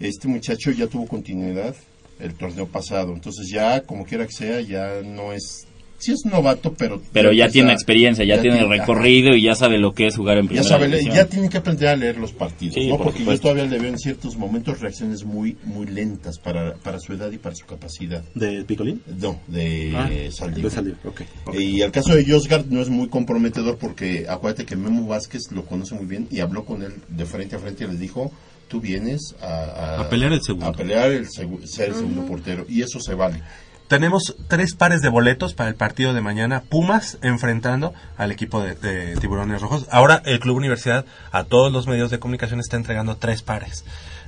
[0.00, 1.76] este muchacho ya tuvo continuidad
[2.18, 5.66] el torneo pasado, entonces ya como quiera que sea, ya no es,
[6.02, 7.00] sí es novato, pero...
[7.12, 8.68] Pero ya tiene experiencia, ya, tiene ajá.
[8.68, 11.14] recorrido y ya sabe lo que es jugar en Ya primera sabe, división.
[11.14, 12.96] ya tiene que aprender a leer los partidos, Sí, ¿no?
[12.96, 16.98] por Porque yo todavía le veo en ciertos momentos reacciones muy muy lentas para, para
[16.98, 18.22] su edad y para su capacidad.
[18.34, 19.00] ¿De Picolín?
[19.20, 20.70] No, de Ah, Saldívar.
[20.70, 21.54] de Saldívar, ok, ok.
[21.58, 25.64] Y el caso de Josgard no es muy comprometedor porque acuérdate que Memo Vázquez lo
[25.64, 28.32] conoce muy bien y habló con él de frente a frente y le dijo,
[28.68, 30.66] tú vienes a, A pelear el segundo.
[30.66, 33.40] A pelear el segu- ser el segundo portero y eso se vale.
[33.88, 36.62] Tenemos tres pares de boletos para el partido de mañana.
[36.62, 39.86] Pumas enfrentando al equipo de, de Tiburones Rojos.
[39.90, 43.84] Ahora el Club Universidad a todos los medios de comunicación está entregando tres pares.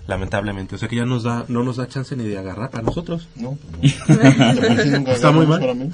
[0.07, 0.75] Lamentablemente.
[0.75, 3.27] O sea que ya nos da, no nos da chance ni de agarrar para nosotros.
[3.37, 3.57] No.
[5.09, 5.91] Está muy mal.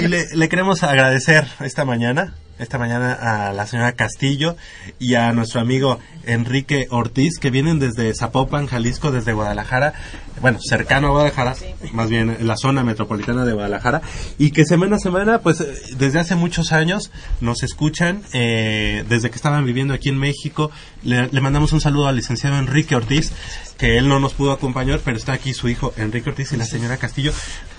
[0.00, 4.56] Y le, le queremos agradecer esta mañana, esta mañana a la señora Castillo
[4.98, 9.94] y a nuestro amigo Enrique Ortiz, que vienen desde Zapopan, Jalisco, desde Guadalajara,
[10.40, 11.54] bueno, cercano a Guadalajara,
[11.92, 14.02] más bien en la zona metropolitana de Guadalajara,
[14.38, 17.10] y que semana a semana, pues eh, desde hace muchos años
[17.40, 20.70] nos escuchan, eh, desde que estaban viviendo aquí en México.
[21.02, 23.32] Le, le mandamos un saludo al licenciado Enrique Ortiz,
[23.78, 26.66] que él no nos pudo acompañar, pero está aquí su hijo Enrique Ortiz y la
[26.66, 27.32] señora Castillo.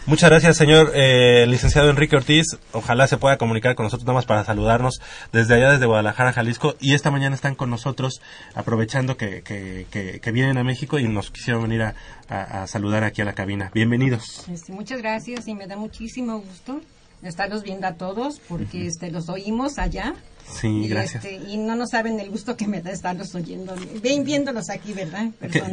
[0.07, 2.45] Muchas gracias, señor eh, licenciado Enrique Ortiz.
[2.71, 4.99] Ojalá se pueda comunicar con nosotros nada más para saludarnos
[5.31, 6.75] desde allá, desde Guadalajara, Jalisco.
[6.79, 8.19] Y esta mañana están con nosotros,
[8.55, 11.95] aprovechando que, que, que- que vienen a México y nos quisieron venir a,
[12.29, 13.69] a- a saludar aquí a la cabina.
[13.75, 14.45] Bienvenidos.
[14.51, 16.81] Este, muchas gracias y me da muchísimo gusto
[17.21, 20.15] estarlos viendo a todos porque este los oímos allá.
[20.49, 21.25] Sí, y, gracias.
[21.25, 23.73] este, y no nos saben el gusto que me da estarlos oyendo,
[24.03, 25.29] ven viéndolos aquí, ¿verdad?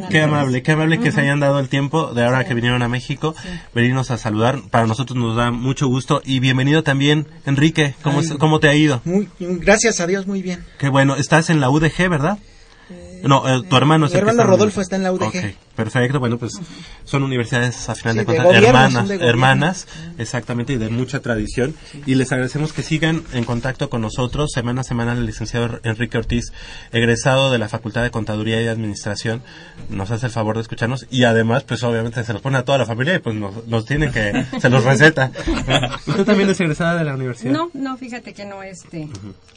[0.09, 2.87] Qué, amable, qué amable que se hayan dado el tiempo de ahora que vinieron a
[2.87, 3.35] México,
[3.75, 4.61] venirnos a saludar.
[4.71, 7.95] Para nosotros nos da mucho gusto y bienvenido también, Enrique.
[8.03, 8.25] ¿Cómo, Ay.
[8.25, 9.01] es- cómo te ha ido?
[9.05, 10.63] Muy, gracias a Dios, muy bien.
[10.77, 12.37] Qué bueno, estás en la UDG, ¿verdad?
[13.23, 15.11] No, eh, tu hermano es Mi el que hermano está en- Rodolfo está en la
[15.11, 15.23] UDG.
[15.27, 15.35] Ok,
[15.75, 16.19] perfecto.
[16.19, 16.53] Bueno, pues
[17.05, 19.87] son universidades a final Sí, de cuentas gobierno, hermanas, hermanas,
[20.17, 21.75] exactamente, y de mucha tradición.
[22.05, 25.13] Y les agradecemos que sigan en contacto con nosotros semana a semana.
[25.13, 26.51] El licenciado Enrique Ortiz,
[26.91, 29.41] egresado de la Facultad de Contaduría y Administración,
[29.89, 32.77] nos hace el favor de escucharnos y además, pues obviamente se los pone a toda
[32.77, 35.31] la familia y pues nos, nos tiene que, se los receta.
[36.07, 37.51] ¿Usted también es egresada de la universidad?
[37.53, 39.07] No, no, fíjate que no este,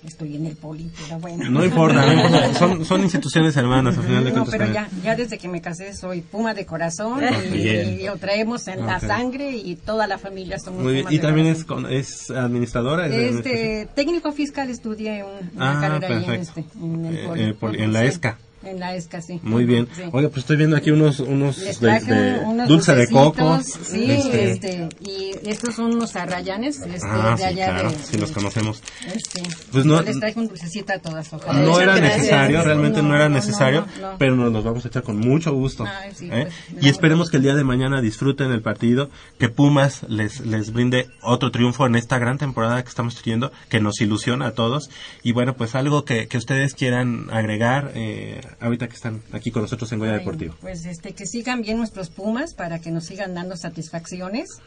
[0.05, 1.51] estoy en el poli, pero bueno.
[1.51, 2.55] No importa, no importa.
[2.59, 4.59] Son, son instituciones hermanas, al final de No, cuentas.
[4.59, 8.17] pero ya, ya desde que me casé soy puma de corazón Ah, y, y lo
[8.17, 9.03] traemos en la Ok.
[9.07, 11.05] sangre y toda la familia somos Muy bien.
[11.05, 11.87] pumas Y de también corazón.
[11.87, 13.07] es, con- es administradora.
[13.07, 16.61] es de Este, técnico fiscal estudié un- una Ah, carrera ahí en, perfecto.
[16.75, 17.43] este, en el Eh, poli.
[17.43, 18.39] eh, poli- en la ESCA.
[18.65, 19.41] En la ESCA, sí.
[19.43, 19.89] Muy bien.
[19.95, 20.03] Sí.
[20.13, 23.61] Oiga, pues estoy viendo aquí unos, unos de, traje de unos dulce de coco.
[23.63, 27.97] Sí, Este, este, y estos son unos arrayanes este, Ah, de sí, allá claro, de...
[27.99, 28.83] sí los conocemos.
[29.15, 31.33] Este, Pues no- les traje un dulcecito a todas.
[31.33, 31.61] ojalá.
[31.61, 34.19] No era necesario, realmente no, era necesario, no, no.
[34.19, 35.85] pero nos los vamos a echar con mucho gusto.
[35.85, 36.49] Ay, sí, ¿eh?
[36.73, 40.73] pues, y esperemos que el día de mañana disfruten el partido, que Pumas les, les
[40.73, 44.89] brinde otro triunfo en esta gran temporada que estamos teniendo, que nos ilusiona a todos.
[45.23, 49.63] Y bueno, pues algo que, que ustedes quieran agregar, eh, ahorita que están aquí con
[49.63, 50.55] nosotros en Goya Deportivo.
[50.61, 54.61] Pues este, que sigan bien nuestros Pumas para que nos sigan dando satisfacciones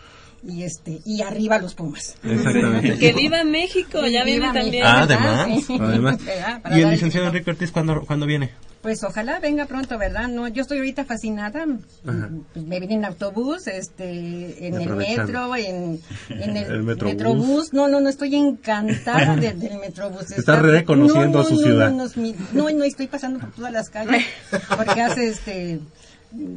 [0.44, 2.16] y este y arriba los Pumas.
[2.24, 2.98] Exactamente.
[2.98, 4.86] Que viva México, ya viene también.
[4.86, 6.18] Ah, además, además.
[6.76, 8.52] ¿Y el licenciado Enrique Ortiz cuándo, cuándo viene?
[8.86, 10.28] Pues ojalá venga pronto, ¿verdad?
[10.28, 11.66] No, yo estoy ahorita fascinada.
[12.06, 12.30] Ajá.
[12.53, 15.99] Me vine en autobús, este, en el metro, en,
[16.30, 17.14] en el, El Metrobús.
[17.16, 17.74] metrobús.
[17.74, 20.30] No, no, no, estoy encantada de- del metrobús.
[20.30, 21.90] Está reconociendo no, no, su ciudad.
[22.53, 24.24] No, no, estoy pasando por todas las calles
[24.78, 25.80] porque hace este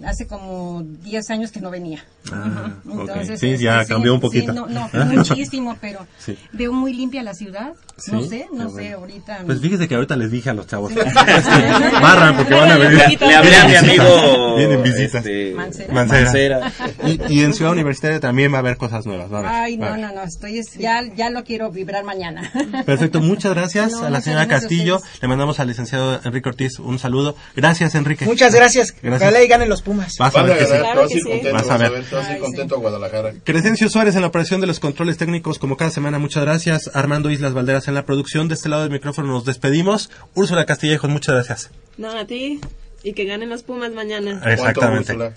[0.05, 2.05] hace como 10 años que no venía.
[2.33, 2.73] Ah.
[2.85, 4.53] Entonces, Sí, este, ya sí, cambió un sí, poquito.
[4.53, 6.37] no, no, muchísimo, pero Sí.
[6.53, 7.73] veo muy limpia la ciudad.
[8.13, 9.43] No sé, no sé, ahorita.
[9.45, 10.93] Pues fíjese que ahorita les dije a los chavos.
[10.93, 10.99] Sí.
[12.01, 12.99] Barran porque van a venir.
[13.21, 15.27] Le- le hablé a mi amigo, Vienen visitas.
[15.27, 15.93] este, Mancera.
[15.95, 16.73] Mancera.
[17.07, 19.33] Y, y en Ciudad Universitaria también va a haber cosas nuevas.
[19.33, 21.71] va a haber, Ay, va a no, no, no, estoy, es- ya, ya lo quiero
[21.73, 22.51] vibrar mañana.
[22.87, 25.01] Perfecto, muchas gracias No, a la señora Castillo.
[25.21, 27.35] Le mandamos al licenciado Enrique Ortiz un saludo.
[27.57, 28.25] Gracias, Enrique.
[28.27, 28.95] Muchas gracias.
[29.03, 29.23] Gracias.
[29.23, 30.17] Ojalá y ganen los Pumas.
[30.19, 30.73] Vas a ver que sí.
[30.73, 31.29] ganar, vas a ir sí.
[31.29, 31.93] contento, Vas a vas a ver.
[31.93, 33.33] ver, vas a ir Ay, contento a Guadalajara.
[33.45, 36.91] Crescencio Suárez en la operación de los controles técnicos, como cada semana, muchas gracias.
[36.95, 38.49] Armando Islas Valderas en la producción.
[38.49, 40.11] De este lado del micrófono nos despedimos.
[40.35, 41.71] Úrsula Castillejos, muchas gracias.
[41.97, 42.61] No, a ti.
[43.03, 44.41] Y que ganen los Pumas mañana.
[44.47, 45.15] Exactamente.
[45.15, 45.33] ¿Cuánto, Úrsula?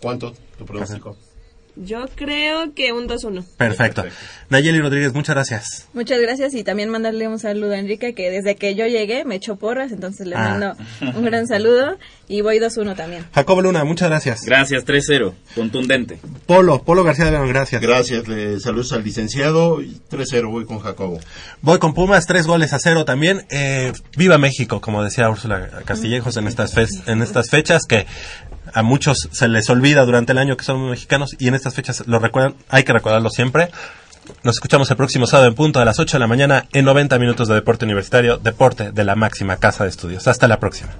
[0.00, 0.34] ¿Cuánto?
[0.58, 1.16] ¿Tu pronóstico?
[1.76, 3.44] Yo creo que un 2-1.
[3.56, 4.04] Perfecto.
[4.48, 5.88] Nayeli Rodríguez, muchas gracias.
[5.92, 9.34] Muchas gracias y también mandarle un saludo a Enrique que desde que yo llegué me
[9.36, 10.50] echó porras, entonces le Ah.
[10.50, 10.76] mando
[11.18, 11.98] un gran saludo
[12.28, 13.24] y voy 2-1 también.
[13.34, 14.42] Jacobo Luna, muchas gracias.
[14.46, 15.34] Gracias, 3-0.
[15.56, 16.18] Contundente.
[16.46, 17.82] Polo, Polo García de León, gracias.
[17.82, 19.82] Gracias, le saludos al licenciado.
[19.82, 21.18] y 3-0 voy con Jacobo.
[21.60, 23.44] Voy con Pumas, tres goles a cero también.
[23.50, 28.06] Eh, viva México, como decía Úrsula Castillejos en estas, fe- en estas fechas, que
[28.74, 32.04] a muchos se les olvida durante el año que somos mexicanos y en estas fechas
[32.06, 33.70] lo recuerdan, hay que recordarlo siempre.
[34.42, 37.18] Nos escuchamos el próximo sábado en punto a las 8 de la mañana en 90
[37.18, 40.26] minutos de Deporte Universitario, Deporte de la máxima casa de estudios.
[40.26, 40.90] Hasta la próxima.